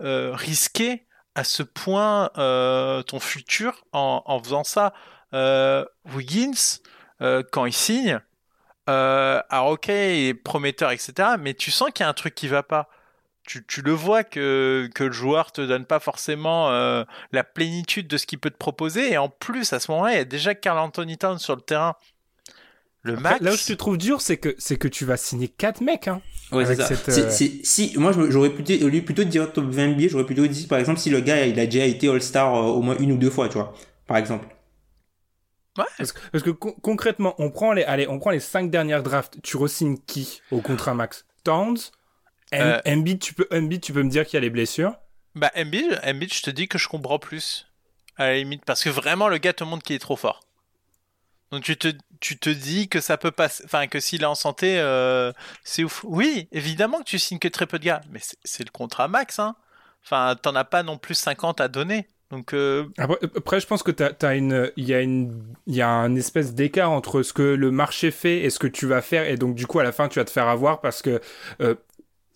euh, 0.00 0.32
risquer 0.34 1.06
à 1.34 1.44
ce 1.44 1.62
point 1.62 2.30
euh, 2.38 3.02
ton 3.02 3.20
futur 3.20 3.84
en, 3.92 4.40
faisant 4.42 4.64
ça. 4.64 4.94
Euh, 5.34 5.84
Wiggins, 6.14 6.80
quand 7.52 7.66
il 7.66 7.72
signe, 7.72 8.20
alors 8.86 9.68
ok, 9.68 9.88
il 9.88 10.28
est 10.28 10.34
prometteur, 10.34 10.90
etc., 10.90 11.30
mais 11.38 11.54
tu 11.54 11.70
sens 11.70 11.90
qu'il 11.90 12.04
y 12.04 12.06
a 12.06 12.08
un 12.08 12.14
truc 12.14 12.34
qui 12.34 12.48
va 12.48 12.62
pas. 12.62 12.88
Tu, 13.44 13.66
tu, 13.66 13.82
le 13.82 13.92
vois 13.92 14.22
que, 14.22 14.88
que 14.94 15.02
le 15.02 15.12
joueur 15.12 15.50
te 15.50 15.60
donne 15.60 15.84
pas 15.84 15.98
forcément 15.98 16.70
la 17.32 17.44
plénitude 17.44 18.08
de 18.08 18.16
ce 18.16 18.26
qu'il 18.26 18.38
peut 18.38 18.50
te 18.50 18.56
proposer, 18.56 19.12
et 19.12 19.18
en 19.18 19.28
plus, 19.28 19.72
à 19.72 19.80
ce 19.80 19.90
moment-là, 19.92 20.12
il 20.12 20.16
y 20.16 20.20
a 20.20 20.24
déjà 20.24 20.54
Carl 20.54 20.78
Anthony 20.78 21.16
Town 21.16 21.38
sur 21.38 21.56
le 21.56 21.62
terrain. 21.62 21.96
Le 23.02 23.16
max... 23.16 23.40
Là 23.40 23.52
où 23.52 23.56
je 23.56 23.66
te 23.66 23.72
trouve 23.72 23.98
dur, 23.98 24.20
c'est 24.20 24.36
que, 24.36 24.54
c'est 24.58 24.76
que 24.76 24.88
tu 24.88 25.04
vas 25.04 25.16
signer 25.16 25.48
4 25.48 25.80
mecs, 25.80 26.08
hein. 26.08 26.22
Ouais, 26.52 26.66
c'est 26.66 26.76
ça. 26.76 26.88
Euh, 27.08 27.30
si, 27.30 27.94
moi, 27.96 28.12
j'aurais 28.12 28.50
plutôt, 28.50 28.74
au 28.84 28.88
lieu 28.88 29.02
plutôt 29.02 29.24
de 29.24 29.28
dire 29.28 29.52
top 29.52 29.64
20 29.64 29.92
billets, 29.92 30.08
j'aurais 30.08 30.26
plutôt 30.26 30.46
dit, 30.46 30.66
par 30.66 30.78
exemple, 30.78 31.00
si 31.00 31.10
le 31.10 31.20
gars, 31.20 31.46
il 31.46 31.58
a 31.58 31.66
déjà 31.66 31.86
été 31.86 32.08
All-Star 32.08 32.54
euh, 32.54 32.60
au 32.68 32.82
moins 32.82 32.96
une 32.98 33.12
ou 33.12 33.16
deux 33.16 33.30
fois, 33.30 33.48
tu 33.48 33.54
vois, 33.54 33.72
par 34.06 34.18
exemple. 34.18 34.46
Ouais. 35.78 35.84
Parce 35.96 36.12
que, 36.12 36.20
parce 36.30 36.44
que 36.44 36.50
concrètement, 36.50 37.34
on 37.38 37.50
prend 37.50 37.72
les, 37.72 37.84
allez, 37.84 38.06
on 38.06 38.18
prend 38.18 38.30
les 38.30 38.40
5 38.40 38.70
dernières 38.70 39.02
drafts. 39.02 39.38
Tu 39.42 39.56
resignes 39.56 39.96
qui 40.06 40.42
au 40.50 40.60
contrat 40.60 40.92
max? 40.92 41.24
Towns, 41.44 41.78
euh... 42.54 42.78
Embiid, 42.86 43.18
tu 43.18 43.32
peux, 43.32 43.48
Embiid, 43.50 43.80
tu 43.80 43.94
peux 43.94 44.02
me 44.02 44.10
dire 44.10 44.26
qu'il 44.26 44.34
y 44.34 44.36
a 44.36 44.40
les 44.40 44.50
blessures? 44.50 44.94
Bah, 45.34 45.50
Embiid, 45.56 45.98
Embiid, 46.04 46.32
je 46.32 46.42
te 46.42 46.50
dis 46.50 46.68
que 46.68 46.76
je 46.76 46.88
comprends 46.88 47.18
plus. 47.18 47.66
À 48.16 48.26
la 48.26 48.36
limite, 48.36 48.64
parce 48.66 48.84
que 48.84 48.90
vraiment, 48.90 49.28
le 49.28 49.38
gars 49.38 49.54
te 49.54 49.64
montre 49.64 49.82
qu'il 49.82 49.96
est 49.96 50.00
trop 50.00 50.16
fort. 50.16 50.40
Donc 51.50 51.62
tu 51.62 51.76
te, 51.76 51.88
tu 52.22 52.38
te 52.38 52.48
dis 52.48 52.88
que 52.88 53.00
ça 53.00 53.18
peut 53.18 53.32
passer, 53.32 53.62
enfin 53.66 53.88
que 53.88 54.00
s'il 54.00 54.22
est 54.22 54.26
en 54.26 54.36
santé, 54.36 54.78
euh, 54.78 55.32
c'est 55.64 55.82
ouf. 55.82 56.04
Oui, 56.04 56.48
évidemment 56.52 56.98
que 57.00 57.04
tu 57.04 57.18
signes 57.18 57.40
que 57.40 57.48
très 57.48 57.66
peu 57.66 57.78
de 57.78 57.84
gars, 57.84 58.00
mais 58.10 58.20
c'est 58.44 58.64
le 58.64 58.70
contrat 58.70 59.08
max, 59.08 59.38
hein. 59.40 59.56
Enfin, 60.04 60.36
t'en 60.40 60.54
as 60.54 60.64
pas 60.64 60.82
non 60.82 60.98
plus 60.98 61.14
50 61.14 61.60
à 61.60 61.68
donner. 61.68 62.08
Donc 62.30 62.54
euh... 62.54 62.86
après, 62.96 63.60
je 63.60 63.66
pense 63.66 63.82
que 63.82 63.90
t'as, 63.90 64.12
as 64.26 64.36
il 64.36 64.64
y 64.76 64.94
a 64.94 65.00
une, 65.00 65.44
il 65.66 65.74
y 65.74 65.82
a 65.82 65.88
un 65.88 66.14
espèce 66.14 66.54
d'écart 66.54 66.90
entre 66.90 67.22
ce 67.22 67.32
que 67.32 67.42
le 67.42 67.70
marché 67.70 68.10
fait 68.10 68.38
et 68.38 68.50
ce 68.50 68.58
que 68.58 68.66
tu 68.66 68.86
vas 68.86 69.02
faire, 69.02 69.28
et 69.28 69.36
donc 69.36 69.54
du 69.54 69.66
coup 69.66 69.80
à 69.80 69.84
la 69.84 69.92
fin 69.92 70.08
tu 70.08 70.18
vas 70.18 70.24
te 70.24 70.30
faire 70.30 70.48
avoir 70.48 70.80
parce 70.80 71.02
que 71.02 71.20
euh, 71.60 71.74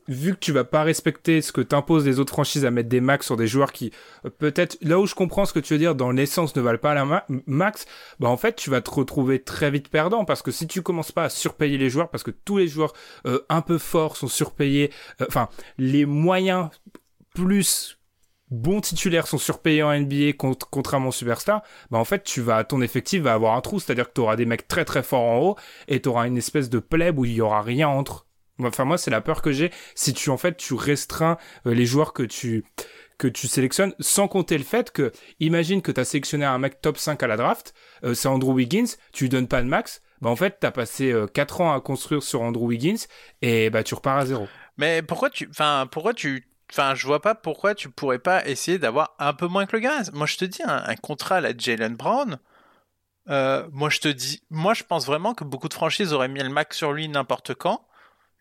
vu 0.09 0.35
que 0.35 0.39
tu 0.39 0.53
vas 0.53 0.65
pas 0.65 0.83
respecter 0.83 1.43
ce 1.43 1.53
que 1.53 1.61
t'impose 1.61 2.07
les 2.07 2.19
autres 2.19 2.33
franchises 2.33 2.65
à 2.65 2.71
mettre 2.71 2.89
des 2.89 3.01
max 3.01 3.27
sur 3.27 3.37
des 3.37 3.47
joueurs 3.47 3.73
qui 3.73 3.93
euh, 4.25 4.31
peut-être 4.31 4.79
là 4.83 4.99
où 4.99 5.07
je 5.07 5.15
comprends 5.15 5.45
ce 5.45 5.53
que 5.53 5.61
tu 5.61 5.75
veux 5.75 5.79
dire 5.79 5.95
dans 5.95 6.11
l'essence 6.11 6.55
ne 6.57 6.61
valent 6.61 6.79
pas 6.79 6.95
la 6.95 7.27
max 7.47 7.87
bah 8.21 8.29
en 8.29 8.37
fait 8.37 8.57
tu 8.57 8.71
vas 8.71 8.81
te 8.81 8.91
retrouver 8.91 9.43
très 9.43 9.71
vite 9.71 9.89
perdant 9.89 10.25
parce 10.25 10.43
que 10.43 10.51
si 10.51 10.67
tu 10.67 10.83
commences 10.83 11.13
pas 11.13 11.25
à 11.25 11.29
surpayer 11.29 11.79
les 11.79 11.91
joueurs 11.91 12.09
parce 12.09 12.23
que 12.23 12.31
tous 12.31 12.59
les 12.59 12.69
joueurs 12.69 12.93
euh, 13.27 13.41
un 13.49 13.63
peu 13.63 13.79
forts 13.79 14.17
sont 14.17 14.29
surpayés 14.29 14.91
euh, 15.21 15.27
enfin 15.29 15.49
les 15.79 16.07
moyens 16.07 16.71
plus 17.35 17.99
bons 18.51 18.81
titulaires 18.81 19.27
sont 19.27 19.39
surpayés 19.39 19.83
en 19.83 19.99
NBA 19.99 20.35
contre, 20.35 20.69
contrairement 20.71 21.09
aux 21.09 21.13
superstars, 21.13 21.63
bah 21.91 21.99
en 21.99 22.05
fait 22.05 22.23
tu 22.23 22.41
vas 22.41 22.65
ton 22.65 22.81
effectif 22.81 23.23
va 23.23 23.35
avoir 23.35 23.57
un 23.57 23.61
trou, 23.61 23.81
c'est-à-dire 23.81 24.09
que 24.09 24.15
tu 24.15 24.21
auras 24.21 24.37
des 24.37 24.47
mecs 24.47 24.69
très 24.69 24.85
très 24.85 25.03
forts 25.03 25.25
en 25.25 25.39
haut 25.41 25.57
et 25.89 26.01
tu 26.01 26.09
auras 26.09 26.27
une 26.27 26.37
espèce 26.37 26.71
de 26.71 26.79
plèbe 26.79 27.19
où 27.19 27.25
il 27.25 27.33
y 27.33 27.41
aura 27.41 27.63
rien 27.63 27.89
entre. 27.89 28.26
Enfin 28.63 28.85
moi 28.85 28.99
c'est 28.99 29.11
la 29.11 29.21
peur 29.21 29.43
que 29.43 29.53
j'ai 29.53 29.71
si 29.95 30.15
tu 30.15 30.31
en 30.31 30.37
fait 30.37 30.57
tu 30.57 30.75
restreins 30.75 31.37
euh, 31.67 31.75
les 31.75 31.87
joueurs 31.87 32.13
que 32.13 32.23
tu 32.23 32.65
que 33.19 33.29
tu 33.29 33.49
sélectionnes 33.49 33.95
sans 33.99 34.29
compter 34.29 34.59
le 34.59 34.65
fait 34.65 34.91
que 34.91 35.13
imagine 35.41 35.83
que 35.83 35.93
tu 35.93 36.01
as 36.01 36.05
sélectionné 36.05 36.45
un 36.45 36.59
mec 36.59 36.81
top 36.81 36.99
5 36.99 37.23
à 37.23 37.27
la 37.27 37.37
draft, 37.37 37.75
euh, 38.05 38.15
c'est 38.15 38.29
Andrew 38.29 38.53
Wiggins, 38.53 38.97
tu 39.13 39.25
lui 39.25 39.29
donnes 39.29 39.49
pas 39.49 39.63
de 39.63 39.69
max, 39.69 40.03
bah 40.21 40.31
en 40.31 40.37
fait 40.37 40.59
tu 40.61 40.67
as 40.67 40.71
passé 40.71 41.15
4 41.33 41.61
ans 41.61 41.75
à 41.75 41.81
construire 41.81 42.23
sur 42.23 42.43
Andrew 42.43 42.67
Wiggins 42.67 43.07
et 43.43 43.71
bah 43.71 43.83
tu 43.83 43.95
repars 43.95 44.19
à 44.19 44.27
zéro. 44.27 44.49
Mais 44.77 45.03
pourquoi 45.03 45.31
tu 45.31 45.49
enfin 45.51 45.87
pourquoi 45.91 46.15
tu 46.15 46.47
Enfin, 46.73 46.95
je 46.95 47.07
vois 47.07 47.21
pas 47.21 47.35
pourquoi 47.35 47.75
tu 47.75 47.91
pourrais 47.91 48.19
pas 48.19 48.47
essayer 48.47 48.79
d'avoir 48.79 49.15
un 49.19 49.33
peu 49.33 49.47
moins 49.47 49.67
que 49.67 49.77
le 49.77 49.81
gaz. 49.81 50.11
Moi, 50.13 50.27
je 50.27 50.37
te 50.37 50.45
dis, 50.45 50.63
un, 50.65 50.97
contrat 50.97 51.37
à 51.37 51.57
Jalen 51.57 51.95
Brown, 51.95 52.39
euh, 53.29 53.67
moi, 53.73 53.89
je 53.89 54.01
te 54.01 54.09
dis, 54.09 54.43
moi, 54.51 54.75
je 54.75 54.83
pense 54.83 55.07
vraiment 55.07 55.35
que 55.35 55.45
beaucoup 55.45 55.69
de 55.69 55.75
franchises 55.75 56.13
auraient 56.13 56.29
mis 56.29 56.43
le 56.43 56.49
max 56.49 56.77
sur 56.77 56.93
lui 56.93 57.09
n'importe 57.09 57.55
quand. 57.55 57.86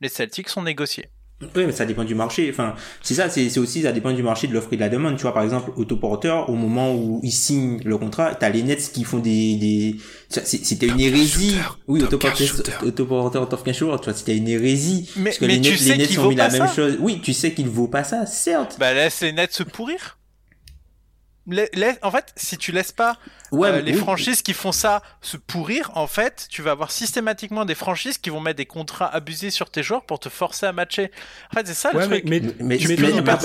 Les 0.01 0.09
Celtics 0.09 0.49
sont 0.49 0.63
négociés. 0.63 1.09
Oui, 1.41 1.65
mais 1.65 1.73
ça 1.73 1.85
dépend 1.85 2.05
du 2.05 2.15
marché. 2.15 2.49
Enfin, 2.49 2.75
c'est 3.01 3.13
ça, 3.13 3.29
c'est 3.29 3.57
aussi, 3.57 3.81
ça 3.81 3.91
dépend 3.91 4.11
du 4.13 4.23
marché 4.23 4.47
de 4.47 4.53
l'offre 4.53 4.71
et 4.71 4.77
de 4.77 4.81
la 4.81 4.87
demande. 4.87 5.17
Tu 5.17 5.23
vois, 5.23 5.33
par 5.33 5.43
exemple, 5.43 5.71
autoporteur, 5.75 6.49
au 6.49 6.55
moment 6.55 6.95
où 6.95 7.19
ils 7.23 7.31
signent 7.31 7.81
le 7.83 7.97
contrat, 7.97 8.35
t'as 8.35 8.49
les 8.49 8.63
Nets 8.63 8.91
qui 8.93 9.03
font 9.03 9.19
des, 9.19 9.55
des, 9.55 9.95
c'était 10.29 10.87
une 10.87 10.99
hérésie. 10.99 11.57
Oui, 11.87 12.01
autoporteur, 12.01 12.47
autoporteur, 12.83 13.49
top 13.49 13.63
tu 13.71 13.83
vois, 13.83 13.99
c'était 14.13 14.37
une 14.37 14.47
hérésie. 14.47 15.09
Mais, 15.17 15.25
parce 15.25 15.37
que 15.39 15.45
les, 15.45 15.59
Nets, 15.59 15.79
les 15.81 15.97
Nets 15.97 16.17
ont 16.19 16.29
mis 16.29 16.35
la 16.35 16.49
même 16.49 16.69
chose. 16.69 16.97
Oui, 17.01 17.19
tu 17.21 17.33
sais 17.33 17.53
qu'il 17.53 17.67
vaut 17.67 17.89
pas 17.89 18.05
ça, 18.05 18.25
certes. 18.25 18.77
Bah, 18.79 18.93
laisse 18.93 19.21
les 19.21 19.33
Nets 19.33 19.51
se 19.51 19.63
pourrir 19.63 20.17
en 22.01 22.11
fait, 22.11 22.33
si 22.35 22.57
tu 22.57 22.71
laisses 22.71 22.91
pas 22.91 23.17
euh, 23.53 23.81
les 23.81 23.93
franchises 23.93 24.41
qui 24.41 24.53
font 24.53 24.71
ça 24.71 25.01
se 25.21 25.37
pourrir, 25.37 25.91
en 25.95 26.07
fait, 26.07 26.47
tu 26.49 26.61
vas 26.61 26.71
avoir 26.71 26.91
systématiquement 26.91 27.65
des 27.65 27.75
franchises 27.75 28.17
qui 28.17 28.29
vont 28.29 28.39
mettre 28.39 28.57
des 28.57 28.65
contrats 28.65 29.13
abusés 29.13 29.51
sur 29.51 29.69
tes 29.69 29.83
joueurs 29.83 30.05
pour 30.05 30.19
te 30.19 30.29
forcer 30.29 30.65
à 30.65 30.71
matcher. 30.71 31.11
En 31.51 31.55
fait, 31.55 31.67
c'est 31.67 31.73
ça 31.73 31.91
le 31.93 32.05
truc. 32.05 32.23
Mais, 32.25 32.41
mais, 32.41 32.53
mais, 32.59 32.77
tu 32.77 32.87
mets 32.87 32.95
pas 32.95 33.37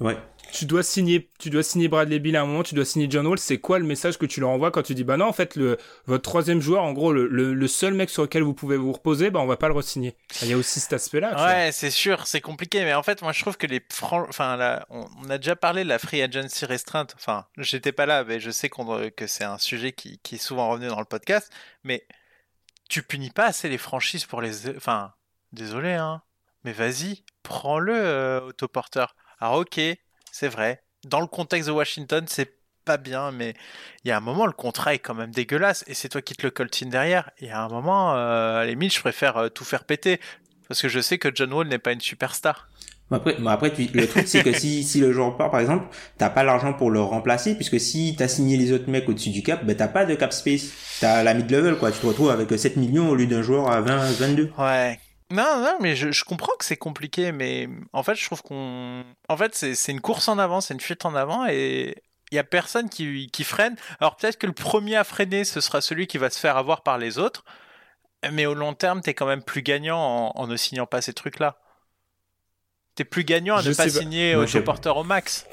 Ouais 0.00 0.16
tu 0.54 0.66
dois 0.66 0.84
signer, 0.84 1.30
tu 1.40 1.50
dois 1.50 1.64
signer 1.64 1.88
Bradley 1.88 2.20
Bill 2.20 2.36
à 2.36 2.42
un 2.42 2.46
moment, 2.46 2.62
tu 2.62 2.76
dois 2.76 2.84
signer 2.84 3.08
John 3.10 3.26
Wall. 3.26 3.38
C'est 3.40 3.58
quoi 3.58 3.80
le 3.80 3.84
message 3.84 4.18
que 4.18 4.24
tu 4.24 4.38
leur 4.38 4.50
envoies 4.50 4.70
quand 4.70 4.82
tu 4.82 4.94
dis 4.94 5.02
bah 5.02 5.16
non 5.16 5.26
en 5.26 5.32
fait 5.32 5.56
le 5.56 5.78
votre 6.06 6.22
troisième 6.22 6.60
joueur, 6.60 6.84
en 6.84 6.92
gros 6.92 7.12
le, 7.12 7.26
le, 7.26 7.68
seul 7.68 7.92
mec 7.92 8.08
sur 8.08 8.22
lequel 8.22 8.44
vous 8.44 8.54
pouvez 8.54 8.76
vous 8.76 8.92
reposer, 8.92 9.30
bah 9.30 9.40
on 9.40 9.46
va 9.46 9.56
pas 9.56 9.66
le 9.66 9.74
re-signer. 9.74 10.16
Il 10.42 10.48
y 10.48 10.52
a 10.52 10.56
aussi 10.56 10.78
cet 10.78 10.92
aspect-là. 10.92 11.44
Ouais, 11.44 11.72
c'est 11.72 11.90
sûr, 11.90 12.28
c'est 12.28 12.40
compliqué, 12.40 12.84
mais 12.84 12.94
en 12.94 13.02
fait 13.02 13.20
moi 13.20 13.32
je 13.32 13.40
trouve 13.40 13.56
que 13.56 13.66
les 13.66 13.82
enfin 14.00 14.56
là, 14.56 14.86
on, 14.90 15.28
a 15.28 15.38
déjà 15.38 15.56
parlé 15.56 15.82
de 15.82 15.88
la 15.88 15.98
free 15.98 16.22
agency 16.22 16.64
restreinte. 16.66 17.14
Enfin, 17.16 17.46
j'étais 17.58 17.92
pas 17.92 18.06
là, 18.06 18.22
mais 18.22 18.38
je 18.38 18.52
sais 18.52 18.68
qu'on 18.68 19.10
que 19.10 19.26
c'est 19.26 19.44
un 19.44 19.58
sujet 19.58 19.90
qui, 19.90 20.20
qui 20.22 20.36
est 20.36 20.38
souvent 20.38 20.70
revenu 20.70 20.86
dans 20.86 21.00
le 21.00 21.04
podcast, 21.04 21.52
mais 21.82 22.06
tu 22.88 23.02
punis 23.02 23.30
pas 23.30 23.46
assez 23.46 23.68
les 23.68 23.78
franchises 23.78 24.24
pour 24.24 24.40
les, 24.40 24.68
enfin, 24.76 25.14
désolé 25.52 25.94
hein, 25.94 26.22
mais 26.62 26.72
vas-y, 26.72 27.24
prends-le 27.42 27.92
euh, 27.92 28.40
autoporteur. 28.40 29.16
Alors 29.40 29.58
ok, 29.58 29.80
c'est 30.34 30.48
vrai. 30.48 30.82
Dans 31.06 31.20
le 31.20 31.28
contexte 31.28 31.68
de 31.68 31.72
Washington, 31.72 32.24
c'est 32.26 32.56
pas 32.84 32.96
bien, 32.96 33.30
mais 33.30 33.54
il 34.04 34.08
y 34.08 34.10
a 34.10 34.16
un 34.16 34.20
moment, 34.20 34.46
le 34.46 34.52
contrat 34.52 34.92
est 34.92 34.98
quand 34.98 35.14
même 35.14 35.30
dégueulasse, 35.30 35.84
et 35.86 35.94
c'est 35.94 36.08
toi 36.08 36.22
qui 36.22 36.34
te 36.34 36.42
le 36.42 36.50
coltine 36.50 36.90
derrière. 36.90 37.30
Il 37.40 37.46
y 37.46 37.50
a 37.50 37.62
un 37.62 37.68
moment, 37.68 38.16
euh, 38.16 38.62
à 38.62 38.66
limite, 38.66 38.92
je 38.92 38.98
préfère 38.98 39.36
euh, 39.36 39.48
tout 39.48 39.62
faire 39.62 39.84
péter, 39.84 40.18
parce 40.66 40.82
que 40.82 40.88
je 40.88 40.98
sais 40.98 41.18
que 41.18 41.28
John 41.32 41.52
Wall 41.52 41.68
n'est 41.68 41.78
pas 41.78 41.92
une 41.92 42.00
superstar. 42.00 42.68
Après, 43.12 43.36
après 43.46 43.72
le 43.94 44.08
truc, 44.08 44.26
c'est 44.26 44.42
que 44.42 44.52
si, 44.52 44.82
si 44.84 44.98
le 44.98 45.12
joueur 45.12 45.36
part, 45.36 45.52
par 45.52 45.60
exemple, 45.60 45.86
t'as 46.18 46.30
pas 46.30 46.42
l'argent 46.42 46.72
pour 46.72 46.90
le 46.90 47.00
remplacer, 47.00 47.54
puisque 47.54 47.78
si 47.78 48.16
t'as 48.18 48.26
signé 48.26 48.56
les 48.56 48.72
autres 48.72 48.90
mecs 48.90 49.08
au-dessus 49.08 49.30
du 49.30 49.44
cap, 49.44 49.64
ben 49.64 49.76
t'as 49.76 49.86
pas 49.86 50.04
de 50.04 50.16
cap 50.16 50.32
space. 50.32 50.72
T'as 51.00 51.22
la 51.22 51.34
mid-level, 51.34 51.76
quoi. 51.76 51.92
Tu 51.92 52.00
te 52.00 52.06
retrouves 52.06 52.30
avec 52.30 52.58
7 52.58 52.76
millions 52.76 53.08
au 53.08 53.14
lieu 53.14 53.26
d'un 53.26 53.42
joueur 53.42 53.70
à 53.70 53.80
20, 53.80 54.10
22. 54.18 54.50
Ouais. 54.58 54.98
Non, 55.30 55.60
non, 55.60 55.78
mais 55.80 55.96
je, 55.96 56.24
comprends 56.24 56.52
que 56.58 56.64
c'est 56.64 56.76
compliqué, 56.76 57.32
mais 57.32 57.68
en 57.92 58.02
fait, 58.02 58.14
je 58.14 58.24
trouve 58.24 58.42
qu'on. 58.42 59.04
En 59.28 59.36
fait, 59.36 59.54
c'est 59.54 59.92
une 59.92 60.00
course 60.00 60.28
en 60.28 60.38
avant, 60.38 60.60
c'est 60.60 60.74
une 60.74 60.80
fuite 60.80 61.04
en 61.06 61.14
avant, 61.14 61.46
et 61.46 62.02
il 62.30 62.34
y 62.34 62.38
a 62.38 62.44
personne 62.44 62.90
qui, 62.90 63.28
qui 63.32 63.44
freine. 63.44 63.76
Alors 64.00 64.16
peut-être 64.16 64.38
que 64.38 64.46
le 64.46 64.52
premier 64.52 64.96
à 64.96 65.04
freiner, 65.04 65.44
ce 65.44 65.60
sera 65.60 65.80
celui 65.80 66.06
qui 66.06 66.18
va 66.18 66.30
se 66.30 66.38
faire 66.38 66.56
avoir 66.56 66.82
par 66.82 66.98
les 66.98 67.18
autres, 67.18 67.44
mais 68.30 68.46
au 68.46 68.54
long 68.54 68.74
terme, 68.74 69.00
t'es 69.00 69.14
quand 69.14 69.26
même 69.26 69.42
plus 69.42 69.62
gagnant 69.62 70.32
en, 70.34 70.46
ne 70.46 70.56
signant 70.56 70.86
pas 70.86 71.00
ces 71.00 71.14
trucs-là. 71.14 71.58
T'es 72.94 73.04
plus 73.04 73.24
gagnant 73.24 73.56
à 73.56 73.62
ne 73.62 73.72
pas 73.72 73.88
signer 73.88 74.36
au 74.36 74.46
porteur 74.62 74.98
au 74.98 75.04
max 75.04 75.46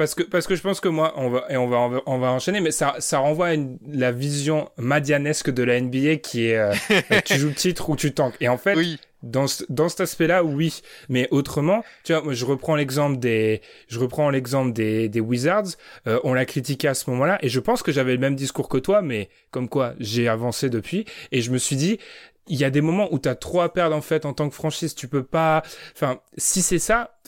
parce 0.00 0.14
que 0.14 0.22
parce 0.22 0.46
que 0.46 0.56
je 0.56 0.62
pense 0.62 0.80
que 0.80 0.88
moi 0.88 1.12
on 1.16 1.28
va 1.28 1.44
et 1.50 1.58
on 1.58 1.66
va 1.66 2.00
on 2.06 2.18
va, 2.18 2.32
enchaîner 2.32 2.60
mais 2.60 2.70
ça 2.70 2.94
ça 3.00 3.18
renvoie 3.18 3.48
à 3.48 3.56
la 3.86 4.12
vision 4.12 4.70
madianesque 4.78 5.50
de 5.50 5.62
la 5.62 5.78
NBA 5.78 6.16
qui 6.16 6.46
est 6.46 6.56
euh, 6.56 6.72
tu 7.26 7.34
joues 7.34 7.48
le 7.48 7.54
titre 7.54 7.90
ou 7.90 7.96
tu 7.96 8.14
tankes 8.14 8.34
et 8.40 8.48
en 8.48 8.56
fait 8.56 8.78
dans 9.22 9.44
dans 9.68 9.90
cet 9.90 10.00
aspect-là 10.00 10.42
oui. 10.42 10.80
Mais 11.10 11.28
autrement 11.30 11.84
tu 12.02 12.14
vois 12.14 12.22
moi 12.22 12.32
je 12.32 12.46
reprends 12.46 12.76
l'exemple 12.76 13.18
des 13.18 13.60
je 13.88 13.98
reprends 13.98 14.30
l'exemple 14.30 14.72
des 14.72 15.10
des 15.10 15.20
Wizards. 15.20 15.76
Euh, 16.06 16.18
on 16.24 16.32
l'a 16.32 16.46
critiqué 16.46 16.88
à 16.88 16.94
ce 16.94 17.10
moment-là 17.10 17.38
et 17.42 17.50
je 17.50 17.60
pense 17.60 17.82
que 17.82 17.92
j'avais 17.92 18.12
le 18.12 18.20
même 18.20 18.36
discours 18.36 18.70
que 18.70 18.78
toi 18.78 19.02
mais 19.02 19.28
comme 19.50 19.68
quoi 19.68 19.92
j'ai 20.00 20.28
avancé 20.28 20.70
depuis. 20.70 21.04
Et 21.30 21.42
je 21.42 21.50
me 21.50 21.58
suis 21.58 21.76
dit 21.76 21.98
il 22.46 22.56
y 22.56 22.64
a 22.64 22.70
des 22.70 22.80
moments 22.80 23.12
où 23.12 23.18
tu 23.18 23.28
as 23.28 23.34
trop 23.34 23.60
à 23.60 23.70
perdre 23.70 23.94
en 23.94 24.00
fait 24.00 24.24
en 24.24 24.32
tant 24.32 24.48
que 24.48 24.54
franchise. 24.54 24.94
Tu 24.94 25.08
peux 25.08 25.24
pas 25.24 25.62
enfin 25.94 26.20
si 26.38 26.62
c'est 26.62 26.78
ça 26.78 27.18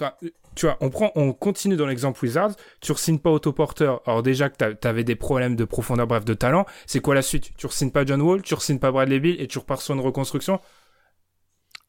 tu 0.55 0.66
vois, 0.66 0.76
on 0.80 0.90
prend, 0.90 1.12
on 1.14 1.32
continue 1.32 1.76
dans 1.76 1.86
l'exemple 1.86 2.22
Wizards, 2.24 2.53
tu 2.80 2.92
re-signes 2.92 3.18
pas 3.18 3.30
autoporteur. 3.30 4.03
Alors 4.07 4.22
déjà 4.22 4.48
que 4.50 4.72
t'avais 4.72 5.05
des 5.05 5.16
problèmes 5.16 5.57
de 5.57 5.64
profondeur, 5.64 6.07
bref, 6.07 6.24
de 6.24 6.34
talent, 6.34 6.66
c'est 6.86 7.00
quoi 7.00 7.14
la 7.14 7.22
suite? 7.22 7.50
Tu 7.57 7.66
re-signes 7.66 7.90
pas 7.90 8.05
John 8.05 8.20
Wall, 8.20 8.42
tu 8.42 8.55
re-signes 8.55 8.78
pas 8.78 8.90
Bradley 8.90 9.20
Bill 9.20 9.40
et 9.40 9.46
tu 9.48 9.59
repars 9.59 9.80
sur 9.80 9.94
une 9.94 10.00
reconstruction? 10.00 10.61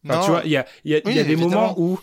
Tu 0.03 0.09
vois, 0.09 0.41
il 0.43 0.51
y 0.51 0.57
a, 0.57 0.65
y 0.83 0.95
a, 0.95 1.09
y 1.09 1.19
a 1.19 1.23
des 1.23 1.37
moments 1.37 1.75
où, 1.77 1.97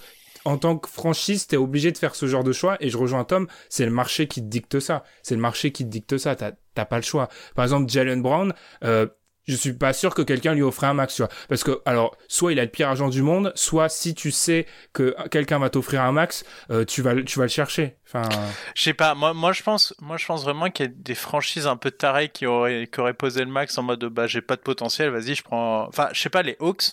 en 0.47 0.57
tant 0.57 0.79
que 0.79 0.89
franchise, 0.89 1.47
t'es 1.47 1.59
obligé 1.59 1.93
de 1.93 1.99
faire 1.99 2.15
ce 2.15 2.25
genre 2.27 2.45
de 2.45 2.53
choix. 2.53 2.79
Et 2.81 2.89
je 2.89 2.97
rejoins 2.97 3.25
Tom, 3.25 3.47
c'est 3.69 3.85
le 3.85 3.91
marché 3.91 4.27
qui 4.27 4.41
te 4.41 4.47
dicte 4.47 4.81
ça. 4.81 5.05
C'est 5.23 5.35
le 5.35 5.41
marché 5.43 5.71
qui 5.71 5.85
te 5.85 5.91
dicte 5.91 6.17
ça. 6.17 6.35
T'as 6.35 6.85
pas 6.87 6.97
le 6.97 7.03
choix. 7.03 7.29
Par 7.55 7.63
exemple, 7.65 7.91
Jalen 7.91 8.23
Brown, 8.23 8.55
euh, 8.85 9.07
je 9.47 9.57
suis 9.57 9.73
pas 9.73 9.93
sûr 9.93 10.15
que 10.15 10.23
quelqu'un 10.23 10.55
lui 10.55 10.63
offre 10.63 10.85
un 10.85 10.95
max, 10.95 11.15
tu 11.15 11.23
vois. 11.23 11.31
Parce 11.49 11.65
que, 11.65 11.81
alors, 11.85 12.17
soit 12.29 12.53
il 12.53 12.61
a 12.61 12.65
le 12.65 12.71
pire 12.71 12.89
agent 12.89 13.09
du 13.09 13.23
monde, 13.23 13.53
soit 13.55 13.89
si 13.89 14.15
tu 14.15 14.31
sais 14.31 14.67
que 14.93 15.15
quelqu'un 15.29 15.59
va 15.59 15.71
t'offrir 15.71 16.03
un 16.03 16.13
max, 16.13 16.45
euh, 16.71 16.85
tu 16.85 17.03
vas, 17.03 17.15
tu 17.23 17.39
vas 17.39 17.47
le 17.47 17.51
chercher. 17.51 17.97
Enfin. 18.07 18.29
Je 18.75 18.83
sais 18.83 18.95
pas. 18.95 19.15
Moi, 19.15 19.35
moi, 19.35 19.53
je 19.53 19.63
pense, 19.63 19.95
moi, 20.01 20.17
je 20.17 20.27
pense 20.27 20.45
vraiment 20.45 20.71
qu'il 20.71 20.87
y 20.87 20.89
a 20.89 20.93
des 20.95 21.15
franchises 21.15 21.67
un 21.67 21.77
peu 21.77 21.91
tarées 21.91 22.29
qui 22.29 22.47
auraient, 22.47 22.89
qui 22.93 23.01
auraient 23.01 23.15
posé 23.15 23.41
le 23.41 23.51
max 23.51 23.77
en 23.79 23.83
mode, 23.83 24.05
bah, 24.05 24.27
j'ai 24.27 24.43
pas 24.43 24.57
de 24.57 24.63
potentiel, 24.63 25.11
vas-y, 25.11 25.35
je 25.35 25.43
prends. 25.43 25.87
Enfin, 25.89 26.09
je 26.13 26.21
sais 26.21 26.31
pas, 26.31 26.43
les 26.43 26.57
Hawks. 26.61 26.93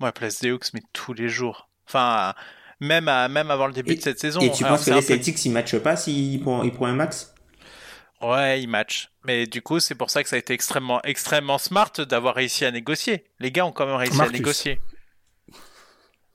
Moi, 0.00 0.10
place 0.12 0.40
des 0.40 0.50
Hawks, 0.50 0.72
mais 0.74 0.82
tous 0.92 1.12
les 1.12 1.28
jours. 1.28 1.68
Enfin, 1.86 2.34
même, 2.80 3.08
à, 3.08 3.28
même 3.28 3.50
avant 3.50 3.66
le 3.66 3.72
début 3.72 3.96
de 3.96 4.00
cette 4.00 4.18
saison. 4.18 4.40
Et 4.40 4.50
tu 4.50 4.64
penses 4.64 4.84
que 4.84 4.90
les 4.90 5.02
Celtics, 5.02 5.44
ils 5.44 5.52
matchent 5.52 5.78
pas 5.78 5.96
s'ils 5.96 6.42
prennent, 6.42 6.72
un 6.80 6.94
max? 6.94 7.33
Ouais, 8.24 8.62
ils 8.62 8.68
matchent. 8.68 9.10
Mais 9.24 9.46
du 9.46 9.60
coup, 9.60 9.80
c'est 9.80 9.94
pour 9.94 10.10
ça 10.10 10.22
que 10.22 10.28
ça 10.28 10.36
a 10.36 10.38
été 10.38 10.54
extrêmement, 10.54 11.02
extrêmement 11.02 11.58
smart 11.58 11.92
d'avoir 11.98 12.34
réussi 12.34 12.64
à 12.64 12.70
négocier. 12.70 13.24
Les 13.38 13.52
gars 13.52 13.66
ont 13.66 13.72
quand 13.72 13.86
même 13.86 13.96
réussi 13.96 14.20
à 14.20 14.28
négocier. 14.28 14.80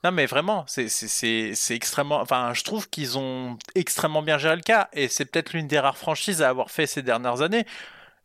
Non, 0.04 0.12
mais 0.12 0.28
vraiment, 0.28 0.66
c'est 0.68 1.52
extrêmement. 1.72 2.22
Enfin, 2.22 2.54
je 2.54 2.64
trouve 2.64 2.90
qu'ils 2.90 3.18
ont 3.18 3.58
extrêmement 3.76 4.22
bien 4.22 4.38
géré 4.38 4.56
le 4.56 4.62
cas. 4.62 4.90
Et 4.94 5.08
c'est 5.08 5.26
peut-être 5.26 5.54
l'une 5.54 5.68
des 5.68 5.80
rares 5.80 5.98
franchises 5.98 6.42
à 6.42 6.50
avoir 6.50 6.70
fait 6.72 6.86
ces 6.86 7.02
dernières 7.02 7.42
années. 7.42 7.66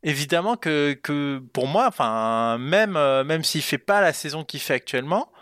Évidemment 0.03 0.57
que, 0.57 0.93
que 1.03 1.43
pour 1.53 1.67
moi, 1.67 1.87
enfin, 1.89 2.59
même, 2.59 2.97
euh, 2.97 3.25
même 3.25 3.43
s'il 3.43 3.63
fait 3.63 3.79
pas 3.79 4.03
la 4.03 4.13
saison 4.13 4.45
qu'il 4.45 4.61
fait 4.61 4.75
actuellement, 4.75 5.33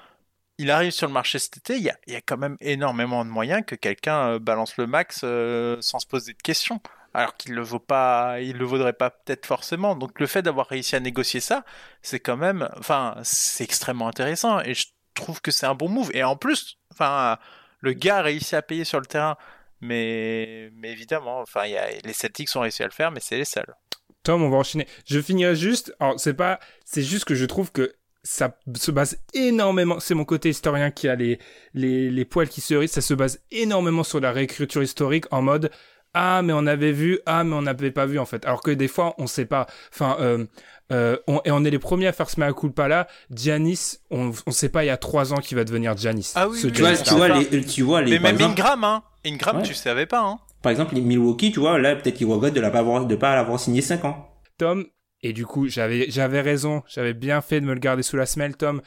il 0.59 0.71
arrive 0.71 0.93
sur 0.93 1.09
le 1.09 1.13
marché 1.13 1.41
cet 1.41 1.57
été. 1.57 1.77
Il 1.77 1.83
y 1.83 1.91
a, 1.91 1.97
y 2.07 2.15
a 2.15 2.21
quand 2.21 2.39
même 2.39 2.57
énormément 2.61 3.25
de 3.25 3.31
moyens 3.31 3.63
que 3.67 3.75
quelqu'un 3.75 4.35
euh, 4.35 4.39
balance 4.39 4.77
le 4.77 4.87
max 4.87 5.23
euh, 5.25 5.77
sans 5.81 5.99
se 5.99 6.07
poser 6.07 6.33
de 6.33 6.43
questions 6.43 6.81
alors 7.15 7.37
qu'il 7.37 7.55
le 7.55 7.63
vaut 7.63 7.79
pas, 7.79 8.41
il 8.41 8.57
le 8.57 8.65
vaudrait 8.65 8.93
pas 8.93 9.11
peut-être 9.11 9.47
forcément. 9.47 9.97
Donc 9.97 10.21
le 10.21 10.27
fait 10.27 10.43
d'avoir 10.43 10.67
réussi 10.69 10.97
à 10.97 11.01
négocier 11.01 11.41
ça, 11.41 11.65
c'est 12.03 12.21
quand 12.21 12.37
même, 12.37 12.69
enfin, 12.79 13.17
c'est 13.23 13.65
extrêmement 13.65 14.09
intéressant 14.09 14.61
et 14.61 14.75
je 14.75 14.87
trouve 15.15 15.41
que 15.41 15.51
c'est 15.51 15.67
un 15.67 15.75
bon 15.75 15.89
move. 15.89 16.11
Et 16.15 16.25
en 16.25 16.37
plus, 16.37 16.79
enfin, 16.93 17.39
le 17.81 17.93
gars 17.93 18.19
a 18.19 18.23
réussi 18.23 18.57
à 18.57 18.63
payer 18.63 18.85
sur 18.85 19.01
le 19.01 19.07
terrain, 19.07 19.37
mais, 19.81 20.71
mais 20.75 20.91
évidemment, 20.91 21.41
enfin, 21.41 21.67
y 21.67 21.77
a, 21.77 21.89
les 22.05 22.13
Celtics 22.13 22.55
ont 22.57 22.61
réussi 22.61 22.83
à 22.83 22.87
le 22.87 22.93
faire, 22.93 23.11
mais 23.11 23.21
c'est 23.21 23.37
les 23.37 23.45
seuls. 23.45 23.75
Tom, 24.23 24.43
on 24.43 24.51
va 24.51 24.59
enchaîner. 24.59 24.87
Je 25.05 25.21
finirai 25.21 25.57
juste. 25.57 25.95
Alors, 25.99 26.19
c'est 26.19 26.35
pas, 26.35 26.61
c'est 26.85 27.03
juste 27.03 27.25
que 27.25 27.35
je 27.35 27.45
trouve 27.45 27.73
que 27.73 27.93
ça 28.25 28.57
se 28.77 28.91
base 28.93 29.19
énormément, 29.35 29.99
c'est 29.99 30.15
mon 30.15 30.25
côté 30.25 30.49
historien 30.49 30.93
qui 30.93 31.09
a 31.09 31.17
les, 31.17 31.41
les, 31.75 32.09
les 32.09 32.25
poils 32.25 32.49
qui 32.49 32.61
se 32.61 32.75
hérissent, 32.75 32.93
ça 32.93 33.01
se 33.01 33.15
base 33.15 33.43
énormément 33.51 34.05
sur 34.05 34.21
la 34.21 34.31
réécriture 34.31 34.83
historique 34.83 35.25
en 35.33 35.43
mode 35.43 35.73
ah 36.15 36.43
mais 36.43 36.53
on 36.53 36.67
avait 36.67 36.93
vu, 36.93 37.19
ah 37.27 37.45
mais 37.45 37.55
on 37.55 37.63
n'avait 37.63 37.91
pas 37.91 38.07
vu 38.07 38.19
en 38.19 38.27
fait. 38.27 38.45
Alors 38.45 38.61
que 38.63 38.71
des 38.71 38.89
fois 38.89 39.15
on 39.19 39.27
sait 39.27 39.47
pas. 39.47 39.67
Enfin, 39.93 40.17
euh, 40.21 40.45
euh, 40.93 41.17
on, 41.27 41.41
et 41.45 41.51
on 41.51 41.65
est 41.65 41.71
les 41.71 41.79
premiers 41.79 42.07
à 42.07 42.13
faire 42.13 42.29
ce 42.29 42.39
mea 42.39 42.53
culpa 42.53 42.89
là. 42.89 43.07
Giannis, 43.31 43.99
on, 44.11 44.33
on 44.47 44.51
sait 44.51 44.69
pas 44.69 44.85
il 44.85 44.89
y 44.89 44.91
a 44.91 44.97
trois 44.97 45.33
ans 45.33 45.37
qu'il 45.39 45.57
va 45.57 45.65
devenir 45.65 45.97
Giannis. 45.97 46.33
Ah 46.35 46.49
oui, 46.49 46.59
Ce 46.59 46.67
oui, 46.67 46.73
Tu 46.73 46.81
vois, 46.83 46.93
Giannis. 46.95 47.05
tu 47.09 47.15
vois, 47.15 47.29
les, 47.29 47.65
tu 47.65 47.83
vois, 47.83 48.03
les, 48.03 48.11
Mais 48.13 48.19
même 48.19 48.35
exemple- 48.35 48.51
Ingram, 48.61 48.85
hein. 48.85 49.03
Ingram, 49.25 49.57
Ouais. 49.59 49.63
tu 49.63 49.75
savais 49.75 50.07
pas, 50.07 50.21
hein. 50.21 50.39
Par 50.63 50.71
exemple, 50.71 50.95
les 50.95 51.01
Milwaukee, 51.01 51.51
tu 51.53 51.61
vois, 51.61 51.79
là, 51.79 51.97
peut-être 51.97 52.17
qu'ils 52.17 52.27
regrettent 52.27 52.55
de 52.55 52.61
ne 52.61 52.69
pas 52.71 52.79
avoir, 52.81 53.07
de 53.07 53.17
pas 53.17 53.35
l'avoir 53.35 53.59
signé 53.59 53.81
5 53.81 54.05
ans. 54.05 54.29
Tom, 54.59 54.85
et 55.23 55.33
du 55.33 55.47
coup, 55.47 55.69
j'avais, 55.69 56.07
j'avais 56.11 56.41
raison, 56.41 56.83
j'avais 56.89 57.15
bien 57.15 57.41
fait 57.41 57.61
de 57.61 57.67
me 57.67 57.75
le 57.75 57.81
garder 57.81 58.03
sous 58.03 58.17
la 58.17 58.27
semelle, 58.27 58.57
Tom. 58.57 58.83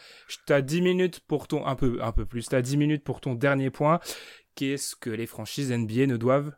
T'as 0.45 0.61
10 0.61 0.82
minutes 0.82 1.21
pour 1.28 1.47
ton, 1.47 1.65
un 1.65 1.76
peu, 1.76 1.99
un 2.01 2.11
peu 2.11 2.26
plus, 2.26 2.45
t'as 2.47 2.61
10 2.61 2.78
minutes 2.78 3.03
pour 3.03 3.19
ton 3.21 3.34
dernier 3.34 3.69
point. 3.71 3.99
Qu'est-ce 4.55 4.95
que 4.95 5.09
les 5.09 5.26
franchises 5.26 5.71
NBA 5.71 6.05
ne 6.07 6.17
doivent 6.17 6.51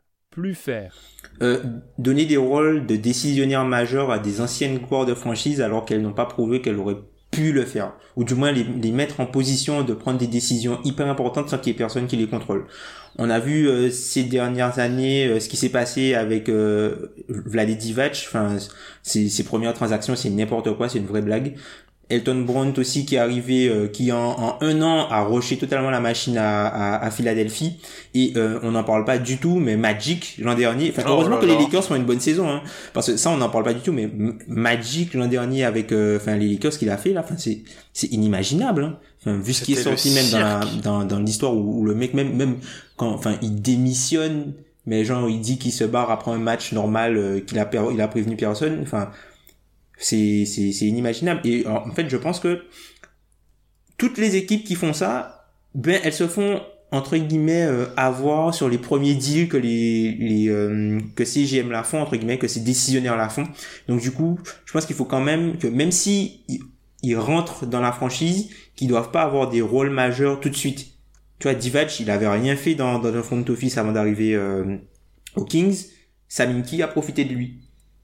faire? 0.54 0.94
Euh, 1.42 1.62
donner 1.98 2.24
des 2.24 2.36
rôles 2.36 2.86
de 2.86 2.96
décisionnaires 2.96 3.64
majeurs 3.64 4.10
à 4.10 4.18
des 4.18 4.40
anciennes 4.40 4.80
joueurs 4.88 5.06
de 5.06 5.14
franchise 5.14 5.60
alors 5.60 5.84
qu'elles 5.84 6.02
n'ont 6.02 6.12
pas 6.12 6.26
prouvé 6.26 6.60
qu'elles 6.60 6.78
auraient 6.78 6.98
pu 7.30 7.52
le 7.52 7.64
faire. 7.64 7.92
Ou 8.16 8.24
du 8.24 8.34
moins 8.34 8.52
les, 8.52 8.64
les 8.64 8.90
mettre 8.90 9.20
en 9.20 9.26
position 9.26 9.82
de 9.82 9.92
prendre 9.94 10.18
des 10.18 10.26
décisions 10.26 10.80
hyper 10.84 11.06
importantes 11.08 11.50
sans 11.50 11.58
qu'il 11.58 11.72
y 11.72 11.74
ait 11.74 11.78
personne 11.78 12.06
qui 12.06 12.16
les 12.16 12.26
contrôle. 12.26 12.66
On 13.18 13.30
a 13.30 13.40
vu 13.40 13.68
euh, 13.68 13.90
ces 13.90 14.22
dernières 14.22 14.78
années 14.78 15.26
euh, 15.26 15.40
ce 15.40 15.48
qui 15.48 15.56
s'est 15.56 15.70
passé 15.70 16.14
avec 16.14 16.48
euh, 16.48 17.12
Vlade 17.28 17.70
Divac. 17.70 18.12
Enfin, 18.28 18.56
ses, 19.02 19.28
ses 19.28 19.44
premières 19.44 19.74
transactions, 19.74 20.14
c'est 20.14 20.30
n'importe 20.30 20.76
quoi, 20.76 20.88
c'est 20.88 20.98
une 20.98 21.06
vraie 21.06 21.22
blague. 21.22 21.56
Elton 22.10 22.42
Brand 22.46 22.78
aussi 22.78 23.04
qui 23.04 23.16
est 23.16 23.18
arrivé, 23.18 23.68
euh, 23.68 23.86
qui 23.86 24.12
en, 24.12 24.18
en 24.18 24.58
un 24.62 24.80
an 24.80 25.08
a 25.10 25.22
rushé 25.24 25.58
totalement 25.58 25.90
la 25.90 26.00
machine 26.00 26.38
à, 26.38 26.66
à, 26.66 27.04
à 27.04 27.10
Philadelphie 27.10 27.74
et 28.14 28.32
euh, 28.36 28.58
on 28.62 28.70
n'en 28.70 28.84
parle 28.84 29.04
pas 29.04 29.18
du 29.18 29.36
tout. 29.36 29.56
Mais 29.58 29.76
Magic 29.76 30.36
l'an 30.38 30.54
dernier, 30.54 30.90
enfin 30.90 31.02
Oh 31.06 31.10
heureusement 31.10 31.36
là 31.36 31.42
que 31.42 31.46
les. 31.46 31.56
Lakers 31.56 31.84
font 31.84 31.96
une 31.96 32.04
bonne 32.04 32.20
saison, 32.20 32.48
hein, 32.48 32.62
parce 32.94 33.08
que 33.08 33.16
ça 33.16 33.30
on 33.30 33.36
n'en 33.36 33.50
parle 33.50 33.64
pas 33.64 33.74
du 33.74 33.80
tout. 33.80 33.92
Mais 33.92 34.08
Magic 34.46 35.12
l'an 35.14 35.26
dernier 35.26 35.64
avec, 35.64 35.92
euh, 35.92 36.16
enfin 36.16 36.36
les 36.36 36.48
Lakers 36.48 36.78
qu'il 36.78 36.88
a 36.90 36.96
fait 36.96 37.12
là, 37.12 37.20
enfin 37.20 37.34
c'est 37.36 37.62
c'est 37.92 38.10
inimaginable. 38.12 38.84
Hein. 38.84 38.98
Enfin, 39.20 39.36
vu 39.36 39.52
ce 39.52 39.64
qui 39.64 39.72
est 39.72 39.76
sorti 39.76 40.10
même 40.12 40.30
dans 40.30 40.38
la, 40.38 40.60
dans, 40.82 41.04
dans 41.04 41.18
l'histoire 41.18 41.52
où, 41.52 41.80
où 41.80 41.84
le 41.84 41.94
mec 41.94 42.14
même 42.14 42.34
même 42.34 42.56
quand 42.96 43.10
enfin 43.10 43.34
il 43.42 43.60
démissionne 43.60 44.52
mais 44.86 45.04
genre 45.04 45.28
il 45.28 45.40
dit 45.40 45.58
qu'il 45.58 45.72
se 45.72 45.84
barre 45.84 46.10
après 46.10 46.30
un 46.30 46.38
match 46.38 46.72
normal 46.72 47.16
euh, 47.16 47.40
qu'il 47.40 47.58
a 47.58 47.68
il 47.92 48.00
a 48.00 48.08
prévenu 48.08 48.36
personne 48.36 48.78
enfin 48.80 49.10
c'est 49.98 50.44
c'est 50.46 50.72
c'est 50.72 50.86
inimaginable 50.86 51.40
et 51.44 51.66
en 51.66 51.90
fait 51.92 52.08
je 52.08 52.16
pense 52.16 52.40
que 52.40 52.62
toutes 53.96 54.18
les 54.18 54.36
équipes 54.36 54.64
qui 54.64 54.74
font 54.74 54.92
ça 54.92 55.52
ben 55.74 56.00
elles 56.04 56.12
se 56.12 56.26
font 56.26 56.62
entre 56.90 57.16
guillemets 57.16 57.66
euh, 57.66 57.86
avoir 57.96 58.54
sur 58.54 58.68
les 58.68 58.78
premiers 58.78 59.14
deals 59.14 59.48
que 59.48 59.56
les 59.56 60.12
les 60.12 60.48
euh, 60.48 60.98
que 61.16 61.24
ces 61.24 61.44
GM 61.44 61.70
la 61.70 61.82
font 61.82 62.00
entre 62.00 62.16
guillemets 62.16 62.38
que 62.38 62.48
ces 62.48 62.60
décisionnaires 62.60 63.16
la 63.16 63.28
font 63.28 63.46
donc 63.88 64.00
du 64.00 64.12
coup 64.12 64.38
je 64.64 64.72
pense 64.72 64.86
qu'il 64.86 64.96
faut 64.96 65.04
quand 65.04 65.20
même 65.20 65.58
que 65.58 65.66
même 65.66 65.92
si 65.92 66.44
ils 67.02 67.16
rentrent 67.16 67.66
dans 67.66 67.80
la 67.80 67.92
franchise 67.92 68.48
qu'ils 68.74 68.88
doivent 68.88 69.10
pas 69.10 69.22
avoir 69.22 69.50
des 69.50 69.60
rôles 69.60 69.90
majeurs 69.90 70.40
tout 70.40 70.48
de 70.48 70.56
suite 70.56 70.98
tu 71.38 71.46
vois, 71.46 71.54
Divac, 71.54 72.00
il 72.00 72.10
avait 72.10 72.28
rien 72.28 72.56
fait 72.56 72.74
dans, 72.74 72.98
dans 72.98 73.12
le 73.12 73.22
front 73.22 73.44
office 73.48 73.78
avant 73.78 73.92
d'arriver 73.92 74.34
euh, 74.34 74.76
aux 75.36 75.44
Kings. 75.44 75.86
Saminki 76.26 76.82
a 76.82 76.88
profité 76.88 77.24
de 77.24 77.32
lui. 77.32 77.60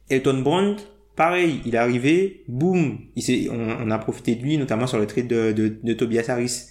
Elton 0.08 0.42
Brand, 0.42 0.76
pareil, 1.16 1.60
il 1.64 1.74
est 1.74 1.78
arrivé, 1.78 2.44
boum, 2.48 2.98
il 3.16 3.50
on, 3.50 3.54
on 3.86 3.90
a 3.90 3.98
profité 3.98 4.34
de 4.34 4.42
lui, 4.42 4.58
notamment 4.58 4.86
sur 4.86 4.98
le 4.98 5.06
trade 5.06 5.28
de, 5.28 5.52
de, 5.52 5.78
de 5.82 5.92
Tobias 5.94 6.24
Harris. 6.28 6.66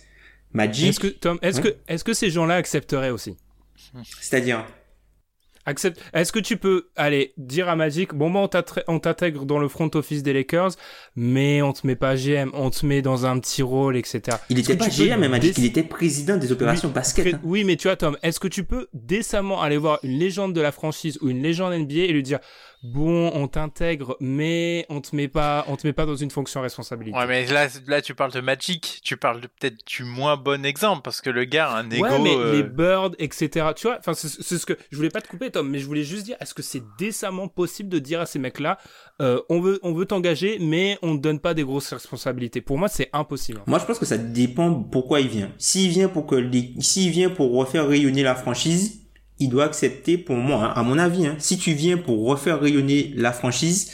Magic, 0.54 0.90
Est-ce 0.90 1.00
que, 1.00 1.08
Tom, 1.08 1.40
est-ce 1.42 1.62
Ouais. 1.62 1.72
que, 1.72 1.78
est-ce 1.88 2.04
que 2.04 2.14
ces 2.14 2.30
gens-là 2.30 2.56
accepteraient 2.56 3.10
aussi? 3.10 3.38
c'est-à-dire, 4.20 4.66
Accepte. 5.66 5.98
Est-ce 6.14 6.34
que 6.34 6.40
tu 6.40 6.58
peux, 6.58 6.90
aller 6.98 7.34
dire 7.38 7.70
à 7.70 7.78
Magic, 7.78 8.14
bon, 8.14 8.30
bah, 8.30 8.50
on 8.90 9.00
t'intègre 9.00 9.46
dans 9.46 9.60
le 9.60 9.70
front 9.70 9.90
office 9.96 10.22
des 10.22 10.34
Lakers, 10.34 10.72
mais 11.16 11.62
on 11.62 11.72
te 11.72 11.88
met 11.88 11.96
pas 11.96 12.18
GM, 12.18 12.50
on 12.54 12.70
te 12.70 12.86
met 12.86 13.02
dans 13.02 13.26
un 13.26 13.40
petit 13.40 13.62
rôle, 13.62 13.96
etc. 13.96 14.36
il 14.50 14.60
était 14.60 14.76
pas 14.76 14.90
GM, 14.90 15.22
mais 15.22 15.30
Magic, 15.30 15.58
il 15.58 15.64
était 15.64 15.84
président 15.84 16.36
des 16.36 16.52
opérations 16.52 16.90
basket. 16.90 17.26
Cré- 17.26 17.36
hein. 17.36 17.42
Oui, 17.46 17.64
mais 17.64 17.78
tu 17.78 17.88
vois, 17.88 17.96
Tom, 17.96 18.18
est-ce 18.24 18.42
que 18.42 18.50
tu 18.50 18.66
peux 18.66 18.88
décemment 18.94 19.62
aller 19.62 19.78
voir 19.78 20.00
une 20.04 20.20
légende 20.20 20.52
de 20.54 20.60
la 20.60 20.74
franchise 20.74 21.18
ou 21.22 21.30
une 21.30 21.42
légende 21.42 21.72
NBA 21.74 21.94
et 21.96 22.12
lui 22.12 22.24
dire, 22.24 22.40
bon, 22.84 23.32
on 23.34 23.48
t'intègre, 23.48 24.18
mais 24.20 24.86
on 24.90 25.02
te 25.02 25.16
met 25.16 25.28
pas, 25.30 25.66
on 25.68 25.78
te 25.78 25.88
met 25.88 25.94
pas 25.94 26.06
dans 26.06 26.16
une 26.16 26.30
fonction 26.30 26.62
responsabilité. 26.62 27.18
Ouais, 27.18 27.26
mais 27.26 27.46
là, 27.48 27.68
là, 27.88 28.02
tu 28.02 28.14
parles 28.14 28.34
de 28.34 28.42
Magic. 28.42 29.00
Tu 29.04 29.18
parles 29.18 29.42
de 29.42 29.48
peut-être 29.48 29.86
du 29.88 30.04
moins 30.04 30.36
bon 30.38 30.66
exemple 30.66 31.02
parce 31.02 31.22
que 31.22 31.30
le 31.30 31.46
gars 31.46 31.70
a 31.70 31.80
un 31.80 31.90
ego. 31.90 32.04
Ouais, 32.04 32.20
mais 32.20 32.36
euh, 32.36 32.52
les 32.54 32.64
birds, 32.64 33.12
etc. 33.20 33.68
Tu 33.76 33.88
vois, 33.88 33.98
enfin, 34.00 34.14
c'est 34.14 34.58
ce 34.58 34.66
que 34.66 34.78
je 34.92 34.98
voulais 34.98 35.10
pas 35.10 35.22
te 35.22 35.28
couper, 35.28 35.50
Tom, 35.50 35.70
mais 35.70 35.80
je 35.80 35.86
voulais 35.86 36.04
juste 36.04 36.26
dire, 36.26 36.36
est-ce 36.40 36.54
que 36.54 36.62
c'est 36.62 36.84
décemment 37.00 37.48
possible 37.48 37.90
de 37.90 38.00
dire 38.00 38.20
à 38.20 38.26
ces 38.26 38.40
mecs-là, 38.40 38.78
euh, 39.22 39.42
on 39.50 39.62
veut, 39.62 39.80
on 39.84 39.94
veut 39.94 40.06
t'engager, 40.06 40.58
mais 40.60 40.98
on 41.02 41.14
ne 41.14 41.20
donne 41.20 41.40
pas 41.40 41.54
des 41.54 41.64
grosses 41.64 41.94
responsabilités? 41.94 42.62
Pour 42.62 42.78
moi, 42.78 42.90
c'est 42.90 43.10
impossible. 43.14 43.62
Moi, 43.66 43.80
je 43.80 43.86
pense 43.86 44.00
que 44.00 44.06
ça 44.06 44.18
dépend 44.18 44.74
pourquoi 44.74 45.22
il 45.22 45.30
vient. 45.30 45.52
S'il 45.58 45.90
vient 45.90 46.10
pour 46.10 46.26
que 46.26 46.36
les, 46.36 46.74
s'il 46.80 47.12
vient 47.12 47.30
pour 47.30 47.54
refaire 47.54 47.88
rayonner 47.88 48.24
la 48.24 48.36
franchise, 48.36 49.03
il 49.44 49.50
doit 49.50 49.66
accepter, 49.66 50.18
pour 50.18 50.36
moi, 50.38 50.66
hein, 50.66 50.74
à 50.76 50.84
mon 50.84 50.98
avis, 50.98 51.28
hein, 51.28 51.36
si 51.40 51.58
tu 51.58 51.74
viens 51.74 51.98
pour 51.98 52.26
refaire 52.26 52.60
rayonner 52.60 53.14
la 53.16 53.32
franchise, 53.32 53.92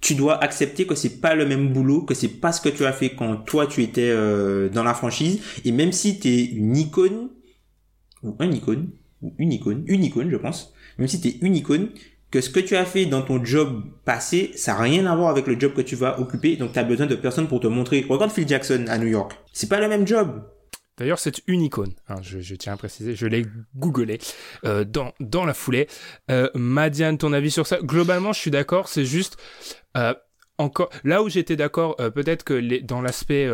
tu 0.00 0.14
dois 0.14 0.42
accepter 0.42 0.86
que 0.86 0.94
c'est 0.94 1.20
pas 1.20 1.34
le 1.34 1.46
même 1.46 1.72
boulot, 1.72 2.02
que 2.02 2.14
c'est 2.14 2.28
pas 2.28 2.52
ce 2.52 2.60
que 2.60 2.68
tu 2.68 2.84
as 2.86 2.92
fait 2.92 3.10
quand 3.10 3.36
toi 3.36 3.66
tu 3.66 3.82
étais 3.82 4.08
euh, 4.08 4.68
dans 4.68 4.82
la 4.82 4.94
franchise. 4.94 5.40
Et 5.64 5.72
même 5.72 5.92
si 5.92 6.18
t'es 6.18 6.44
une 6.44 6.76
icône 6.76 7.30
ou 8.22 8.34
un 8.38 8.50
icône 8.50 8.90
ou 9.22 9.34
une 9.38 9.52
icône, 9.52 9.84
une 9.86 10.04
icône, 10.04 10.30
je 10.30 10.36
pense. 10.36 10.72
Même 10.98 11.08
si 11.08 11.20
t'es 11.20 11.36
une 11.42 11.54
icône, 11.54 11.90
que 12.30 12.40
ce 12.40 12.48
que 12.48 12.60
tu 12.60 12.76
as 12.76 12.84
fait 12.84 13.06
dans 13.06 13.22
ton 13.22 13.44
job 13.44 13.82
passé, 14.04 14.52
ça 14.54 14.72
n'a 14.72 14.80
rien 14.80 15.06
à 15.06 15.16
voir 15.16 15.30
avec 15.30 15.46
le 15.46 15.58
job 15.58 15.72
que 15.74 15.80
tu 15.80 15.96
vas 15.96 16.20
occuper. 16.20 16.56
Donc, 16.56 16.72
tu 16.72 16.78
as 16.78 16.84
besoin 16.84 17.06
de 17.06 17.16
personne 17.16 17.48
pour 17.48 17.60
te 17.60 17.66
montrer. 17.66 18.06
Regarde 18.08 18.30
Phil 18.30 18.46
Jackson 18.46 18.84
à 18.88 18.98
New 18.98 19.08
York. 19.08 19.32
C'est 19.52 19.68
pas 19.68 19.80
le 19.80 19.88
même 19.88 20.06
job. 20.06 20.42
D'ailleurs, 21.00 21.18
c'est 21.18 21.40
une 21.46 21.62
icône. 21.62 21.94
hein, 22.08 22.16
je, 22.20 22.54
tiens 22.54 22.74
à 22.74 22.76
préciser, 22.76 23.16
je 23.16 23.26
l'ai 23.26 23.46
googlé 23.74 24.18
euh, 24.66 24.84
dans 24.84 25.44
la 25.46 25.54
foulée. 25.54 25.88
Euh, 26.30 26.50
Madiane, 26.54 27.16
ton 27.16 27.32
avis 27.32 27.50
sur 27.50 27.66
ça? 27.66 27.78
Globalement, 27.82 28.34
je 28.34 28.38
suis 28.38 28.50
d'accord. 28.50 28.86
C'est 28.86 29.06
juste 29.06 29.38
euh, 29.96 30.12
encore 30.58 30.90
là 31.02 31.22
où 31.22 31.30
j'étais 31.30 31.56
d'accord. 31.56 31.96
Peut-être 31.96 32.44
que 32.44 32.82
dans 32.82 33.00
l'aspect 33.00 33.48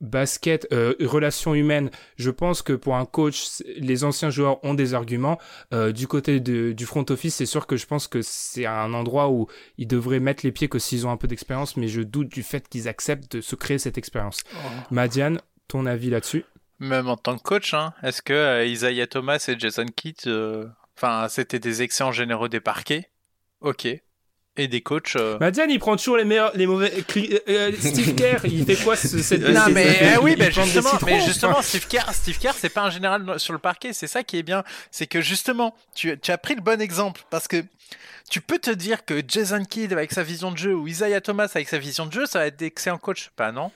basket, 0.00 0.66
euh, 0.72 0.94
relations 1.00 1.54
humaines, 1.54 1.90
je 2.16 2.30
pense 2.30 2.62
que 2.62 2.72
pour 2.72 2.96
un 2.96 3.04
coach, 3.04 3.62
les 3.76 4.04
anciens 4.04 4.30
joueurs 4.30 4.62
ont 4.64 4.74
des 4.74 4.94
arguments. 4.94 5.38
Euh, 5.72 5.92
du 5.92 6.06
côté 6.06 6.40
de, 6.40 6.72
du 6.72 6.86
front 6.86 7.04
office, 7.10 7.36
c'est 7.36 7.46
sûr 7.46 7.66
que 7.66 7.76
je 7.76 7.86
pense 7.86 8.08
que 8.08 8.22
c'est 8.22 8.66
un 8.66 8.94
endroit 8.94 9.30
où 9.30 9.46
ils 9.78 9.86
devraient 9.86 10.20
mettre 10.20 10.44
les 10.44 10.52
pieds 10.52 10.68
que 10.68 10.78
s'ils 10.78 11.06
ont 11.06 11.10
un 11.10 11.16
peu 11.16 11.28
d'expérience, 11.28 11.76
mais 11.76 11.88
je 11.88 12.00
doute 12.00 12.28
du 12.28 12.42
fait 12.42 12.68
qu'ils 12.68 12.88
acceptent 12.88 13.36
de 13.36 13.40
se 13.40 13.54
créer 13.56 13.78
cette 13.78 13.98
expérience. 13.98 14.42
Madiane, 14.90 15.40
ton 15.68 15.86
avis 15.86 16.10
là-dessus? 16.10 16.44
Même 16.78 17.08
en 17.08 17.16
tant 17.16 17.36
que 17.36 17.42
coach, 17.42 17.74
hein, 17.74 17.92
est-ce 18.02 18.22
que 18.22 18.32
euh, 18.32 18.64
Isaiah 18.64 19.06
Thomas 19.06 19.44
et 19.48 19.58
Jason 19.58 19.84
Kidd, 19.84 20.16
euh, 20.26 20.66
enfin, 20.96 21.28
c'était 21.28 21.58
des 21.58 21.82
excellents 21.82 22.12
généraux 22.12 22.48
des 22.48 22.60
parquets? 22.60 23.10
Ok. 23.60 23.86
Et 24.56 24.66
des 24.68 24.80
coachs. 24.82 25.14
euh, 25.16 25.38
Madiane, 25.38 25.70
il 25.70 25.78
prend 25.78 25.96
toujours 25.96 26.16
les 26.16 26.24
meilleurs, 26.24 26.50
les 26.56 26.66
mauvais. 26.66 26.90
cri- 27.08 27.38
euh, 27.48 27.72
Steve 27.78 28.14
Kerr, 28.16 28.40
il 28.44 28.64
fait 28.66 28.76
quoi 28.82 28.96
ce- 28.96 29.22
cette 29.22 29.42
Non 29.42 29.68
mais 29.70 30.14
eh 30.14 30.18
oui, 30.18 30.36
justement, 30.50 30.90
citrons, 30.90 31.06
mais 31.06 31.20
justement, 31.20 31.62
Steve 31.62 31.86
Kerr, 31.86 32.12
Steve 32.12 32.38
Kerr, 32.38 32.52
c'est 32.56 32.68
pas 32.68 32.82
un 32.82 32.90
général 32.90 33.38
sur 33.38 33.52
le 33.52 33.58
parquet. 33.60 33.92
C'est 33.92 34.08
ça 34.08 34.22
qui 34.24 34.38
est 34.38 34.42
bien, 34.42 34.64
c'est 34.90 35.06
que 35.06 35.20
justement, 35.20 35.74
tu, 35.94 36.18
tu 36.18 36.30
as 36.32 36.36
pris 36.38 36.56
le 36.56 36.60
bon 36.62 36.80
exemple 36.80 37.22
parce 37.30 37.46
que 37.48 37.64
tu 38.28 38.40
peux 38.40 38.58
te 38.58 38.70
dire 38.70 39.04
que 39.04 39.22
Jason 39.26 39.64
Kidd 39.64 39.92
avec 39.92 40.12
sa 40.12 40.22
vision 40.24 40.50
de 40.50 40.58
jeu 40.58 40.74
ou 40.74 40.86
Isaiah 40.88 41.20
Thomas 41.20 41.48
avec 41.54 41.68
sa 41.68 41.78
vision 41.78 42.06
de 42.06 42.12
jeu, 42.12 42.26
ça 42.26 42.40
va 42.40 42.46
être 42.46 42.56
d'excellents 42.58 42.98
coach. 42.98 43.30
Bah 43.38 43.52
non, 43.52 43.70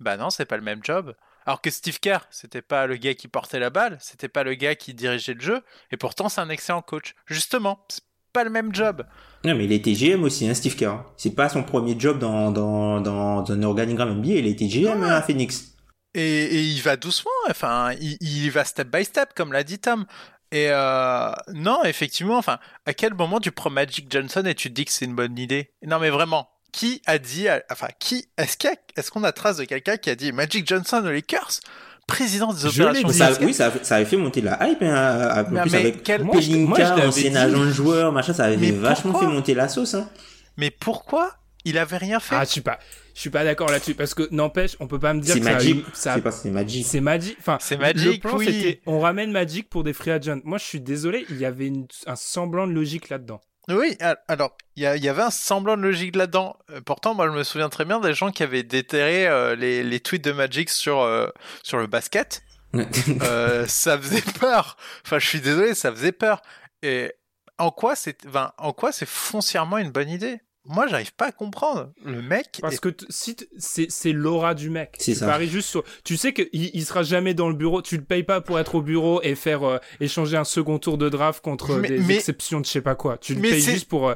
bah 0.00 0.16
non, 0.16 0.30
c'est 0.30 0.46
pas 0.46 0.56
le 0.56 0.62
même 0.62 0.80
job. 0.82 1.14
Alors 1.46 1.60
que 1.60 1.70
Steve 1.70 2.00
Kerr, 2.00 2.20
c'était 2.30 2.62
pas 2.62 2.86
le 2.86 2.96
gars 2.96 3.14
qui 3.14 3.28
portait 3.28 3.58
la 3.58 3.70
balle, 3.70 3.98
c'était 4.00 4.28
pas 4.28 4.44
le 4.44 4.54
gars 4.54 4.74
qui 4.74 4.92
dirigeait 4.94 5.34
le 5.34 5.40
jeu, 5.40 5.62
et 5.90 5.96
pourtant 5.96 6.28
c'est 6.28 6.40
un 6.40 6.48
excellent 6.50 6.82
coach. 6.82 7.14
Justement, 7.26 7.86
pas 8.32 8.44
le 8.44 8.50
même 8.50 8.74
job. 8.74 9.04
Non, 9.44 9.54
mais 9.54 9.64
il 9.64 9.72
été 9.72 9.94
GM 9.94 10.22
aussi, 10.24 10.48
hein, 10.48 10.54
Steve 10.54 10.76
Kerr. 10.76 11.02
C'est 11.16 11.34
pas 11.34 11.48
son 11.48 11.62
premier 11.62 11.98
job 11.98 12.18
dans, 12.18 12.50
dans, 12.50 13.00
dans, 13.00 13.42
dans 13.42 13.52
un 13.52 13.62
organigramme 13.62 14.18
NBA. 14.18 14.28
Il 14.34 14.46
été 14.46 14.68
GM 14.68 15.02
à 15.02 15.22
Phoenix. 15.22 15.74
Et, 16.14 16.22
et 16.44 16.60
il 16.62 16.80
va 16.82 16.96
doucement, 16.96 17.30
enfin, 17.48 17.92
il, 18.00 18.16
il 18.20 18.50
va 18.50 18.64
step 18.64 18.88
by 18.94 19.04
step, 19.04 19.30
comme 19.34 19.52
l'a 19.52 19.62
dit 19.62 19.78
Tom. 19.78 20.06
Et 20.52 20.66
euh, 20.70 21.30
non, 21.54 21.84
effectivement, 21.84 22.36
enfin, 22.36 22.58
à 22.84 22.92
quel 22.94 23.14
moment 23.14 23.38
tu 23.38 23.52
prends 23.52 23.70
Magic 23.70 24.10
Johnson 24.10 24.42
et 24.44 24.54
tu 24.56 24.68
te 24.70 24.74
dis 24.74 24.84
que 24.84 24.90
c'est 24.90 25.04
une 25.04 25.14
bonne 25.14 25.38
idée? 25.38 25.70
Non, 25.86 26.00
mais 26.00 26.10
vraiment, 26.10 26.50
qui 26.72 27.00
a 27.06 27.18
dit, 27.18 27.46
enfin, 27.70 27.86
qui 28.00 28.28
est-ce 28.36 28.56
y 28.64 28.66
a- 28.68 29.02
qu'on 29.10 29.22
a 29.22 29.30
trace 29.30 29.58
de 29.58 29.64
quelqu'un 29.64 29.96
qui 29.96 30.10
a 30.10 30.16
dit 30.16 30.32
Magic 30.32 30.66
Johnson 30.66 31.02
aux 31.04 31.10
Lakers, 31.12 31.60
président 32.06 32.52
des 32.52 32.60
Je 32.68 32.82
opérations 32.82 33.08
Ça, 33.10 33.32
oui, 33.42 33.54
ça, 33.54 33.66
a 33.66 33.70
fait- 33.70 33.84
ça 33.84 33.96
avait 33.96 34.04
fait 34.04 34.16
monter 34.16 34.40
la 34.40 34.58
hype, 34.68 34.82
hein, 34.82 34.94
à- 34.94 35.44
en 35.44 35.50
Non, 35.50 35.62
plus 35.62 35.70
mais 35.72 35.78
avec 35.78 36.02
quel- 36.02 36.26
Pelinka, 36.26 37.06
ancien 37.06 37.34
agent 37.36 37.64
de 37.64 37.70
joueur, 37.70 38.12
machin, 38.12 38.32
ça 38.32 38.44
avait 38.44 38.56
Mais 38.56 38.70
vachement 38.72 39.18
fait 39.18 39.26
monter 39.26 39.54
la 39.54 39.68
sauce, 39.68 39.94
hein. 39.94 40.08
Mais 40.56 40.70
pourquoi 40.70 41.32
Il 41.66 41.76
avait 41.76 41.98
rien 41.98 42.20
fait. 42.20 42.34
Ah, 42.36 42.44
je 42.44 42.50
suis 42.50 42.60
pas, 42.62 42.78
je 43.14 43.20
suis 43.20 43.28
pas 43.28 43.44
d'accord 43.44 43.68
là-dessus 43.68 43.94
parce 43.94 44.14
que 44.14 44.26
n'empêche, 44.30 44.76
on 44.80 44.86
peut 44.86 44.98
pas 44.98 45.12
me 45.12 45.20
dire 45.20 45.34
C'est 45.34 45.40
que 45.40 45.44
ça 45.46 45.52
Magic. 45.52 45.84
ça 45.92 46.12
a- 46.12 46.14
C'est 46.16 46.22
pas 46.22 46.30
c'est 46.30 46.50
Magic. 46.50 46.86
C'est 46.86 47.00
Magic. 47.02 47.36
Enfin, 47.38 47.58
C'est 47.60 47.74
le 47.76 47.82
Magic, 47.82 48.22
plan, 48.22 48.36
oui. 48.38 48.46
c'était, 48.46 48.80
On 48.86 49.00
ramène 49.00 49.30
Magic 49.30 49.68
pour 49.68 49.84
des 49.84 49.92
free 49.92 50.10
agents. 50.10 50.38
Moi, 50.44 50.56
je 50.56 50.64
suis 50.64 50.80
désolé, 50.80 51.26
il 51.28 51.36
y 51.38 51.44
avait 51.44 51.66
une- 51.66 51.86
un 52.06 52.16
semblant 52.16 52.66
de 52.66 52.72
logique 52.72 53.10
là-dedans. 53.10 53.42
Oui, 53.68 53.96
al- 54.00 54.18
alors, 54.28 54.56
il 54.76 54.82
y, 54.82 55.08
avait 55.08 55.22
un 55.22 55.30
semblant 55.30 55.76
de 55.76 55.82
logique 55.82 56.16
là-dedans. 56.16 56.56
Euh, 56.70 56.80
Pourtant, 56.80 57.14
moi, 57.14 57.26
je 57.26 57.32
me 57.32 57.44
souviens 57.44 57.68
très 57.68 57.84
bien 57.84 58.00
des 58.00 58.14
gens 58.14 58.30
qui 58.32 58.42
avaient 58.42 58.62
déterré 58.62 59.26
euh, 59.28 59.54
les, 59.54 59.82
les 59.84 60.00
tweets 60.00 60.24
de 60.24 60.32
Magic 60.32 60.70
sur, 60.70 61.00
euh, 61.00 61.28
sur 61.62 61.78
le 61.78 61.86
basket. 61.86 62.42
Euh, 62.74 63.66
ça 63.68 63.98
faisait 63.98 64.22
peur. 64.40 64.76
Enfin, 65.04 65.18
je 65.18 65.26
suis 65.26 65.40
désolé, 65.40 65.74
ça 65.74 65.90
faisait 65.92 66.12
peur. 66.12 66.42
Et 66.82 67.12
en 67.58 67.70
quoi 67.70 67.94
c'est, 67.94 68.18
en 68.58 68.72
quoi 68.72 68.90
c'est 68.92 69.08
foncièrement 69.08 69.78
une 69.78 69.90
bonne 69.90 70.08
idée? 70.08 70.40
Moi, 70.66 70.86
j'arrive 70.88 71.14
pas 71.14 71.26
à 71.28 71.32
comprendre. 71.32 71.90
Le 72.04 72.20
mec. 72.20 72.58
Parce 72.60 72.74
est- 72.76 72.80
que 72.80 72.90
si 73.08 73.34
c'est 73.58 73.90
c'est 73.90 74.12
l'aura 74.12 74.54
du 74.54 74.68
mec. 74.70 74.96
C'est 74.98 75.12
tu 75.14 75.18
ça. 75.18 75.26
paries 75.26 75.48
juste 75.48 75.68
sur. 75.68 75.84
Tu 76.04 76.16
sais 76.16 76.32
qu'il 76.34 76.48
il 76.52 76.84
sera 76.84 77.02
jamais 77.02 77.32
dans 77.34 77.48
le 77.48 77.54
bureau. 77.54 77.80
Tu 77.82 77.96
le 77.96 78.04
payes 78.04 78.22
pas 78.24 78.40
pour 78.40 78.58
être 78.58 78.74
au 78.74 78.82
bureau 78.82 79.20
et 79.22 79.34
faire 79.34 79.62
euh, 79.64 79.78
échanger 80.00 80.36
un 80.36 80.44
second 80.44 80.78
tour 80.78 80.98
de 80.98 81.08
draft 81.08 81.42
contre 81.42 81.76
Mais- 81.76 81.88
des 81.88 81.98
mais- 82.00 82.16
exceptions 82.16 82.60
de 82.60 82.66
je 82.66 82.70
sais 82.70 82.82
pas 82.82 82.94
quoi. 82.94 83.16
Tu 83.18 83.34
le 83.34 83.40
Mais 83.40 83.50
payes 83.50 83.62
c'est- 83.62 83.72
juste 83.72 83.88
pour. 83.88 84.08
euh, 84.10 84.14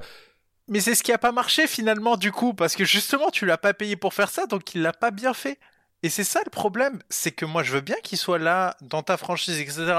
Mais 0.69 0.81
c'est 0.81 0.95
ce 0.95 1.03
qui 1.03 1.13
a 1.13 1.19
pas 1.19 1.33
marché 1.33 1.67
finalement 1.67 2.17
du 2.17 2.31
coup, 2.31 2.53
parce 2.55 2.77
que 2.77 2.85
justement 2.85 3.31
tu 3.31 3.47
l'as 3.47 3.59
pas 3.59 3.73
payé 3.75 3.97
pour 3.97 4.13
faire 4.15 4.31
ça, 4.31 4.47
donc 4.47 4.75
il 4.75 4.83
l'a 4.83 4.93
pas 4.93 5.11
bien 5.11 5.35
fait. 5.35 5.59
Et 6.03 6.11
c'est 6.11 6.25
ça 6.25 6.41
le 6.45 6.51
problème, 6.51 7.01
c'est 7.09 7.33
que 7.33 7.47
moi 7.47 7.63
je 7.63 7.73
veux 7.73 7.81
bien 7.81 7.97
qu'il 8.03 8.19
soit 8.19 8.39
là 8.39 8.77
dans 8.83 9.03
ta 9.03 9.17
franchise, 9.17 9.59
etc. 9.59 9.95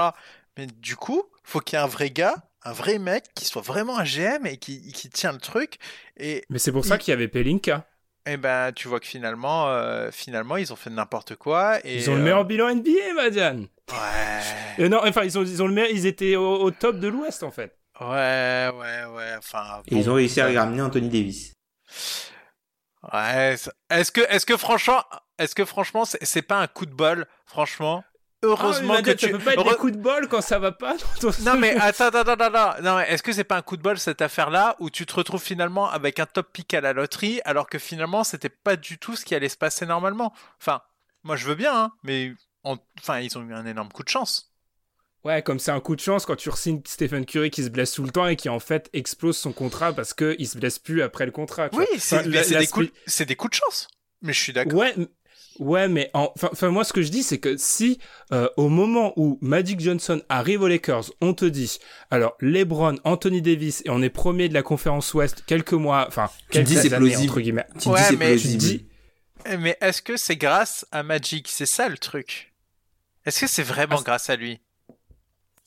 Mais 0.56 0.66
du 0.66 0.94
coup, 0.96 1.22
faut 1.42 1.58
qu'il 1.60 1.76
y 1.76 1.80
ait 1.80 1.84
un 1.84 1.88
vrai 1.88 2.10
gars, 2.10 2.34
un 2.68 2.72
vrai 2.72 2.98
mec 2.98 3.24
qui 3.34 3.44
soit 3.44 3.62
vraiment 3.62 3.98
un 3.98 4.04
GM 4.04 4.44
et 4.46 4.56
qui, 4.56 4.92
qui 4.92 5.08
tient 5.08 5.32
le 5.32 5.38
truc. 5.38 5.78
Et, 6.16 6.44
Mais 6.50 6.58
c'est 6.58 6.72
pour 6.72 6.84
ça 6.84 6.96
Il- 6.96 6.98
qu'il 6.98 7.12
y 7.12 7.14
avait 7.14 7.28
Pelinka. 7.28 7.86
et 8.26 8.36
ben 8.36 8.72
tu 8.72 8.88
vois 8.88 8.98
que 9.00 9.06
finalement, 9.06 9.68
euh, 9.68 10.10
finalement 10.10 10.56
ils 10.56 10.72
ont 10.72 10.76
fait 10.76 10.90
n'importe 10.90 11.36
quoi. 11.36 11.78
Et, 11.84 11.96
Ils 11.96 12.10
ont 12.10 12.14
le 12.14 12.20
euh, 12.20 12.24
meilleur 12.24 12.44
bilan 12.44 12.68
NBA, 12.70 13.14
Madiane. 13.14 13.68
Ouais, 13.90 14.84
Euh, 14.84 14.88
non, 14.88 15.00
enfin 15.04 15.22
ils 15.24 15.38
ont, 15.38 15.42
ils 15.44 15.62
ont 15.62 15.68
le 15.68 15.74
meilleur. 15.74 15.90
Ils 15.90 16.06
étaient 16.06 16.34
au, 16.36 16.60
au 16.60 16.70
top 16.72 16.98
de 16.98 17.08
l'Ouest 17.08 17.42
en 17.44 17.50
fait. 17.52 17.78
ouais, 18.00 18.70
ouais, 18.74 19.04
ouais. 19.14 19.34
Enfin. 19.38 19.82
Et 19.88 19.96
ils 19.96 20.10
ont 20.10 20.14
réussi 20.14 20.40
à 20.40 20.46
ouais. 20.48 20.58
ramener 20.58 20.82
Anthony 20.82 21.08
Davis. 21.08 21.52
Ouais, 23.12 23.54
est-ce 23.90 24.10
que, 24.10 24.20
est-ce 24.28 24.44
que 24.46 24.56
franchement, 24.56 25.04
est-ce 25.38 25.54
que 25.54 25.64
franchement, 25.64 26.04
c'est 26.04 26.24
c'est 26.24 26.42
pas 26.42 26.58
un 26.60 26.66
coup 26.66 26.86
de 26.86 26.92
bol, 26.94 27.26
franchement? 27.44 28.02
Heureusement 28.42 28.94
ah, 28.98 29.02
que 29.02 29.10
tu. 29.12 29.26
Ça 29.26 29.32
peut 29.32 29.38
pas 29.38 29.52
être 29.54 29.60
heureux- 29.60 29.70
des 29.70 29.76
coups 29.76 29.92
de 29.94 29.98
bol 29.98 30.28
quand 30.28 30.40
ça 30.42 30.58
va 30.58 30.70
pas. 30.72 30.96
dans 31.20 31.32
ton- 31.32 31.42
Non 31.42 31.56
mais 31.56 31.74
attends, 31.80 32.06
attends, 32.08 32.20
attends, 32.20 32.44
attends. 32.54 32.82
Non, 32.82 33.00
est-ce 33.00 33.22
que 33.22 33.32
c'est 33.32 33.44
pas 33.44 33.56
un 33.56 33.62
coup 33.62 33.76
de 33.76 33.82
bol 33.82 33.98
cette 33.98 34.20
affaire-là 34.22 34.76
où 34.78 34.90
tu 34.90 35.06
te 35.06 35.14
retrouves 35.14 35.42
finalement 35.42 35.90
avec 35.90 36.20
un 36.20 36.26
top 36.26 36.52
pick 36.52 36.74
à 36.74 36.80
la 36.80 36.92
loterie 36.92 37.40
alors 37.44 37.68
que 37.68 37.78
finalement 37.78 38.24
c'était 38.24 38.50
pas 38.50 38.76
du 38.76 38.98
tout 38.98 39.16
ce 39.16 39.24
qui 39.24 39.34
allait 39.34 39.48
se 39.48 39.56
passer 39.56 39.86
normalement? 39.86 40.32
Enfin, 40.60 40.82
moi 41.24 41.36
je 41.36 41.46
veux 41.46 41.54
bien, 41.54 41.74
hein, 41.74 41.92
mais 42.02 42.32
en- 42.62 42.76
enfin 42.98 43.20
ils 43.20 43.36
ont 43.38 43.42
eu 43.42 43.54
un 43.54 43.64
énorme 43.66 43.88
coup 43.90 44.02
de 44.02 44.08
chance. 44.10 44.52
Ouais, 45.24 45.42
comme 45.42 45.58
c'est 45.58 45.72
un 45.72 45.80
coup 45.80 45.96
de 45.96 46.00
chance 46.00 46.24
quand 46.24 46.36
tu 46.36 46.50
re-signes 46.50 46.82
Stephen 46.86 47.26
Curry 47.26 47.50
qui 47.50 47.64
se 47.64 47.68
blesse 47.68 47.90
tout 47.92 48.04
le 48.04 48.10
temps 48.10 48.28
et 48.28 48.36
qui 48.36 48.48
en 48.48 48.60
fait 48.60 48.88
explose 48.92 49.36
son 49.36 49.52
contrat 49.52 49.92
parce 49.92 50.14
que 50.14 50.36
il 50.38 50.46
se 50.46 50.56
blesse 50.56 50.78
plus 50.78 51.02
après 51.02 51.24
le 51.26 51.32
contrat. 51.32 51.68
tu 51.68 51.78
Oui, 51.78 51.86
c'est 51.98 52.18
Enfin, 52.20 52.28
des 52.28 52.66
coups, 52.68 52.90
des 53.26 53.34
coups 53.34 53.50
de 53.50 53.56
chance. 53.56 53.88
Mais 54.22 54.32
je 54.32 54.40
suis 54.40 54.52
d'accord. 54.52 54.78
Ouais, 54.78 54.94
ouais, 55.58 55.88
mais 55.88 56.10
en- 56.14 56.32
enfin, 56.42 56.70
moi 56.70 56.84
ce 56.84 56.92
que 56.92 57.02
je 57.02 57.10
dis 57.10 57.22
c'est 57.22 57.38
que 57.38 57.56
si 57.56 57.98
euh, 58.32 58.48
au 58.56 58.68
moment 58.68 59.12
où 59.16 59.38
Magic 59.40 59.80
Johnson 59.80 60.20
arrive 60.28 60.62
aux 60.62 60.68
Lakers, 60.68 61.04
on 61.20 61.34
te 61.34 61.44
dit 61.44 61.78
alors 62.10 62.36
LeBron, 62.40 62.96
Anthony 63.04 63.42
Davis 63.42 63.82
et 63.84 63.90
on 63.90 64.02
est 64.02 64.10
premier 64.10 64.48
de 64.48 64.54
la 64.54 64.62
conférence 64.62 65.12
Ouest 65.14 65.44
quelques 65.46 65.72
mois, 65.72 66.04
enfin 66.08 66.28
Tu 66.50 66.52
quelques 66.58 66.66
dis 66.66 66.74
c'est 66.76 66.92
années 66.92 67.08
plausible. 67.10 67.30
entre 67.30 67.40
guillemets. 67.40 67.66
Tu 67.80 67.88
Ouais, 67.88 68.10
dis 68.10 68.16
mais- 68.16 68.36
Tu 68.36 68.48
dis 68.56 68.86
Mais 69.58 69.76
est-ce 69.80 70.02
que 70.02 70.16
c'est 70.16 70.36
grâce 70.36 70.86
à 70.90 71.02
Magic? 71.02 71.46
C'est 71.48 71.66
ça 71.66 71.88
le 71.88 71.96
truc. 71.98 72.52
Est-ce 73.24 73.40
que 73.40 73.46
c'est 73.46 73.62
vraiment 73.62 73.98
Ah, 74.00 74.04
grâce 74.04 74.28
à 74.30 74.36
lui? 74.36 74.58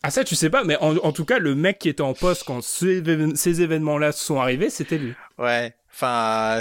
Ah 0.03 0.11
ça 0.11 0.23
tu 0.23 0.35
sais 0.35 0.49
pas, 0.49 0.63
mais 0.63 0.77
en, 0.77 0.95
en 0.97 1.11
tout 1.11 1.25
cas 1.25 1.39
le 1.39 1.55
mec 1.55 1.79
qui 1.79 1.89
était 1.89 2.01
en 2.01 2.13
poste 2.13 2.43
quand 2.45 2.61
ces, 2.63 3.01
évén- 3.01 3.35
ces 3.35 3.61
événements-là 3.61 4.11
sont 4.11 4.39
arrivés, 4.39 4.69
c'était 4.69 4.97
lui. 4.97 5.13
Ouais. 5.37 5.73
Enfin, 5.91 6.59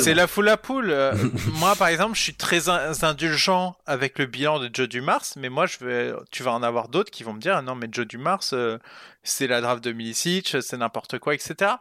c'est 0.00 0.14
la 0.14 0.26
foule 0.26 0.48
à 0.48 0.56
poule. 0.56 0.90
Euh, 0.90 1.14
moi, 1.60 1.76
par 1.76 1.86
exemple, 1.88 2.16
je 2.16 2.22
suis 2.22 2.34
très 2.34 2.68
in- 2.68 2.92
indulgent 3.02 3.76
avec 3.86 4.18
le 4.18 4.26
bilan 4.26 4.58
de 4.58 4.68
Joe 4.72 4.88
Dumars, 4.88 5.22
mais 5.36 5.48
moi, 5.48 5.66
je 5.66 5.84
vais, 5.84 6.12
tu 6.32 6.42
vas 6.42 6.52
en 6.52 6.64
avoir 6.64 6.88
d'autres 6.88 7.12
qui 7.12 7.22
vont 7.22 7.34
me 7.34 7.40
dire, 7.40 7.54
ah 7.56 7.62
non, 7.62 7.76
mais 7.76 7.86
Joe 7.92 8.06
Dumars, 8.08 8.40
euh, 8.52 8.78
c'est 9.22 9.46
la 9.46 9.60
draft 9.60 9.84
de 9.84 9.92
Milicic, 9.92 10.56
c'est 10.60 10.76
n'importe 10.78 11.20
quoi, 11.20 11.34
etc. 11.34 11.72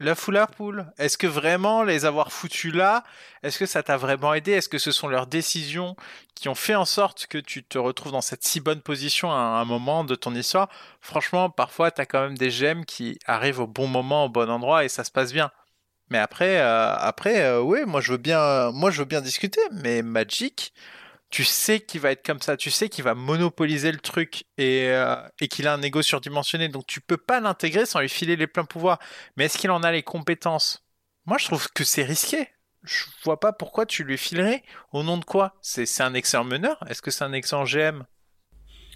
La 0.00 0.16
foule 0.16 0.38
à 0.38 0.48
poule. 0.48 0.92
Est-ce 0.98 1.16
que 1.16 1.28
vraiment 1.28 1.84
les 1.84 2.04
avoir 2.04 2.32
foutus 2.32 2.74
là, 2.74 3.04
est-ce 3.44 3.60
que 3.60 3.66
ça 3.66 3.84
t'a 3.84 3.96
vraiment 3.96 4.34
aidé 4.34 4.50
Est-ce 4.50 4.68
que 4.68 4.78
ce 4.78 4.90
sont 4.90 5.06
leurs 5.06 5.28
décisions 5.28 5.94
qui 6.34 6.48
ont 6.48 6.56
fait 6.56 6.74
en 6.74 6.84
sorte 6.84 7.28
que 7.28 7.38
tu 7.38 7.62
te 7.62 7.78
retrouves 7.78 8.10
dans 8.10 8.20
cette 8.20 8.42
si 8.42 8.58
bonne 8.58 8.80
position 8.80 9.30
à 9.30 9.36
un 9.36 9.64
moment 9.64 10.02
de 10.02 10.16
ton 10.16 10.34
histoire? 10.34 10.68
Franchement, 11.00 11.48
parfois, 11.48 11.92
t'as 11.92 12.06
quand 12.06 12.22
même 12.22 12.36
des 12.36 12.50
gemmes 12.50 12.84
qui 12.84 13.20
arrivent 13.26 13.60
au 13.60 13.68
bon 13.68 13.86
moment, 13.86 14.24
au 14.24 14.28
bon 14.28 14.50
endroit 14.50 14.84
et 14.84 14.88
ça 14.88 15.04
se 15.04 15.12
passe 15.12 15.32
bien. 15.32 15.52
Mais 16.10 16.18
après, 16.18 16.58
euh, 16.58 16.94
après, 16.96 17.42
euh, 17.42 17.60
oui, 17.60 17.80
moi 17.86 18.00
je 18.00 18.12
veux 18.12 18.18
bien, 18.18 18.72
moi 18.72 18.90
je 18.90 18.98
veux 18.98 19.04
bien 19.04 19.20
discuter. 19.20 19.60
Mais 19.70 20.02
Magic, 20.02 20.74
tu 21.34 21.42
sais 21.42 21.80
qu'il 21.80 22.00
va 22.00 22.12
être 22.12 22.24
comme 22.24 22.40
ça, 22.40 22.56
tu 22.56 22.70
sais 22.70 22.88
qu'il 22.88 23.02
va 23.02 23.16
monopoliser 23.16 23.90
le 23.90 23.98
truc 23.98 24.44
et, 24.56 24.86
euh, 24.90 25.16
et 25.40 25.48
qu'il 25.48 25.66
a 25.66 25.72
un 25.72 25.82
ego 25.82 26.00
surdimensionné, 26.00 26.68
donc 26.68 26.86
tu 26.86 27.00
peux 27.00 27.16
pas 27.16 27.40
l'intégrer 27.40 27.86
sans 27.86 27.98
lui 27.98 28.08
filer 28.08 28.36
les 28.36 28.46
pleins 28.46 28.64
pouvoirs. 28.64 29.00
Mais 29.36 29.46
est-ce 29.46 29.58
qu'il 29.58 29.72
en 29.72 29.82
a 29.82 29.90
les 29.90 30.04
compétences? 30.04 30.84
Moi, 31.26 31.36
je 31.38 31.46
trouve 31.46 31.66
que 31.72 31.82
c'est 31.82 32.04
risqué. 32.04 32.46
Je 32.84 33.02
vois 33.24 33.40
pas 33.40 33.52
pourquoi 33.52 33.84
tu 33.84 34.04
lui 34.04 34.16
filerais. 34.16 34.62
Au 34.92 35.02
nom 35.02 35.18
de 35.18 35.24
quoi? 35.24 35.56
C'est 35.60 36.02
un 36.02 36.14
excellent 36.14 36.44
meneur? 36.44 36.78
Est-ce 36.88 37.02
que 37.02 37.10
c'est 37.10 37.24
un 37.24 37.32
excellent 37.32 37.64
GM 37.64 38.04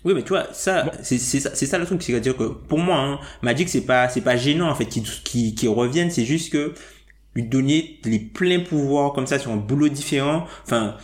Oui, 0.04 0.14
mais 0.14 0.22
tu 0.22 0.28
vois, 0.28 0.52
ça, 0.52 0.92
c'est 1.02 1.18
c'est 1.18 1.40
ça, 1.40 1.76
le 1.76 1.86
truc, 1.86 2.00
c'est-à-dire 2.00 2.36
que 2.36 2.44
pour 2.44 2.78
moi, 2.78 2.98
hein, 2.98 3.20
Magic, 3.42 3.68
c'est 3.68 3.84
pas, 3.84 4.08
c'est 4.08 4.20
pas 4.20 4.36
gênant 4.36 4.70
en 4.70 4.76
fait 4.76 4.86
qui, 4.86 5.56
qui 5.56 5.66
reviennent, 5.66 6.12
c'est 6.12 6.24
juste 6.24 6.52
que 6.52 6.72
lui 7.34 7.42
donner 7.42 7.98
les 8.04 8.20
pleins 8.20 8.60
pouvoirs 8.60 9.12
comme 9.12 9.26
ça 9.26 9.40
sur 9.40 9.50
un 9.50 9.56
boulot 9.56 9.88
différent, 9.88 10.46
enfin, 10.62 10.96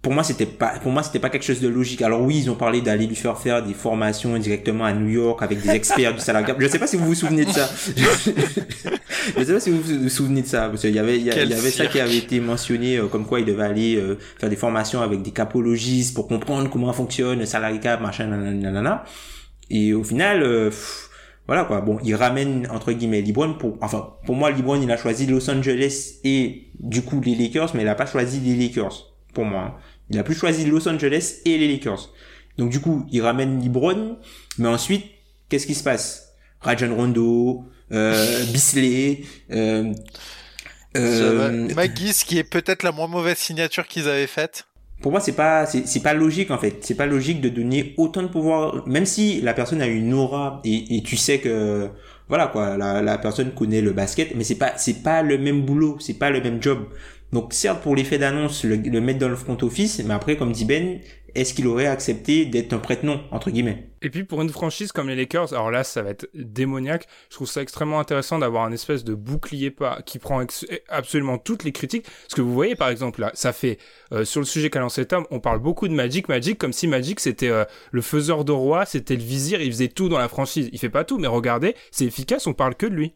pour 0.00 0.12
moi, 0.12 0.22
c'était 0.22 0.46
pas, 0.46 0.78
pour 0.80 0.92
moi, 0.92 1.02
c'était 1.02 1.18
pas 1.18 1.28
quelque 1.28 1.44
chose 1.44 1.60
de 1.60 1.68
logique. 1.68 2.02
Alors 2.02 2.22
oui, 2.22 2.38
ils 2.38 2.50
ont 2.50 2.54
parlé 2.54 2.80
d'aller 2.80 3.06
lui 3.06 3.16
faire 3.16 3.36
faire 3.36 3.64
des 3.64 3.74
formations 3.74 4.38
directement 4.38 4.84
à 4.84 4.92
New 4.92 5.08
York 5.08 5.42
avec 5.42 5.60
des 5.60 5.70
experts 5.70 6.14
du 6.14 6.20
salarié. 6.20 6.54
Je 6.58 6.68
sais 6.68 6.78
pas 6.78 6.86
si 6.86 6.96
vous 6.96 7.06
vous 7.06 7.14
souvenez 7.14 7.44
de 7.44 7.50
ça. 7.50 7.68
Je 9.36 9.44
sais 9.44 9.52
pas 9.52 9.60
si 9.60 9.70
vous 9.70 9.80
vous 9.80 10.08
souvenez 10.08 10.42
de 10.42 10.46
ça, 10.46 10.68
parce 10.68 10.82
qu'il 10.82 10.94
y 10.94 10.98
avait, 10.98 11.18
il 11.18 11.26
y, 11.26 11.30
avait 11.30 11.70
ça 11.70 11.86
qui 11.86 12.00
avait 12.00 12.16
été 12.16 12.40
mentionné, 12.40 12.96
euh, 12.96 13.06
comme 13.06 13.26
quoi 13.26 13.40
il 13.40 13.46
devait 13.46 13.64
aller 13.64 13.96
euh, 13.96 14.18
faire 14.38 14.48
des 14.48 14.56
formations 14.56 15.02
avec 15.02 15.22
des 15.22 15.32
capologistes 15.32 16.14
pour 16.14 16.28
comprendre 16.28 16.70
comment 16.70 16.92
fonctionne 16.92 17.40
le 17.40 17.46
salarié 17.46 17.80
cap, 17.80 18.00
machin, 18.00 18.26
nanana. 18.26 19.04
Et 19.70 19.92
au 19.94 20.04
final, 20.04 20.42
euh, 20.42 20.70
voilà 21.46 21.64
quoi. 21.64 21.80
Bon, 21.80 21.98
il 22.04 22.14
ramène 22.14 22.68
entre 22.70 22.92
guillemets 22.92 23.20
LeBron 23.20 23.54
pour, 23.54 23.76
enfin, 23.80 24.14
pour 24.24 24.36
moi, 24.36 24.50
LeBron 24.50 24.80
il 24.80 24.90
a 24.90 24.96
choisi 24.96 25.26
Los 25.26 25.50
Angeles 25.50 26.20
et 26.24 26.70
du 26.78 27.02
coup 27.02 27.20
les 27.20 27.34
Lakers, 27.34 27.72
mais 27.74 27.82
il 27.82 27.88
a 27.88 27.94
pas 27.94 28.06
choisi 28.06 28.40
les 28.40 28.54
Lakers. 28.54 29.12
Pour 29.34 29.44
moi, 29.44 29.60
hein. 29.60 29.74
Il 30.10 30.18
a 30.18 30.22
plus 30.22 30.34
choisi 30.34 30.64
Los 30.64 30.88
Angeles 30.88 31.36
et 31.44 31.58
les 31.58 31.68
Lakers. 31.68 32.10
Donc 32.56 32.70
du 32.70 32.80
coup, 32.80 33.06
il 33.10 33.22
ramène 33.22 33.62
LeBron, 33.62 34.16
mais 34.58 34.68
ensuite, 34.68 35.04
qu'est-ce 35.48 35.66
qui 35.66 35.74
se 35.74 35.84
passe? 35.84 36.34
Rajon 36.60 36.94
Rondo, 36.96 37.64
euh, 37.92 38.44
Bisley, 38.52 39.20
euh, 39.52 39.92
euh, 40.96 41.68
Magis, 41.74 42.22
qui 42.26 42.38
est 42.38 42.44
peut-être 42.44 42.82
la 42.82 42.92
moins 42.92 43.06
mauvaise 43.06 43.38
signature 43.38 43.86
qu'ils 43.86 44.08
avaient 44.08 44.26
faite. 44.26 44.64
pour 45.00 45.12
moi 45.12 45.20
c'est 45.20 45.32
pas 45.36 45.64
c'est 45.66 45.86
c'est 45.86 46.00
pas 46.02 46.14
logique 46.14 46.50
en 46.50 46.58
fait 46.58 46.78
c'est 46.80 46.96
pas 46.96 47.06
logique 47.06 47.40
de 47.40 47.48
donner 47.48 47.94
autant 47.98 48.22
de 48.22 48.26
pouvoir 48.28 48.86
même 48.88 49.06
si 49.06 49.40
la 49.42 49.54
personne 49.54 49.80
a 49.80 49.86
une 49.86 50.12
aura 50.12 50.60
et, 50.64 50.96
et 50.96 51.02
tu 51.04 51.16
sais 51.16 51.38
que 51.38 51.88
voilà 52.28 52.48
quoi 52.48 52.76
la, 52.76 53.00
la 53.00 53.16
personne 53.18 53.52
connaît 53.52 53.80
le 53.80 53.92
basket 53.92 54.34
mais 54.34 54.42
c'est 54.42 54.56
pas 54.58 54.72
c'est 54.76 55.02
pas 55.04 55.22
le 55.22 55.38
même 55.38 55.62
boulot 55.62 55.98
c'est 56.00 56.18
pas 56.18 56.30
le 56.30 56.40
même 56.40 56.60
job 56.60 56.88
donc 57.32 57.52
certes 57.52 57.82
pour 57.82 57.94
l'effet 57.96 58.18
d'annonce 58.18 58.64
le, 58.64 59.00
mettre 59.00 59.18
dans 59.18 59.28
le 59.28 59.36
front 59.36 59.58
office 59.62 60.02
mais 60.04 60.14
après 60.14 60.36
comme 60.36 60.52
dit 60.52 60.64
Ben 60.64 61.00
est-ce 61.34 61.54
qu'il 61.54 61.66
aurait 61.66 61.86
accepté 61.86 62.46
d'être 62.46 62.72
un 62.72 62.78
prête-nom 62.78 63.20
entre 63.30 63.50
guillemets? 63.50 63.88
Et 64.00 64.10
puis 64.10 64.24
pour 64.24 64.40
une 64.42 64.48
franchise 64.48 64.92
comme 64.92 65.08
les 65.08 65.14
Lakers, 65.14 65.52
alors 65.52 65.70
là 65.70 65.84
ça 65.84 66.02
va 66.02 66.10
être 66.10 66.28
démoniaque. 66.34 67.06
Je 67.30 67.36
trouve 67.36 67.48
ça 67.48 67.62
extrêmement 67.62 68.00
intéressant 68.00 68.38
d'avoir 68.38 68.64
un 68.64 68.72
espèce 68.72 69.04
de 69.04 69.14
bouclier 69.14 69.70
pas 69.70 70.00
qui 70.02 70.18
prend 70.18 70.42
absolument 70.88 71.38
toutes 71.38 71.64
les 71.64 71.72
critiques. 71.72 72.04
Parce 72.04 72.34
que 72.34 72.40
vous 72.40 72.52
voyez 72.52 72.76
par 72.76 72.88
exemple 72.88 73.20
là, 73.20 73.30
ça 73.34 73.52
fait 73.52 73.78
euh, 74.12 74.24
sur 74.24 74.40
le 74.40 74.46
sujet 74.46 74.70
qu'a 74.70 74.80
lancé 74.80 75.04
Tom, 75.04 75.26
on 75.30 75.40
parle 75.40 75.58
beaucoup 75.58 75.86
de 75.86 75.94
Magic, 75.94 76.28
Magic 76.28 76.58
comme 76.58 76.72
si 76.72 76.86
Magic 76.86 77.20
c'était 77.20 77.50
euh, 77.50 77.64
le 77.92 78.00
faiseur 78.00 78.44
de 78.44 78.52
roi, 78.52 78.86
c'était 78.86 79.16
le 79.16 79.22
vizir, 79.22 79.60
il 79.60 79.70
faisait 79.70 79.88
tout 79.88 80.08
dans 80.08 80.18
la 80.18 80.28
franchise. 80.28 80.70
Il 80.72 80.78
fait 80.78 80.88
pas 80.88 81.04
tout, 81.04 81.18
mais 81.18 81.28
regardez, 81.28 81.74
c'est 81.90 82.04
efficace, 82.04 82.46
on 82.46 82.54
parle 82.54 82.74
que 82.74 82.86
de 82.86 82.94
lui. 82.94 83.12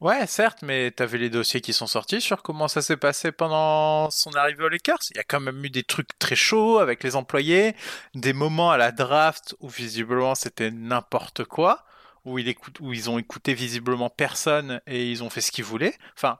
Ouais, 0.00 0.26
certes, 0.26 0.58
mais 0.62 0.92
vu 1.00 1.16
les 1.16 1.30
dossiers 1.30 1.62
qui 1.62 1.72
sont 1.72 1.86
sortis 1.86 2.20
sur 2.20 2.42
comment 2.42 2.68
ça 2.68 2.82
s'est 2.82 2.98
passé 2.98 3.32
pendant 3.32 4.10
son 4.10 4.30
arrivée 4.34 4.64
aux 4.64 4.68
Lakers. 4.68 4.98
Il 5.10 5.16
y 5.16 5.20
a 5.20 5.24
quand 5.24 5.40
même 5.40 5.64
eu 5.64 5.70
des 5.70 5.84
trucs 5.84 6.18
très 6.18 6.36
chauds 6.36 6.78
avec 6.78 7.02
les 7.02 7.16
employés, 7.16 7.74
des 8.14 8.34
moments 8.34 8.70
à 8.70 8.76
la 8.76 8.92
draft 8.92 9.56
où 9.60 9.70
visiblement 9.70 10.34
c'était 10.34 10.70
n'importe 10.70 11.44
quoi, 11.44 11.86
où, 12.26 12.38
il 12.38 12.46
écoute, 12.48 12.78
où 12.80 12.92
ils 12.92 13.08
ont 13.08 13.18
écouté 13.18 13.54
visiblement 13.54 14.10
personne 14.10 14.82
et 14.86 15.10
ils 15.10 15.24
ont 15.24 15.30
fait 15.30 15.40
ce 15.40 15.50
qu'ils 15.50 15.64
voulaient. 15.64 15.94
Enfin, 16.14 16.38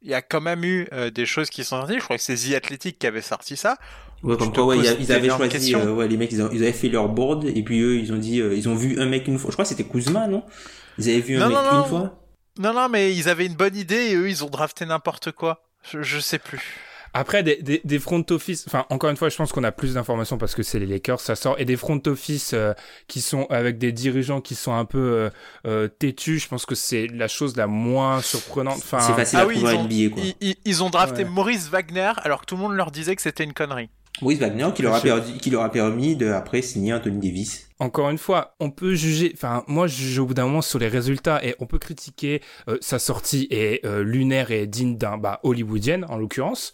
il 0.00 0.08
y 0.08 0.14
a 0.14 0.22
quand 0.22 0.40
même 0.40 0.64
eu 0.64 0.88
euh, 0.94 1.10
des 1.10 1.26
choses 1.26 1.50
qui 1.50 1.62
sont 1.62 1.78
sorties. 1.78 1.98
Je 1.98 2.04
crois 2.04 2.16
que 2.16 2.22
c'est 2.22 2.36
The 2.36 2.54
Athletic 2.54 2.98
qui 2.98 3.06
avait 3.06 3.20
sorti 3.20 3.58
ça. 3.58 3.76
Ouais, 4.22 4.38
comme 4.38 4.50
quoi, 4.50 4.64
ouais, 4.64 4.78
ils 4.78 5.12
avaient 5.12 5.28
choisi, 5.28 5.74
euh, 5.74 5.92
ouais, 5.92 6.08
les 6.08 6.16
mecs, 6.16 6.32
ils, 6.32 6.40
avaient 6.40 6.72
fait 6.72 6.88
leur 6.88 7.10
board, 7.10 7.44
et 7.44 7.62
puis 7.62 7.80
eux, 7.80 7.98
ils 7.98 8.14
ont 8.14 8.16
dit, 8.16 8.40
euh, 8.40 8.54
ils 8.54 8.66
ont 8.66 8.74
vu 8.74 8.98
un 8.98 9.04
mec 9.04 9.28
une 9.28 9.38
fois. 9.38 9.50
Je 9.50 9.56
crois 9.56 9.66
que 9.66 9.68
c'était 9.68 9.84
Kuzma, 9.84 10.26
non? 10.26 10.42
Ils 10.96 11.10
avaient 11.10 11.20
vu 11.20 11.36
un 11.36 11.48
mec 11.50 11.58
une 11.58 11.84
fois? 11.84 12.25
Non, 12.58 12.72
non, 12.72 12.88
mais 12.88 13.14
ils 13.14 13.28
avaient 13.28 13.46
une 13.46 13.54
bonne 13.54 13.76
idée, 13.76 14.10
et 14.10 14.14
eux, 14.14 14.28
ils 14.28 14.44
ont 14.44 14.50
drafté 14.50 14.86
n'importe 14.86 15.32
quoi. 15.32 15.62
Je, 15.82 16.02
je 16.02 16.18
sais 16.18 16.38
plus. 16.38 16.80
Après, 17.18 17.42
des, 17.42 17.62
des, 17.62 17.80
des, 17.82 17.98
front 17.98 18.22
office, 18.28 18.64
enfin, 18.66 18.84
encore 18.90 19.08
une 19.08 19.16
fois, 19.16 19.30
je 19.30 19.36
pense 19.36 19.50
qu'on 19.50 19.64
a 19.64 19.72
plus 19.72 19.94
d'informations 19.94 20.36
parce 20.36 20.54
que 20.54 20.62
c'est 20.62 20.78
les 20.78 20.84
Lakers, 20.84 21.20
ça 21.20 21.34
sort, 21.34 21.58
et 21.58 21.64
des 21.64 21.76
front 21.76 22.00
office 22.06 22.52
euh, 22.52 22.74
qui 23.08 23.22
sont 23.22 23.46
avec 23.48 23.78
des 23.78 23.90
dirigeants 23.90 24.42
qui 24.42 24.54
sont 24.54 24.74
un 24.74 24.84
peu 24.84 24.98
euh, 24.98 25.30
euh, 25.66 25.88
têtus, 25.88 26.40
je 26.40 26.48
pense 26.48 26.66
que 26.66 26.74
c'est 26.74 27.06
la 27.06 27.26
chose 27.26 27.56
la 27.56 27.66
moins 27.66 28.20
surprenante. 28.20 28.76
Enfin, 28.78 29.00
c'est 29.00 29.14
facile 29.14 29.38
ah 29.40 29.42
à 29.42 29.46
oui, 29.46 29.56
ils, 29.56 29.66
ont, 29.66 29.84
NBA, 29.84 30.14
quoi. 30.14 30.22
Ils, 30.42 30.56
ils, 30.66 30.82
ont 30.82 30.90
drafté 30.90 31.24
ouais. 31.24 31.30
Maurice 31.30 31.70
Wagner 31.70 32.12
alors 32.22 32.42
que 32.42 32.46
tout 32.46 32.56
le 32.56 32.60
monde 32.60 32.74
leur 32.74 32.90
disait 32.90 33.16
que 33.16 33.22
c'était 33.22 33.44
une 33.44 33.54
connerie. 33.54 33.88
Maurice 34.22 34.38
Wagner 34.38 34.68
qui 34.74 34.82
leur, 34.82 34.94
a 34.94 35.00
perdu, 35.00 35.32
qui 35.34 35.50
leur 35.50 35.62
a 35.62 35.70
permis 35.70 36.16
de 36.16 36.28
après 36.28 36.62
signer 36.62 36.94
Anthony 36.94 37.18
Davis. 37.18 37.68
Encore 37.78 38.08
une 38.08 38.18
fois, 38.18 38.56
on 38.60 38.70
peut 38.70 38.94
juger, 38.94 39.30
enfin 39.34 39.62
moi 39.66 39.86
je 39.86 39.96
juge 39.96 40.18
au 40.18 40.26
bout 40.26 40.34
d'un 40.34 40.46
moment 40.46 40.62
sur 40.62 40.78
les 40.78 40.88
résultats 40.88 41.44
et 41.44 41.54
on 41.58 41.66
peut 41.66 41.78
critiquer 41.78 42.40
euh, 42.68 42.78
sa 42.80 42.98
sortie 42.98 43.46
est 43.50 43.84
euh, 43.84 44.02
lunaire 44.02 44.50
et 44.50 44.66
digne 44.66 44.96
d'un 44.96 45.18
bah, 45.18 45.40
hollywoodienne 45.42 46.06
en 46.08 46.16
l'occurrence. 46.16 46.72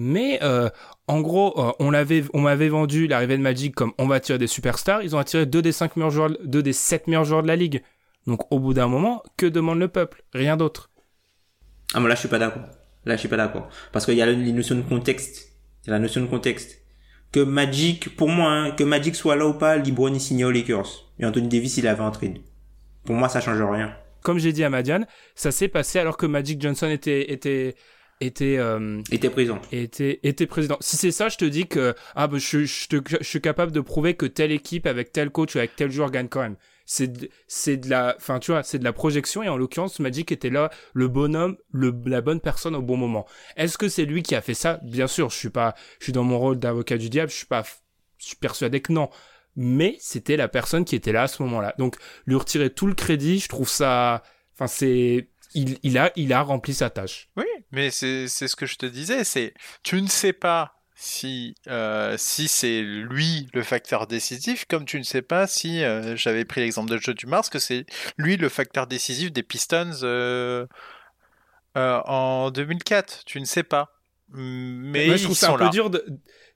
Mais 0.00 0.38
euh, 0.44 0.70
en 1.08 1.20
gros, 1.20 1.60
euh, 1.60 1.72
on 1.80 1.90
l'avait, 1.90 2.22
on 2.32 2.40
m'avait 2.40 2.68
vendu 2.68 3.08
l'arrivée 3.08 3.36
de 3.36 3.42
Magic 3.42 3.74
comme 3.74 3.92
on 3.98 4.06
va 4.06 4.14
attirer 4.14 4.38
des 4.38 4.46
superstars. 4.46 5.02
Ils 5.02 5.16
ont 5.16 5.18
attiré 5.18 5.44
deux 5.44 5.60
des 5.60 5.72
cinq 5.72 5.96
meilleurs 5.96 6.12
joueurs, 6.12 6.30
deux 6.44 6.62
des 6.62 6.72
sept 6.72 7.08
meilleurs 7.08 7.24
joueurs 7.24 7.42
de 7.42 7.48
la 7.48 7.56
ligue. 7.56 7.82
Donc 8.28 8.40
au 8.52 8.60
bout 8.60 8.74
d'un 8.74 8.86
moment, 8.86 9.24
que 9.36 9.46
demande 9.46 9.80
le 9.80 9.88
peuple? 9.88 10.22
Rien 10.32 10.56
d'autre. 10.56 10.90
Ah 11.94 12.00
mais 12.00 12.08
là 12.08 12.14
je 12.14 12.20
suis 12.20 12.28
pas 12.28 12.38
d'accord. 12.38 12.62
Là 13.04 13.16
je 13.16 13.20
suis 13.20 13.28
pas 13.28 13.36
d'accord 13.36 13.68
parce 13.90 14.04
qu'il 14.04 14.14
y 14.14 14.22
a 14.22 14.26
la 14.26 14.34
notion 14.34 14.76
de 14.76 14.82
contexte. 14.82 15.57
A 15.88 15.92
la 15.92 15.98
notion 15.98 16.20
de 16.20 16.26
contexte. 16.26 16.82
Que 17.32 17.40
Magic, 17.40 18.14
pour 18.14 18.28
moi, 18.28 18.50
hein, 18.50 18.70
que 18.72 18.84
Magic 18.84 19.16
soit 19.16 19.36
là 19.36 19.46
ou 19.46 19.54
pas, 19.54 19.78
LeBron 19.78 20.12
il 20.12 20.20
signe 20.20 20.44
aux 20.44 20.50
Lakers 20.50 21.06
et 21.18 21.24
Anthony 21.24 21.48
Davis 21.48 21.78
il 21.78 21.86
avait 21.86 22.02
en 22.02 22.10
trade. 22.10 22.38
Pour 23.04 23.14
moi 23.14 23.30
ça 23.30 23.40
change 23.40 23.62
rien. 23.62 23.94
Comme 24.22 24.38
j'ai 24.38 24.52
dit 24.52 24.64
à 24.64 24.68
Madiane, 24.68 25.06
ça 25.34 25.50
s'est 25.50 25.68
passé 25.68 25.98
alors 25.98 26.18
que 26.18 26.26
Magic 26.26 26.60
Johnson 26.60 26.88
était 26.88 27.32
était 27.32 27.74
était 28.20 28.58
euh, 28.58 29.00
était 29.10 29.30
présent 29.30 29.60
était 29.72 30.20
était 30.24 30.46
président 30.46 30.76
si 30.80 30.96
c'est 30.96 31.12
ça 31.12 31.28
je 31.28 31.36
te 31.36 31.44
dis 31.44 31.68
que 31.68 31.94
ah 32.16 32.26
bah, 32.26 32.36
je, 32.38 32.64
je, 32.64 32.88
te, 32.88 32.96
je 33.20 33.24
suis 33.24 33.40
capable 33.40 33.70
de 33.70 33.80
prouver 33.80 34.14
que 34.14 34.26
telle 34.26 34.50
équipe 34.50 34.86
avec 34.86 35.12
tel 35.12 35.30
coach 35.30 35.54
ou 35.54 35.58
avec 35.58 35.76
tel 35.76 35.92
joueur 35.92 36.10
gagne 36.10 36.28
quand 36.28 36.40
même 36.42 36.56
c'est 36.90 37.30
c'est 37.46 37.76
de 37.76 37.90
la 37.90 38.14
enfin 38.16 38.38
tu 38.38 38.50
vois 38.50 38.62
c'est 38.62 38.78
de 38.78 38.84
la 38.84 38.94
projection 38.94 39.42
et 39.42 39.48
en 39.50 39.58
l'occurrence 39.58 40.00
Magic 40.00 40.32
était 40.32 40.48
là 40.48 40.70
le 40.94 41.06
bonhomme 41.06 41.58
le 41.70 41.94
la 42.06 42.22
bonne 42.22 42.40
personne 42.40 42.74
au 42.74 42.80
bon 42.80 42.96
moment. 42.96 43.26
Est-ce 43.56 43.76
que 43.76 43.90
c'est 43.90 44.06
lui 44.06 44.22
qui 44.22 44.34
a 44.34 44.40
fait 44.40 44.54
ça? 44.54 44.80
Bien 44.82 45.06
sûr 45.06 45.28
je 45.28 45.36
suis 45.36 45.50
pas 45.50 45.74
je 45.98 46.04
suis 46.04 46.14
dans 46.14 46.24
mon 46.24 46.38
rôle 46.38 46.58
d'avocat 46.58 46.96
du 46.96 47.10
diable 47.10 47.30
je 47.30 47.36
suis 47.36 47.46
pas 47.46 47.62
je 48.16 48.28
suis 48.28 48.36
persuadé 48.36 48.80
que 48.80 48.92
non. 48.94 49.10
Mais 49.54 49.98
c'était 50.00 50.38
la 50.38 50.48
personne 50.48 50.86
qui 50.86 50.96
était 50.96 51.12
là 51.12 51.24
à 51.24 51.28
ce 51.28 51.42
moment-là. 51.42 51.74
Donc 51.78 51.96
lui 52.24 52.36
retirer 52.36 52.70
tout 52.70 52.86
le 52.86 52.94
crédit 52.94 53.38
je 53.38 53.48
trouve 53.48 53.68
ça 53.68 54.22
enfin 54.54 54.66
c'est 54.66 55.28
il, 55.52 55.78
il, 55.82 55.98
a, 55.98 56.10
il 56.16 56.32
a 56.32 56.42
rempli 56.42 56.72
sa 56.72 56.88
tâche. 56.88 57.28
Oui, 57.36 57.46
mais 57.70 57.90
c'est 57.90 58.28
ce 58.28 58.56
que 58.56 58.66
je 58.66 58.76
te 58.76 58.86
disais, 58.86 59.24
c'est 59.24 59.54
tu 59.82 60.00
ne 60.00 60.06
sais 60.06 60.32
pas 60.32 60.77
si, 61.00 61.54
euh, 61.68 62.16
si 62.18 62.48
c'est 62.48 62.82
lui 62.82 63.48
le 63.54 63.62
facteur 63.62 64.08
décisif, 64.08 64.64
comme 64.68 64.84
tu 64.84 64.98
ne 64.98 65.04
sais 65.04 65.22
pas 65.22 65.46
si, 65.46 65.84
euh, 65.84 66.16
j'avais 66.16 66.44
pris 66.44 66.60
l'exemple 66.60 66.90
de 66.90 66.98
Joe 66.98 67.14
Dumars, 67.14 67.48
que 67.50 67.60
c'est 67.60 67.86
lui 68.16 68.36
le 68.36 68.48
facteur 68.48 68.88
décisif 68.88 69.30
des 69.30 69.44
Pistons 69.44 69.92
euh, 70.02 70.66
en 71.76 72.50
2004. 72.50 73.22
Tu 73.26 73.38
ne 73.38 73.44
sais 73.44 73.62
pas. 73.62 73.94
Mais 74.30 75.06
Moi, 75.06 75.16
je 75.16 75.22
trouve 75.22 75.36
ils 75.36 75.38
ça 75.38 75.52
un 75.52 75.54
peu 75.56 75.66
là. 75.66 75.70
dur 75.70 75.88
de, 75.88 76.04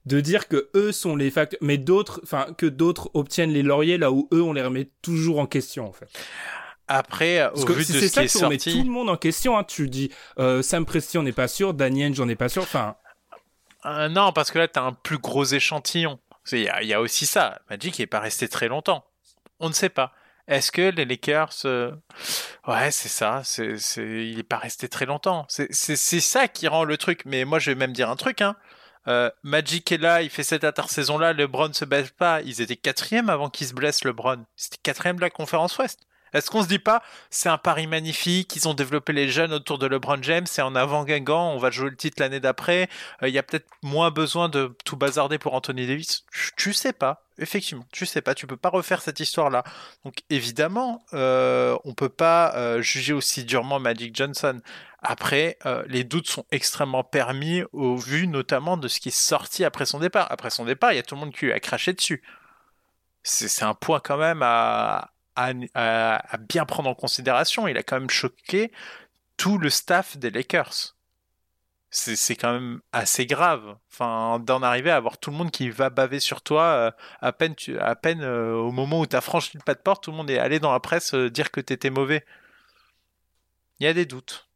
de 0.06 0.20
dire 0.20 0.48
que 0.48 0.70
eux 0.74 0.90
sont 0.90 1.14
les 1.14 1.30
facteurs, 1.30 1.60
mais 1.62 1.78
d'autres, 1.78 2.20
enfin, 2.24 2.48
que 2.58 2.66
d'autres 2.66 3.12
obtiennent 3.14 3.52
les 3.52 3.62
lauriers 3.62 3.96
là 3.96 4.10
où 4.10 4.28
eux 4.32 4.42
on 4.42 4.52
les 4.52 4.62
remet 4.62 4.90
toujours 5.02 5.38
en 5.38 5.46
question 5.46 5.86
en 5.88 5.92
fait. 5.92 6.08
Après, 6.88 7.38
Parce 7.38 7.62
au 7.62 7.64
que 7.64 7.72
vu 7.74 7.84
si 7.84 7.92
de 7.92 8.00
c'est 8.00 8.08
ce 8.08 8.14
ça 8.14 8.20
qui 8.22 8.24
est 8.24 8.28
sorti, 8.28 8.72
tout 8.72 8.82
le 8.84 8.90
monde 8.90 9.08
en 9.08 9.16
question, 9.16 9.56
hein, 9.56 9.62
tu 9.62 9.88
dis 9.88 10.10
Sam 10.62 10.84
Presti 10.84 11.16
on 11.16 11.22
n'est 11.22 11.30
pas 11.32 11.46
sûr, 11.46 11.74
Daniel 11.74 12.12
j'en 12.12 12.28
ai 12.28 12.34
pas 12.34 12.48
sûr, 12.48 12.62
enfin 12.62 12.96
Euh, 13.86 14.08
non, 14.08 14.32
parce 14.32 14.50
que 14.50 14.58
là, 14.58 14.68
tu 14.68 14.78
as 14.78 14.82
un 14.82 14.92
plus 14.92 15.18
gros 15.18 15.44
échantillon. 15.44 16.18
Il 16.52 16.58
y, 16.60 16.92
a- 16.94 17.00
aussi 17.00 17.26
ça. 17.26 17.60
Magic 17.70 17.98
n'est 17.98 18.06
pas 18.06 18.20
resté 18.20 18.48
très 18.48 18.68
longtemps. 18.68 19.04
On 19.60 19.68
ne 19.68 19.74
sait 19.74 19.88
pas. 19.88 20.12
Est-ce 20.48 20.72
que 20.72 20.90
les 20.90 21.04
Lakers... 21.04 21.52
euh, 21.66 21.92
Ouais, 22.66 22.90
c'est 22.90 23.08
ça. 23.08 23.42
Il 23.96 24.36
n'est 24.36 24.42
pas 24.42 24.58
resté 24.58 24.88
très 24.88 25.06
longtemps. 25.06 25.46
C'est 25.48 25.72
ça 25.96 26.48
qui 26.48 26.66
rend 26.68 26.84
le 26.84 26.96
truc. 26.96 27.22
Mais 27.26 27.44
moi, 27.44 27.58
je 27.58 27.70
vais 27.70 27.76
même 27.76 27.92
dire 27.92 28.10
un 28.10 28.16
truc. 28.16 28.40
Hein. 28.40 28.56
Euh, 29.08 29.30
Magic 29.42 29.90
est 29.90 29.98
là, 29.98 30.22
il 30.22 30.30
fait 30.30 30.44
cette 30.44 30.62
intersaison-là, 30.62 31.32
LeBron 31.32 31.72
se 31.72 31.84
blesse 31.84 32.10
pas. 32.12 32.40
Ils 32.42 32.60
étaient 32.60 32.76
quatrième 32.76 33.30
avant 33.30 33.50
qu'il 33.50 33.66
se 33.66 33.74
blesse, 33.74 34.04
LeBron. 34.04 34.44
C'était 34.54 34.78
quatrième 34.82 35.16
de 35.16 35.22
la 35.22 35.30
conférence 35.30 35.76
Ouest. 35.78 36.00
Est-ce 36.32 36.50
qu'on 36.50 36.62
se 36.62 36.68
dit 36.68 36.78
pas, 36.78 37.02
c'est 37.30 37.48
un 37.48 37.58
pari 37.58 37.86
magnifique, 37.86 38.56
ils 38.56 38.68
ont 38.68 38.74
développé 38.74 39.12
les 39.12 39.28
jeunes 39.28 39.52
autour 39.52 39.78
de 39.78 39.86
LeBron 39.86 40.22
James, 40.22 40.46
c'est 40.46 40.62
en 40.62 40.74
avant 40.74 41.04
Guingamp, 41.04 41.52
on 41.54 41.58
va 41.58 41.70
jouer 41.70 41.90
le 41.90 41.96
titre 41.96 42.20
l'année 42.20 42.40
d'après, 42.40 42.88
Euh, 43.22 43.28
il 43.28 43.34
y 43.34 43.38
a 43.38 43.42
peut-être 43.42 43.68
moins 43.82 44.10
besoin 44.10 44.48
de 44.48 44.74
tout 44.84 44.96
bazarder 44.96 45.38
pour 45.38 45.54
Anthony 45.54 45.86
Davis. 45.86 46.24
Tu- 46.56 46.72
sais 46.72 46.92
pas, 46.92 47.24
effectivement, 47.38 47.84
tu 47.92 48.06
sais 48.06 48.22
pas, 48.22 48.34
tu 48.34 48.46
peux 48.46 48.56
pas 48.56 48.70
refaire 48.70 49.02
cette 49.02 49.20
histoire-là. 49.20 49.62
Donc 50.04 50.14
évidemment, 50.30 51.04
euh, 51.12 51.76
on 51.84 51.94
peut 51.94 52.08
pas 52.08 52.54
euh, 52.56 52.80
juger 52.82 53.12
aussi 53.12 53.44
durement 53.44 53.78
Magic 53.78 54.14
Johnson. 54.16 54.60
Après, 55.02 55.58
euh, 55.66 55.82
les 55.88 56.04
doutes 56.04 56.28
sont 56.28 56.46
extrêmement 56.50 57.04
permis 57.04 57.62
au 57.72 57.96
vu 57.96 58.26
notamment 58.28 58.76
de 58.76 58.88
ce 58.88 59.00
qui 59.00 59.08
est 59.08 59.12
sorti 59.12 59.64
après 59.64 59.84
son 59.86 59.98
départ. 59.98 60.26
Après 60.30 60.50
son 60.50 60.64
départ, 60.64 60.92
il 60.92 60.96
y 60.96 60.98
a 60.98 61.02
tout 61.02 61.14
le 61.16 61.20
monde 61.20 61.32
qui 61.34 61.50
a 61.52 61.60
craché 61.60 61.92
dessus. 61.92 62.22
C'est 63.24 63.62
un 63.64 63.74
point 63.74 64.00
quand 64.00 64.16
même 64.16 64.42
à, 64.42 65.11
à, 65.36 66.38
bien 66.38 66.64
prendre 66.64 66.88
en 66.88 66.94
considération. 66.94 67.68
Il 67.68 67.76
a 67.76 67.82
quand 67.82 67.98
même 67.98 68.10
choqué 68.10 68.72
tout 69.36 69.58
le 69.58 69.70
staff 69.70 70.16
des 70.16 70.30
Lakers. 70.30 70.96
C'est 71.90 72.36
quand 72.36 72.54
même 72.54 72.80
assez 72.92 73.26
grave. 73.26 73.76
Enfin, 73.92 74.38
d'en 74.40 74.62
arriver 74.62 74.90
à 74.90 74.96
avoir 74.96 75.18
tout 75.18 75.30
le 75.30 75.36
monde 75.36 75.50
qui 75.50 75.68
va 75.68 75.90
baver 75.90 76.20
sur 76.20 76.40
toi 76.40 76.62
euh, 76.62 76.90
à 77.20 77.32
peine, 77.32 77.54
tu, 77.54 77.78
à 77.78 77.94
peine 77.96 78.22
euh, 78.22 78.54
au 78.54 78.72
moment 78.72 79.00
où 79.00 79.06
tu 79.06 79.14
as 79.14 79.20
franchi 79.20 79.58
le 79.58 79.62
pas 79.62 79.74
de 79.74 79.80
porte, 79.80 80.04
tout 80.04 80.10
le 80.10 80.16
monde 80.16 80.30
est 80.30 80.38
allé 80.38 80.58
dans 80.58 80.72
la 80.72 80.80
presse 80.80 81.12
euh, 81.12 81.28
dire 81.28 81.50
que 81.50 81.60
tu 81.60 81.74
étais 81.74 81.90
mauvais. 81.90 82.24
Il 83.78 83.84
y 83.84 83.86
a 83.88 83.92
des 83.92 84.06
doutes. 84.06 84.48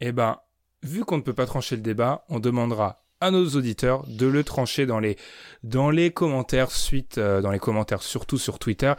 Eh 0.00 0.12
ben, 0.12 0.40
vu 0.82 1.04
qu'on 1.04 1.16
ne 1.16 1.22
peut 1.22 1.34
pas 1.34 1.46
trancher 1.46 1.76
le 1.76 1.82
débat, 1.82 2.24
on 2.28 2.38
demandera 2.38 3.04
à 3.20 3.30
nos 3.30 3.46
auditeurs 3.50 4.04
de 4.06 4.26
le 4.26 4.44
trancher 4.44 4.86
dans 4.86 5.00
les 5.00 5.16
dans 5.62 5.90
les 5.90 6.10
commentaires 6.10 6.70
suite 6.70 7.18
euh, 7.18 7.40
dans 7.40 7.50
les 7.50 7.58
commentaires 7.58 8.02
surtout 8.02 8.38
sur 8.38 8.58
Twitter 8.58 8.92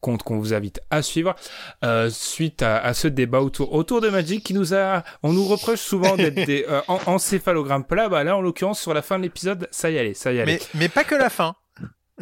compte 0.00 0.22
qu'on 0.22 0.38
vous 0.38 0.52
invite 0.52 0.80
à 0.90 1.02
suivre 1.02 1.34
euh, 1.84 2.10
suite 2.10 2.62
à, 2.62 2.78
à 2.78 2.94
ce 2.94 3.08
débat 3.08 3.40
autour 3.40 3.72
autour 3.72 4.00
de 4.00 4.08
Magic 4.08 4.44
qui 4.44 4.54
nous 4.54 4.74
a 4.74 5.02
on 5.22 5.32
nous 5.32 5.46
reproche 5.46 5.80
souvent 5.80 6.16
d'être 6.16 6.34
des 6.46 6.64
euh, 6.68 6.80
en, 6.88 6.98
encéphalogrammes 7.06 7.84
plats 7.84 8.08
bah 8.08 8.24
là 8.24 8.36
en 8.36 8.40
l'occurrence 8.40 8.80
sur 8.80 8.94
la 8.94 9.02
fin 9.02 9.18
de 9.18 9.22
l'épisode 9.24 9.68
ça 9.70 9.90
y 9.90 9.98
allait 9.98 10.14
ça 10.14 10.32
y 10.32 10.40
allait 10.40 10.60
Mais, 10.74 10.80
mais 10.80 10.88
pas 10.88 11.04
que 11.04 11.14
la 11.14 11.30
fin. 11.30 11.54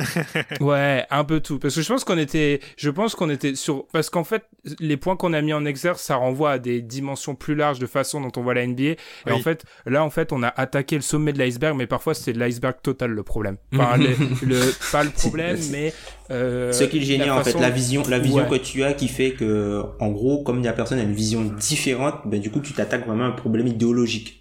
Ouais, 0.61 1.05
un 1.11 1.25
peu 1.25 1.41
tout. 1.41 1.59
Parce 1.59 1.75
que 1.75 1.83
je 1.83 1.89
pense 1.89 2.05
qu'on 2.05 2.19
était, 2.19 2.61
je 2.77 2.91
pense 2.91 3.15
qu'on 3.15 3.31
était 3.31 3.55
sur, 3.55 3.87
parce 3.93 4.11
qu'en 4.11 4.25
fait, 4.25 4.45
les 4.79 4.97
points 4.97 5.17
qu'on 5.17 5.33
a 5.33 5.41
mis 5.43 5.53
en 5.53 5.65
exergue, 5.65 5.97
ça 5.99 6.17
renvoie 6.17 6.53
à 6.53 6.59
des 6.59 6.83
dimensions 6.83 7.35
plus 7.35 7.55
larges 7.55 7.79
de 7.79 7.87
façon 7.87 8.21
dont 8.21 8.33
on 8.37 8.43
voit 8.43 8.55
la 8.55 8.67
NBA. 8.67 8.83
Et 8.83 8.97
Oui. 9.27 9.33
en 9.33 9.41
fait, 9.41 9.65
là, 9.87 10.05
en 10.05 10.11
fait, 10.11 10.33
on 10.33 10.43
a 10.43 10.49
attaqué 10.49 10.97
le 10.97 11.03
sommet 11.03 11.33
de 11.33 11.39
l'iceberg, 11.39 11.77
mais 11.77 11.87
parfois 11.87 12.15
c'est 12.15 12.33
l'iceberg 12.33 12.77
total 12.83 13.11
le 13.11 13.23
problème. 13.23 13.57
Enfin, 13.75 13.97
le, 13.97 14.09
le- 14.47 14.73
pas 14.93 15.05
le 15.05 15.11
problème, 15.17 15.59
mais, 15.71 15.93
euh, 16.31 16.73
Ce 16.73 16.85
qui 16.85 16.99
est 16.99 17.03
génial, 17.03 17.31
en 17.33 17.43
fait, 17.45 17.59
la 17.59 17.71
vision, 17.71 18.03
la 18.09 18.19
vision 18.19 18.49
Ouais. 18.49 18.59
que 18.59 18.63
tu 18.65 18.83
as 18.85 18.93
qui 18.95 19.09
fait 19.09 19.33
que, 19.33 19.83
en 19.99 20.09
gros, 20.11 20.43
comme 20.43 20.63
la 20.63 20.73
personne 20.73 20.99
a 20.99 21.03
une 21.03 21.15
vision 21.15 21.43
différente, 21.43 22.15
ben, 22.27 22.41
du 22.41 22.51
coup, 22.51 22.61
tu 22.61 22.73
t'attaques 22.73 23.07
vraiment 23.07 23.25
à 23.25 23.29
un 23.29 23.33
problème 23.33 23.67
idéologique. 23.67 24.40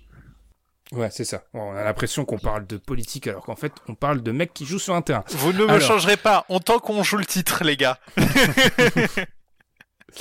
Ouais, 0.91 1.09
c'est 1.11 1.23
ça. 1.23 1.43
On 1.53 1.75
a 1.75 1.83
l'impression 1.83 2.25
qu'on 2.25 2.39
parle 2.39 2.65
de 2.65 2.77
politique 2.77 3.27
alors 3.27 3.43
qu'en 3.43 3.55
fait, 3.55 3.73
on 3.87 3.95
parle 3.95 4.23
de 4.23 4.31
mecs 4.31 4.53
qui 4.53 4.65
jouent 4.65 4.79
sur 4.79 4.95
un 4.95 5.01
terrain. 5.01 5.23
Vous 5.29 5.53
ne 5.53 5.65
me 5.65 5.79
changerez 5.79 6.17
pas. 6.17 6.45
On 6.49 6.59
tant 6.59 6.79
qu'on 6.79 7.03
joue 7.03 7.17
le 7.17 7.25
titre, 7.25 7.63
les 7.63 7.77
gars. 7.77 7.99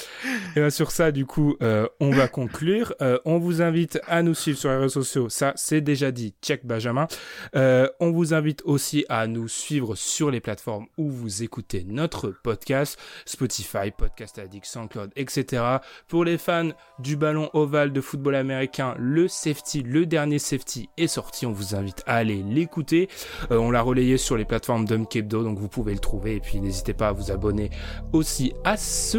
Et 0.56 0.60
bien 0.60 0.70
sur 0.70 0.90
ça, 0.90 1.12
du 1.12 1.26
coup, 1.26 1.56
euh, 1.62 1.86
on 2.00 2.10
va 2.10 2.28
conclure. 2.28 2.94
Euh, 3.00 3.18
on 3.24 3.38
vous 3.38 3.62
invite 3.62 4.00
à 4.06 4.22
nous 4.22 4.34
suivre 4.34 4.58
sur 4.58 4.70
les 4.70 4.76
réseaux 4.76 5.02
sociaux. 5.02 5.28
Ça, 5.28 5.52
c'est 5.56 5.80
déjà 5.80 6.10
dit. 6.10 6.34
Check 6.42 6.66
Benjamin. 6.66 7.06
Euh, 7.54 7.88
on 8.00 8.10
vous 8.10 8.34
invite 8.34 8.62
aussi 8.64 9.04
à 9.08 9.26
nous 9.26 9.48
suivre 9.48 9.94
sur 9.94 10.30
les 10.30 10.40
plateformes 10.40 10.86
où 10.96 11.10
vous 11.10 11.42
écoutez 11.42 11.84
notre 11.86 12.28
podcast. 12.28 12.98
Spotify, 13.24 13.90
Podcast 13.96 14.38
Addict, 14.38 14.66
SoundCloud, 14.66 15.10
etc. 15.16 15.62
Pour 16.08 16.24
les 16.24 16.38
fans 16.38 16.70
du 16.98 17.16
ballon 17.16 17.50
ovale 17.52 17.92
de 17.92 18.00
football 18.00 18.34
américain, 18.34 18.94
le 18.98 19.28
safety, 19.28 19.82
le 19.82 20.06
dernier 20.06 20.38
safety 20.38 20.88
est 20.96 21.06
sorti. 21.06 21.46
On 21.46 21.52
vous 21.52 21.74
invite 21.74 22.02
à 22.06 22.16
aller 22.16 22.42
l'écouter. 22.42 23.08
on 23.50 23.70
l'a 23.70 23.82
relayé 23.82 24.16
sur 24.16 24.36
les 24.36 24.44
plateformes 24.44 24.84
d'Umkebdo, 24.84 25.42
donc 25.42 25.58
vous 25.58 25.68
pouvez 25.68 25.92
le 25.92 26.00
trouver. 26.00 26.36
Et 26.36 26.40
puis 26.40 26.60
n'hésitez 26.60 26.94
pas 26.94 27.08
à 27.08 27.12
vous 27.12 27.30
abonner 27.30 27.70
aussi 28.12 28.52
à 28.64 28.76
ce 28.76 29.18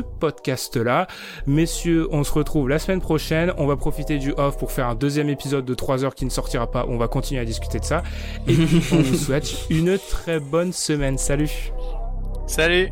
podcast-là. 0.70 1.07
Messieurs, 1.47 2.07
on 2.11 2.24
se 2.24 2.32
retrouve 2.32 2.70
la 2.70 2.80
semaine 2.80 3.01
prochaine. 3.01 3.53
On 3.57 3.67
va 3.67 3.76
profiter 3.76 4.17
du 4.17 4.34
off 4.38 4.57
pour 4.57 4.72
faire 4.72 4.88
un 4.88 4.95
deuxième 4.95 5.30
épisode 5.30 5.65
de 5.65 5.74
3 5.74 6.03
heures 6.03 6.15
qui 6.15 6.26
ne 6.26 6.30
sortira 6.30 6.70
pas. 6.70 6.86
On 6.88 6.97
va 6.97 7.07
continuer 7.07 7.41
à 7.41 7.45
discuter 7.45 7.80
de 7.80 7.86
ça. 7.86 8.03
Et 8.47 8.53
puis, 8.53 8.82
on 8.91 8.97
vous 8.97 9.15
souhaite 9.15 9.70
une 9.70 9.97
très 9.97 10.39
bonne 10.39 10.74
semaine. 10.74 11.17
Salut. 11.17 11.72
Salut. 12.47 12.91